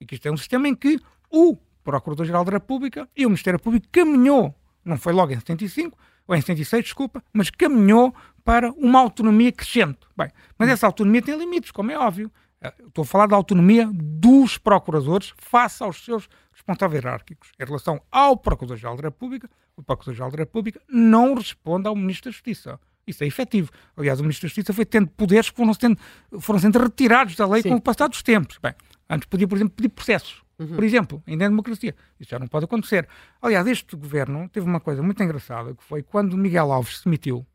[0.01, 1.01] E quis ter um sistema em que
[1.31, 4.55] o Procurador-Geral da República e o Ministério Público caminhou,
[4.85, 5.97] não foi logo em 75,
[6.29, 8.15] ou em 76, desculpa, mas caminhou
[8.45, 9.99] para uma autonomia crescente.
[10.17, 12.31] Bem, mas essa autonomia tem limites, como é óbvio.
[12.61, 17.51] Eh, estou a falar da autonomia dos procuradores face aos seus responsáveis hierárquicos.
[17.59, 22.33] Em relação ao Procurador-Geral da República, o Procurador-Geral da República não responde ao Ministro da
[22.33, 22.79] Justiça.
[23.07, 23.71] Isso é efetivo.
[23.97, 25.99] Aliás, o Ministro da Justiça foi tendo poderes que foram sendo,
[26.41, 27.71] foram sendo retirados da lei Sim.
[27.71, 28.59] com o passar dos tempos.
[28.63, 28.75] Bem,
[29.09, 30.43] antes podia, por exemplo, pedir processos.
[30.59, 30.75] Uhum.
[30.75, 31.95] Por exemplo, ainda em democracia.
[32.19, 33.09] Isso já não pode acontecer.
[33.41, 37.39] Aliás, este governo teve uma coisa muito engraçada, que foi quando Miguel Alves se demitiu,
[37.39, 37.47] uh,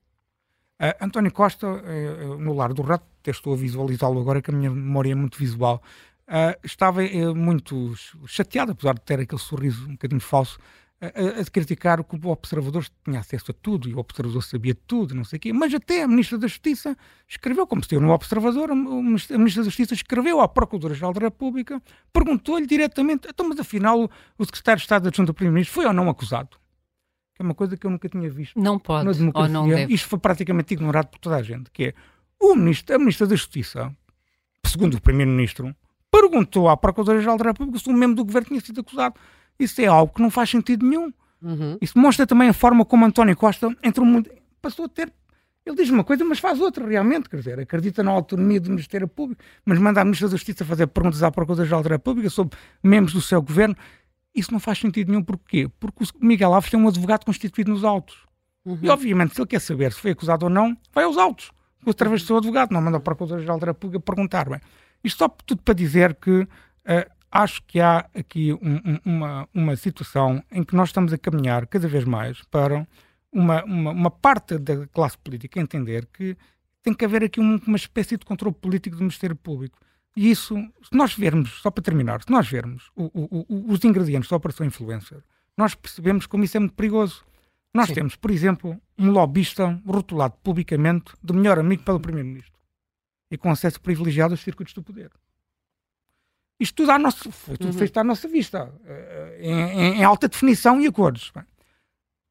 [1.02, 4.70] António Costa, uh, no Lar do Rato, até estou a visualizá-lo agora, que a minha
[4.70, 5.82] memória é muito visual,
[6.28, 7.02] uh, estava
[7.36, 7.94] muito
[8.26, 10.58] chateado, apesar de ter aquele sorriso um bocadinho falso,
[11.08, 15.14] a, a, criticar que o observador tinha acesso a tudo e o observador sabia tudo,
[15.14, 15.52] não sei o quê.
[15.54, 16.96] Mas até a Ministra da Justiça
[17.28, 21.82] escreveu, como se eu no observador, a Ministra da Justiça escreveu à Procuradora-Geral da República,
[22.12, 26.10] perguntou-lhe diretamente, então, mas afinal o Secretário de Estado Adjunto do Primeiro-Ministro foi ou não
[26.10, 26.58] acusado?
[27.36, 28.60] Que é uma coisa que eu nunca tinha visto.
[28.60, 29.94] Não pode, ou não deve.
[29.94, 31.94] Isto foi praticamente ignorado por toda a gente, que é
[32.40, 33.92] o ministro, a Ministra da Justiça,
[34.66, 35.76] segundo o Primeiro-Ministro,
[36.12, 39.16] perguntou à Procuradora-Geral da República se um membro do governo tinha sido acusado.
[39.60, 41.12] Isso é algo que não faz sentido nenhum.
[41.42, 41.78] Uhum.
[41.82, 44.30] Isso mostra também a forma como António Costa entrou muito,
[44.62, 45.12] passou a ter
[45.66, 47.30] Ele diz uma coisa, mas faz outra, realmente.
[47.30, 50.88] Quer dizer, acredita na autonomia do Ministério Público, mas manda a Ministra da Justiça fazer
[50.88, 53.76] perguntas à Procuradora-Geral da República sobre membros do seu governo.
[54.36, 55.24] Isso não faz sentido nenhum.
[55.24, 55.70] Porquê?
[55.80, 58.18] Porque o Miguel Alves tem um advogado constituído nos autos.
[58.66, 58.80] Uhum.
[58.82, 61.52] E, obviamente, se ele quer saber se foi acusado ou não, vai aos autos,
[61.86, 64.50] através do seu advogado, não manda a Procuradora-Geral da República perguntar.
[64.50, 64.60] Bem,
[65.04, 66.48] isto só tudo para dizer que uh,
[67.34, 71.66] acho que há aqui um, um, uma, uma situação em que nós estamos a caminhar
[71.66, 72.88] cada vez mais para
[73.32, 76.38] uma, uma, uma parte da classe política entender que
[76.84, 79.80] tem que haver aqui um, uma espécie de controle político do Ministério Público.
[80.16, 83.84] E isso, se nós vermos, só para terminar, se nós vermos o, o, o, os
[83.84, 85.24] ingredientes da Operação Influencer,
[85.58, 87.26] nós percebemos como isso é muito perigoso.
[87.74, 87.96] Nós Sim.
[87.96, 92.54] temos, por exemplo, um lobista rotulado publicamente de melhor amigo pelo Primeiro-Ministro
[93.32, 95.10] e com acesso privilegiado aos circuitos do poder.
[96.64, 97.78] Isto tudo, foi tudo uhum.
[97.78, 101.34] feito à nossa vista, eh, em, em, alta definição e acordos.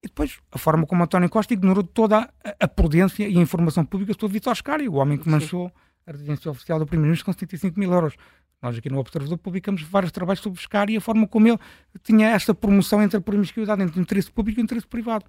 [0.02, 3.84] E depois, a forma como António Costa ignorou toda a, a prudência e a informação
[3.84, 5.74] pública sobre Vitor Oscari, o homem que manchou Sim.
[6.06, 8.14] a residência oficial do Primeiro-Ministro com 75 mil euros.
[8.62, 11.58] Nós aqui no Observador publicamos vários trabalhos sobre Oscari e a forma como ele
[12.02, 15.26] tinha esta promoção entre a promiscuidade, entre o interesse público e o interesse privado.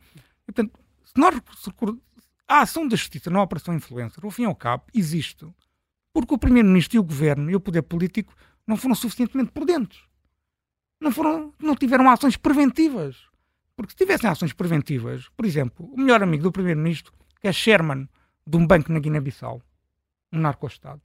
[0.48, 1.36] E, portanto, se nós
[2.48, 5.46] a ação da justiça na Operação Influencer, ao fim e ao cabo, existe
[6.14, 8.34] porque o Primeiro-Ministro e o Governo e o poder político
[8.68, 10.02] não foram suficientemente prudentes.
[11.00, 13.18] Não, foram, não tiveram ações preventivas.
[13.76, 17.12] Porque se tivessem ações preventivas, por exemplo, o melhor amigo do Primeiro-Ministro,
[17.42, 18.08] que é Sherman
[18.46, 19.62] de um banco na Guiné-Bissau,
[20.32, 21.02] um narco-estado,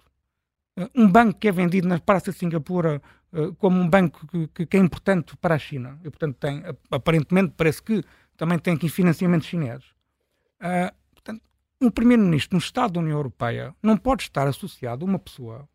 [0.77, 3.01] eh, um banco que é vendido na Praça de Singapura
[3.33, 7.55] eh, como um banco que, que, é importante para a China, e portanto tem, aparentemente
[7.57, 8.05] parece que
[8.37, 9.85] também tem aqui financiamento chinês.
[10.61, 11.43] Uh, portanto,
[11.81, 15.69] um primeiro-ministro no Estado da União Europeia não pode estar associado a uma pessoa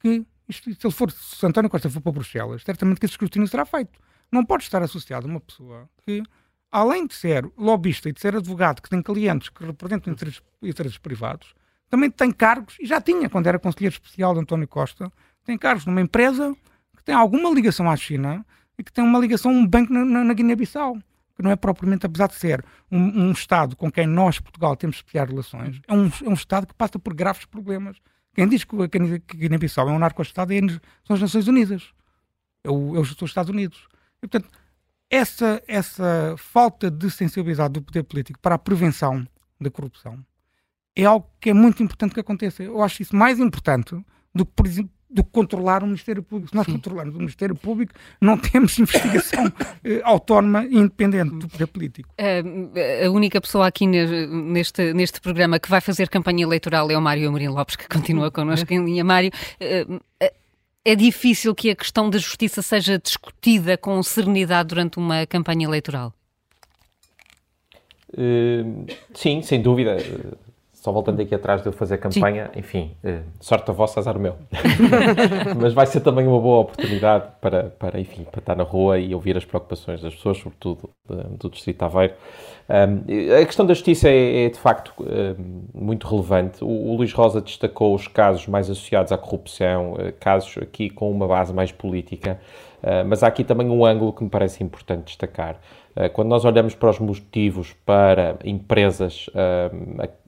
[0.00, 3.48] que, isto, se ele for, se António Costa for para Bruxelas, certamente que esse escrutínio
[3.48, 3.98] será feito.
[4.30, 6.22] Não pode estar associado a uma pessoa que,
[6.70, 10.98] além de ser lobista e de ser advogado, que tem clientes que representam interesses, interesses
[10.98, 11.54] privados,
[11.88, 15.12] também tem cargos, e já tinha quando era conselheiro especial de António Costa,
[15.44, 16.54] tem cargos numa empresa
[16.96, 18.44] que tem alguma ligação à China
[18.78, 20.98] e que tem uma ligação a um banco na, na, na Guiné-Bissau
[21.36, 24.96] que não é propriamente, apesar de ser um, um, Estado com quem nós, Portugal, temos
[24.96, 27.96] especiais relações, é um, é um Estado que passa por graves problemas.
[28.34, 28.86] Quem diz que a
[29.36, 31.92] Guiné-Bissau é um narco-Estado é, são as Nações Unidas,
[32.64, 33.86] é, o, é os Estados Unidos.
[34.22, 34.50] E, portanto,
[35.08, 39.26] essa, essa falta de sensibilidade do poder político para a prevenção
[39.60, 40.24] da corrupção
[40.96, 42.62] é algo que é muito importante que aconteça.
[42.62, 43.96] Eu acho isso mais importante
[44.34, 46.50] do que, do que controlar o Ministério Público.
[46.50, 46.72] Se nós Sim.
[46.72, 49.52] controlarmos o Ministério Público, não temos investigação
[49.84, 52.08] eh, autónoma e independente do poder político.
[52.18, 57.28] a única pessoa aqui neste, neste programa que vai fazer campanha eleitoral é o Mário
[57.28, 59.04] Amorim Lopes, que continua connosco em linha.
[59.04, 59.86] Mário, eh,
[60.84, 66.12] é difícil que a questão da justiça seja discutida com serenidade durante uma campanha eleitoral?
[69.14, 69.96] Sim, sem dúvida.
[70.84, 72.60] Só voltando aqui atrás de eu fazer campanha, Sim.
[72.60, 74.36] enfim, uh, sorte a vossa, azar o meu.
[75.58, 79.14] Mas vai ser também uma boa oportunidade para, para, enfim, para estar na rua e
[79.14, 82.12] ouvir as preocupações das pessoas, sobretudo de, do Distrito de Aveiro.
[82.68, 86.62] Um, a questão da justiça é, é de facto um, muito relevante.
[86.62, 91.10] O, o, Luís Rosa destacou os casos mais associados à corrupção, uh, casos aqui com
[91.10, 92.38] uma base mais política,
[92.82, 95.58] uh, mas há aqui também um ângulo que me parece importante destacar.
[95.96, 99.28] Uh, quando nós olhamos para os motivos para empresas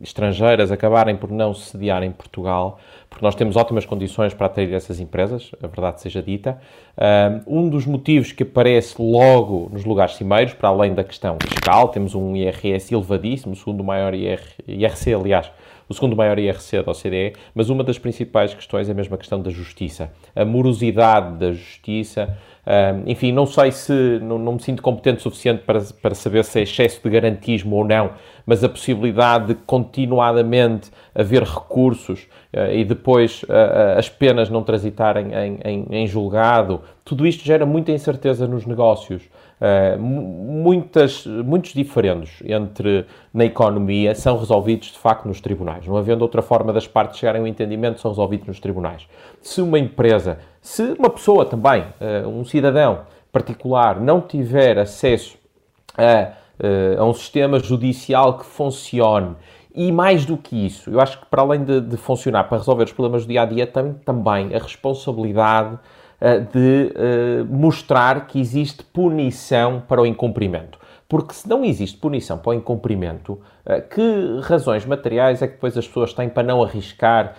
[0.01, 2.79] estrangeiras acabarem por não sediar em Portugal,
[3.09, 6.59] porque nós temos ótimas condições para atrair essas empresas, a verdade seja dita.
[7.47, 12.15] Um dos motivos que aparece logo nos lugares cimeiros, para além da questão fiscal, temos
[12.15, 15.51] um IRS elevadíssimo, o segundo maior IR, IRC, aliás,
[15.89, 19.41] o segundo maior IRC da OCDE, mas uma das principais questões é mesmo a questão
[19.41, 22.37] da justiça, a morosidade da justiça.
[23.07, 26.59] enfim, não sei se, não, não, me sinto competente o suficiente para, para saber se
[26.59, 28.11] é excesso de garantismo ou não,
[28.47, 35.33] mas a possibilidade de continuadamente haver recursos uh, e depois uh, as penas não transitarem
[35.35, 39.23] em, em, em, julgado, tudo isto gera muita incerteza nos negócios.
[39.59, 45.87] Uh, muitas, muitos diferendos entre na economia são resolvidos de facto nos tribunais.
[45.87, 49.09] Não havendo outra forma das partes chegarem a um entendimento, são resolvidos nos tribunais.
[49.41, 51.85] Se uma empresa, se uma pessoa também,
[52.27, 53.01] um cidadão
[53.33, 55.39] particular, não tiver acesso
[55.97, 59.37] a uh, a um sistema judicial que funcione.
[59.75, 62.85] E mais do que isso, eu acho que para além de, de funcionar para resolver
[62.85, 65.79] os problemas do dia a dia, tem também a responsabilidade uh,
[66.53, 70.79] de uh, mostrar que existe punição para o incumprimento.
[71.09, 73.41] Porque se não existe punição para o incumprimento,
[73.95, 77.35] que razões materiais é que depois as pessoas têm para não arriscar,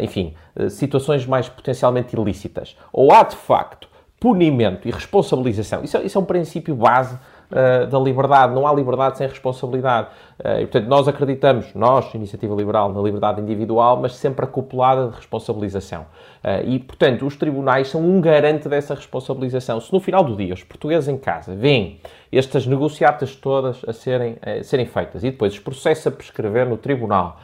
[0.00, 0.32] enfim,
[0.68, 2.76] situações mais potencialmente ilícitas?
[2.92, 3.88] Ou há de facto
[4.20, 5.82] punimento e responsabilização?
[5.82, 7.18] Isso, é, isso é um princípio base
[7.50, 8.54] uh, da liberdade.
[8.54, 10.08] Não há liberdade sem responsabilidade.
[10.38, 15.16] Uh, e, portanto, nós acreditamos, nós, Iniciativa Liberal, na liberdade individual, mas sempre acoplada de
[15.16, 16.02] responsabilização.
[16.42, 19.80] Uh, e, portanto, os tribunais são um garante dessa responsabilização.
[19.80, 22.00] Se no final do dia os portugueses em casa veem
[22.32, 26.76] estas negociatas todas a serem, a serem feitas e depois os processos a prescrever no
[26.76, 27.40] tribunal,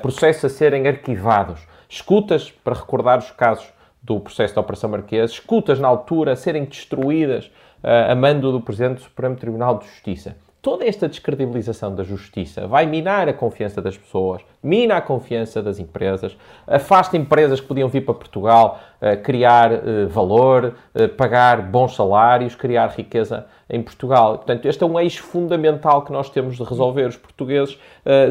[0.00, 3.66] processos a serem arquivados, escutas para recordar os casos
[4.02, 7.50] do processo da Operação Marquês, escutas na altura a serem destruídas
[7.82, 10.36] uh, a mando do Presidente do Supremo Tribunal de Justiça.
[10.62, 15.78] Toda esta descredibilização da justiça vai minar a confiança das pessoas, mina a confiança das
[15.78, 16.36] empresas,
[16.66, 20.74] afasta empresas que podiam vir para Portugal uh, criar uh, valor,
[21.16, 24.36] pagar bons salários, criar riqueza em Portugal.
[24.36, 27.06] Portanto, este é um eixo fundamental que nós temos de resolver.
[27.06, 27.78] Os portugueses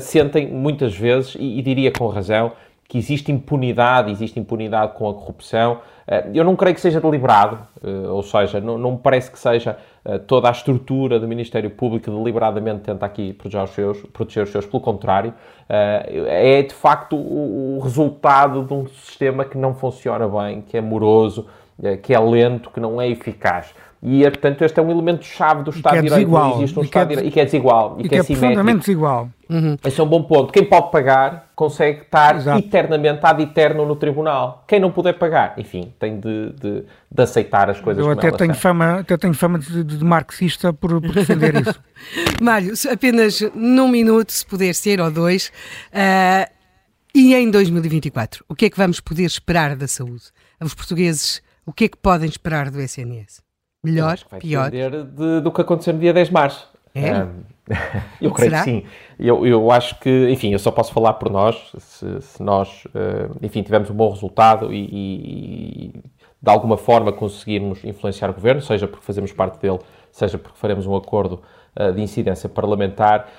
[0.02, 2.52] sentem muitas vezes, e, e diria com razão,
[2.90, 5.80] que existe impunidade, existe impunidade com a corrupção.
[6.10, 9.78] Eh, eu não creio que seja deliberado, eh, ou seja, não, me parece que seja
[10.04, 14.50] eh, toda a estrutura do Ministério Público deliberadamente tenta aqui proteger os seus, proteger os
[14.50, 14.66] seus.
[14.66, 15.34] pelo contrário,
[15.70, 21.46] é de facto o, resultado de um sistema que não funciona bem, que é moroso,
[22.02, 23.74] que é lento, que não é eficaz.
[24.02, 26.32] E, portanto, este é um elemento chave do Estado de é Direito.
[26.32, 27.98] Não existe um e Estado de Direito e que é desigual.
[28.00, 29.30] E, e que, é, é profundamente desigual.
[29.50, 29.78] Uhum.
[29.84, 30.54] Esse é um bom ponto.
[30.54, 32.60] Quem pode pagar consegue estar Exato.
[32.60, 34.64] eternamente ad eterno no tribunal.
[34.66, 38.54] Quem não puder pagar, enfim, tem de, de, de aceitar as coisas Eu até tenho
[38.54, 41.82] fama, até tenho fama de, de marxista por, por defender isso.
[42.42, 45.52] Mário, apenas num minuto, se puder ser, ou dois.
[45.92, 46.50] Uh,
[47.14, 50.26] e em 2024, o que é que vamos poder esperar da saúde?
[50.62, 53.49] Os portugueses, o que é que podem esperar do SNS?
[53.84, 54.70] Melhor, vai pior?
[54.70, 56.70] depender de, do que aconteceu no dia 10 de março.
[56.94, 57.24] É?
[57.24, 57.44] Um,
[58.20, 58.64] eu creio Será?
[58.64, 58.84] que sim.
[59.18, 61.72] Eu, eu acho que, enfim, eu só posso falar por nós.
[61.78, 66.04] Se, se nós, uh, enfim, tivermos um bom resultado e, e,
[66.42, 69.80] de alguma forma conseguirmos influenciar o governo, seja porque fazemos parte dele,
[70.12, 71.42] seja porque faremos um acordo
[71.94, 73.30] de incidência parlamentar,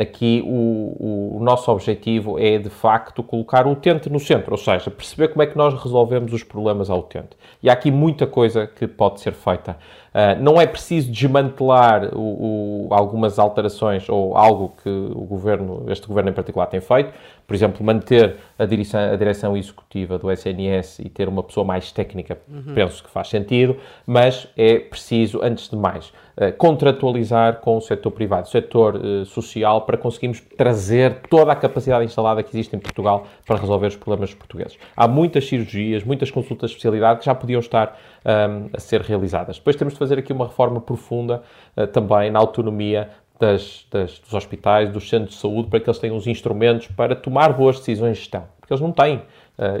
[0.00, 4.90] aqui o, o, nosso objetivo é, de facto, colocar o utente no centro, ou seja,
[4.90, 7.36] perceber como é que nós resolvemos os problemas ao utente.
[7.62, 9.76] E há aqui muita coisa que pode ser feita.
[10.10, 16.06] Uh, não é preciso desmantelar o, o, algumas alterações ou algo que o governo, este
[16.06, 17.12] governo em particular, tem feito.
[17.50, 21.90] Por exemplo, manter a direção, a direção executiva do SNS e ter uma pessoa mais
[21.90, 22.74] técnica, uhum.
[22.76, 28.12] penso que faz sentido, mas é preciso, antes de mais, uh, contratualizar com o setor
[28.12, 32.78] privado, o setor uh, social, para conseguirmos trazer toda a capacidade instalada que existe em
[32.78, 34.78] Portugal para resolver os problemas portugueses.
[34.96, 39.56] Há muitas cirurgias, muitas consultas de especialidade que já podiam estar um, a ser realizadas.
[39.58, 41.42] Depois temos de fazer aqui uma reforma profunda
[41.76, 43.10] uh, também na autonomia
[43.40, 47.16] das, das, dos hospitais, dos centros de saúde, para que eles tenham os instrumentos para
[47.16, 49.22] tomar boas decisões de gestão, porque eles não têm uh,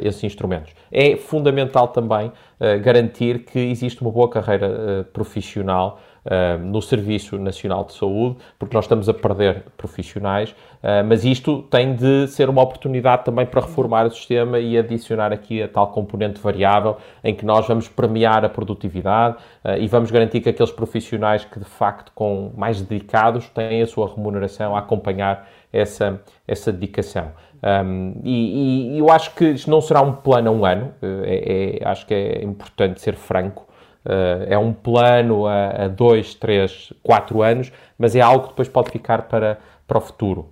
[0.02, 0.72] esses instrumentos.
[0.90, 6.00] É fundamental também uh, garantir que existe uma boa carreira uh, profissional
[6.62, 11.94] no Serviço Nacional de Saúde, porque nós estamos a perder profissionais, uh, mas isto tem
[11.94, 16.40] de ser uma oportunidade também para reformar o sistema e adicionar aqui a tal componente
[16.40, 21.44] variável em que nós vamos premiar a produtividade uh, e vamos garantir que aqueles profissionais
[21.44, 27.32] que de facto com mais dedicados têm a sua remuneração a acompanhar essa, essa dedicação.
[27.62, 31.78] Um, e, e, eu acho que isto não será um plano a um ano, é,
[31.82, 33.68] é, acho que é importante ser franco.
[34.04, 38.68] Uh, é um plano a, a dois, três, quatro anos, mas é algo que depois
[38.68, 40.48] pode ficar para, para o futuro.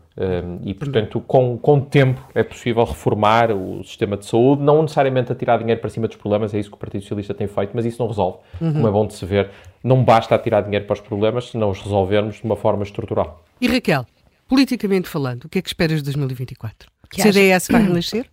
[0.64, 5.34] E, portanto, com, com tempo é possível reformar o sistema de saúde, não necessariamente a
[5.34, 7.84] tirar dinheiro para cima dos problemas, é isso que o Partido Socialista tem feito, mas
[7.84, 8.38] isso não resolve.
[8.60, 8.72] Uhum.
[8.72, 9.50] Como é bom de se ver,
[9.82, 13.44] não basta tirar dinheiro para os problemas se não os resolvermos de uma forma estrutural.
[13.60, 14.04] E Raquel,
[14.48, 16.90] politicamente falando, o que é que esperas de 2024?
[17.10, 18.26] Que o CDS vai renascer?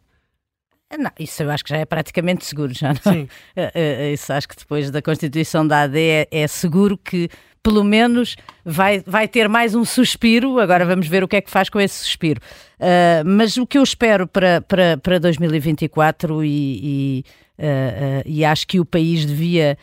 [0.98, 3.14] Não, isso eu acho que já é praticamente seguro, já não?
[3.14, 3.28] Sim.
[3.56, 7.30] Eh, eh, isso acho que depois da constituição da AD é, é, seguro que
[7.64, 10.60] pelo menos vai, vai ter mais um suspiro.
[10.60, 12.40] Agora vamos ver o que é que faz com esse suspiro.
[12.80, 17.26] Uh, mas o que eu espero para, para, para 2024 e, e,
[17.57, 19.76] uh, uh, e acho que o país devia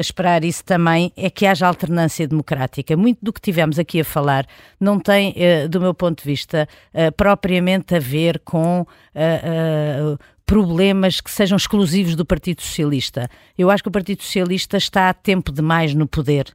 [0.00, 2.96] esperar isso também é que haja alternância democrática.
[2.96, 4.44] Muito do que tivemos aqui a falar
[4.80, 5.32] não tem,
[5.70, 6.68] do meu ponto de vista,
[7.16, 8.84] propriamente a ver com
[10.48, 13.28] problemas que sejam exclusivos do Partido Socialista.
[13.56, 16.46] Eu acho que o Partido Socialista está há tempo demais no poder.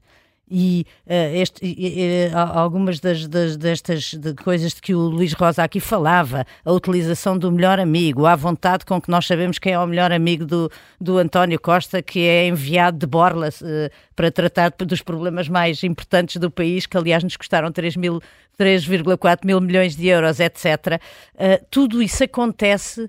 [0.49, 5.63] E, uh, este, uh, algumas das, das, destas de coisas de que o Luís Rosa
[5.63, 9.79] aqui falava, a utilização do melhor amigo, a vontade com que nós sabemos quem é
[9.79, 14.71] o melhor amigo do, do António Costa, que é enviado de Borla uh, para tratar
[14.71, 20.39] dos problemas mais importantes do país, que aliás nos custaram 3,4 mil milhões de euros,
[20.39, 20.99] etc.
[21.69, 23.07] tudo isso acontece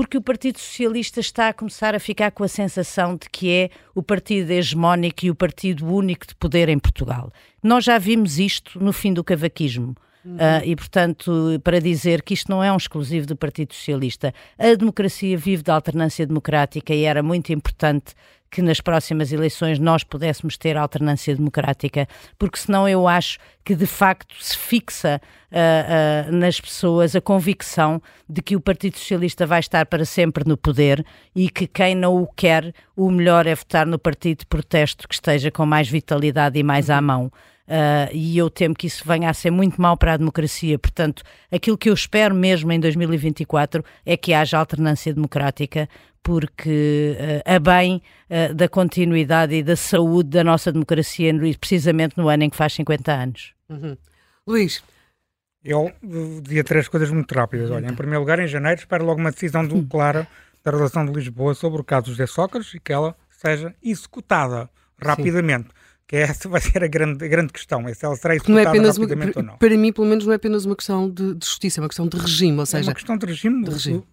[0.00, 3.70] porque o Partido Socialista está a começar a ficar com a sensação de que é
[3.94, 7.30] o partido hegemónico e o partido único de poder em Portugal.
[7.62, 9.94] Nós já vimos isto no fim do cavaquismo.
[10.24, 10.36] Uhum.
[10.36, 14.74] Uh, e, portanto, para dizer que isto não é um exclusivo do Partido Socialista, a
[14.74, 18.14] democracia vive da alternância democrática e era muito importante
[18.50, 23.86] que nas próximas eleições nós pudéssemos ter alternância democrática, porque senão eu acho que de
[23.86, 25.20] facto se fixa
[25.52, 30.46] uh, uh, nas pessoas a convicção de que o Partido Socialista vai estar para sempre
[30.46, 34.46] no poder e que quem não o quer, o melhor é votar no partido de
[34.46, 37.30] protesto que esteja com mais vitalidade e mais à mão.
[37.70, 40.76] Uh, e eu temo que isso venha a ser muito mal para a democracia.
[40.76, 41.22] Portanto,
[41.52, 45.88] aquilo que eu espero mesmo em 2024 é que haja alternância democrática,
[46.20, 52.28] porque uh, a bem uh, da continuidade e da saúde da nossa democracia, precisamente no
[52.28, 53.54] ano em que faz 50 anos.
[53.68, 53.96] Uhum.
[54.44, 54.82] Luís.
[55.62, 55.92] Eu
[56.42, 57.70] dizia três coisas muito rápidas.
[57.70, 60.26] Olha, em primeiro lugar, em janeiro, espero logo uma decisão do, clara
[60.64, 64.68] da relação de Lisboa sobre o caso José Sócrates e que ela seja executada
[64.98, 65.68] rapidamente.
[65.68, 65.79] Sim
[66.10, 68.66] que essa vai ser a grande, a grande questão, é se ela será executada não
[68.66, 69.58] é apenas rapidamente uma, ou não.
[69.58, 72.08] Para mim, pelo menos, não é apenas uma questão de, de justiça, é uma questão
[72.08, 72.84] de regime, ou seja...
[72.84, 74.04] É uma questão de regime, de regime.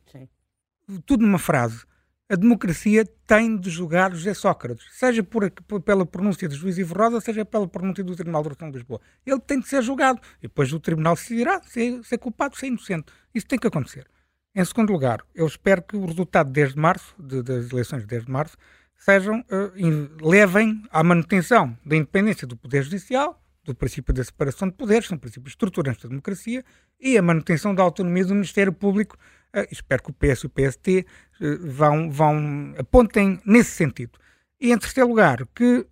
[1.07, 1.83] tudo numa frase.
[2.29, 6.93] A democracia tem de julgar José Sócrates, seja por, por, pela pronúncia de juiz Ivo
[6.93, 9.01] Rosa, seja pela pronúncia do Tribunal de Relação de Lisboa.
[9.25, 10.19] Ele tem de ser julgado.
[10.39, 13.05] E depois o Tribunal decidirá se, se é culpado, se é inocente.
[13.33, 14.05] Isso tem que acontecer.
[14.53, 18.29] Em segundo lugar, eu espero que o resultado desde março, de, das eleições de desde
[18.29, 18.57] março,
[18.97, 24.75] sejam, uh, levem à manutenção da independência do Poder Judicial, do princípio da separação de
[24.75, 26.63] poderes, são princípios estruturantes da democracia,
[26.99, 29.17] e a manutenção da autonomia do Ministério Público.
[29.55, 31.05] Uh, espero que o PS e o PST
[31.39, 34.17] uh, eh, vão, vão, apontem nesse sentido.
[34.59, 35.85] E, em terceiro lugar, que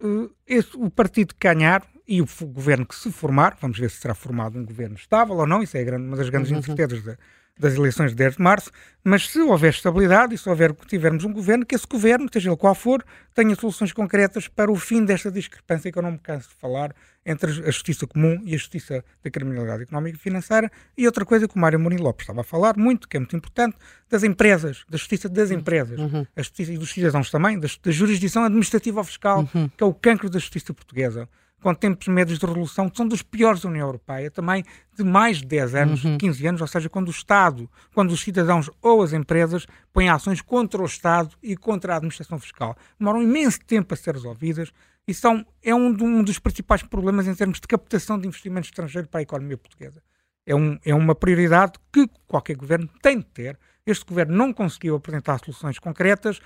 [0.48, 4.16] esse, o partido que ganhar e o governo que se formar, vamos ver se será
[4.16, 6.58] formado um governo estável ou não, isso é grande, uma das grandes uhum.
[6.58, 7.16] incertezas da,
[7.58, 8.72] das eleições de 10 de março,
[9.04, 12.58] mas se houver estabilidade e se houver, tivermos um governo, que esse governo, seja ele
[12.58, 13.04] qual for,
[13.34, 16.94] tenha soluções concretas para o fim desta discrepância que eu não me canso de falar
[17.26, 20.72] entre a justiça comum e a justiça da criminalidade económica e financeira.
[20.98, 23.36] E outra coisa que o Mário Mourinho Lopes estava a falar muito, que é muito
[23.36, 23.78] importante,
[24.10, 26.26] das empresas, da justiça das empresas, uhum.
[26.36, 29.70] a justiça e dos cidadãos também, da, da jurisdição administrativa ou fiscal, uhum.
[29.70, 31.28] que é o cancro da justiça portuguesa
[31.62, 34.64] com tempos médios de resolução que são dos piores da União Europeia, também
[34.96, 36.18] de mais de 10 anos, uhum.
[36.18, 40.42] 15 anos, ou seja, quando o Estado, quando os cidadãos ou as empresas põem ações
[40.42, 42.76] contra o Estado e contra a administração fiscal.
[43.00, 44.72] Demoram imenso tempo a ser resolvidas
[45.08, 49.08] e são, é um, um dos principais problemas em termos de captação de investimento estrangeiro
[49.08, 50.02] para a economia portuguesa.
[50.46, 53.60] É, um, é uma prioridade que qualquer governo tem de ter.
[53.86, 56.40] Este governo não conseguiu apresentar soluções concretas,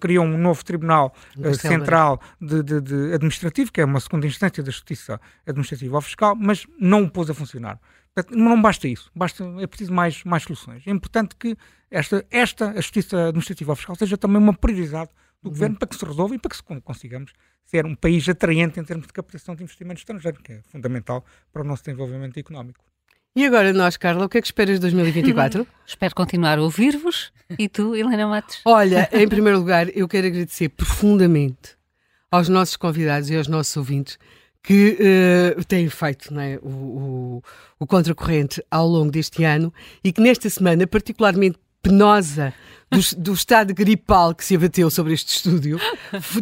[0.00, 4.62] criou um novo Tribunal uh, Central de, de, de, Administrativo, que é uma segunda instância
[4.62, 7.80] da Justiça Administrativa ou Fiscal, mas não o pôs a funcionar.
[8.14, 10.82] Portanto, não basta isso, basta, é preciso mais, mais soluções.
[10.86, 11.56] É importante que
[11.90, 15.10] esta, esta a Justiça Administrativa ou Fiscal seja também uma prioridade
[15.42, 15.52] do uhum.
[15.52, 17.32] Governo para que se resolva e para que consigamos
[17.64, 21.62] ser um país atraente em termos de captação de investimento estrangeiro, que é fundamental para
[21.62, 22.84] o nosso desenvolvimento económico.
[23.34, 25.64] E agora nós, Carla, o que é que esperas de 2024?
[25.86, 27.32] Espero continuar a ouvir-vos.
[27.56, 28.60] E tu, Helena Matos?
[28.64, 31.76] Olha, em primeiro lugar, eu quero agradecer profundamente
[32.28, 34.18] aos nossos convidados e aos nossos ouvintes
[34.62, 34.98] que
[35.56, 37.42] uh, têm feito é, o, o,
[37.78, 42.52] o contracorrente ao longo deste ano e que nesta semana, particularmente penosa
[42.90, 45.78] do, do, estado gripal que se abateu sobre este estúdio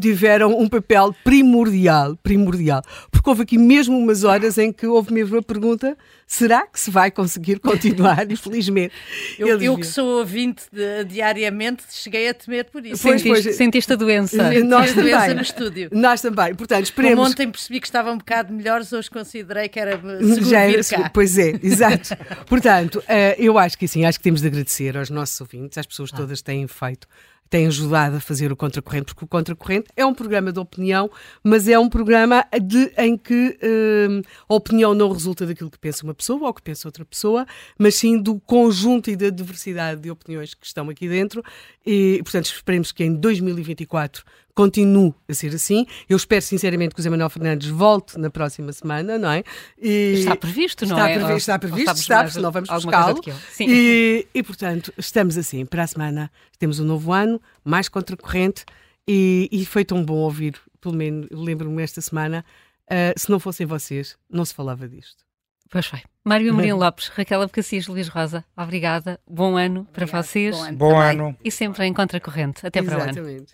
[0.00, 2.82] tiveram um papel primordial, primordial.
[3.10, 5.96] Porque houve aqui mesmo umas horas em que houve mesmo a pergunta:
[6.26, 8.24] será que se vai conseguir continuar?
[8.32, 8.94] Infelizmente.
[9.38, 13.02] Eu, eu que sou ouvinte de, diariamente, cheguei a temer por isso.
[13.02, 14.36] Pois, sentiste, pois, sentiste a doença.
[14.64, 15.12] Nós também.
[15.12, 15.88] doença no estúdio.
[15.92, 16.54] Nós também.
[16.54, 17.16] Portanto, esperemos.
[17.16, 20.84] Como ontem percebi que estavam um bocado melhores, hoje considerei que era seguro Já vir
[20.84, 21.10] cá.
[21.10, 22.16] Pois é, exato.
[22.46, 25.86] Portanto, uh, eu acho que sim, acho que temos de agradecer aos nossos ouvintes, às
[25.86, 26.16] pessoas ah.
[26.42, 27.06] Têm feito
[27.48, 31.10] têm ajudado a fazer o Contracorrente, porque o Contracorrente é um programa de opinião,
[31.42, 36.04] mas é um programa de, em que hum, a opinião não resulta daquilo que pensa
[36.04, 37.46] uma pessoa ou que pensa outra pessoa,
[37.78, 41.42] mas sim do conjunto e da diversidade de opiniões que estão aqui dentro.
[41.86, 44.24] E, portanto, esperemos que em 2024
[44.58, 45.86] continue a ser assim.
[46.08, 49.44] Eu espero sinceramente que o Zé Manuel Fernandes volte na próxima semana, não é?
[49.80, 51.14] E está previsto, não está é?
[51.14, 53.20] Previsto, está previsto, está, previsto, senão vamos buscá-lo.
[53.60, 55.64] E, e, portanto, estamos assim.
[55.64, 56.28] Para a semana
[56.58, 58.64] temos um novo ano, mais contracorrente
[59.06, 62.44] e, e foi tão bom ouvir, pelo menos lembro-me esta semana,
[62.90, 65.24] uh, se não fossem vocês, não se falava disto.
[65.70, 66.00] Pois foi.
[66.24, 69.20] Mário Amorim Lopes, Raquel Abcacis, Luís Rosa, obrigada.
[69.24, 70.56] Bom ano para vocês.
[70.56, 70.76] Bom ano.
[70.78, 71.36] Bom ano.
[71.44, 72.66] E sempre em contracorrente.
[72.66, 73.14] Até Exatamente.
[73.14, 73.46] para o ano.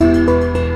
[0.00, 0.67] Música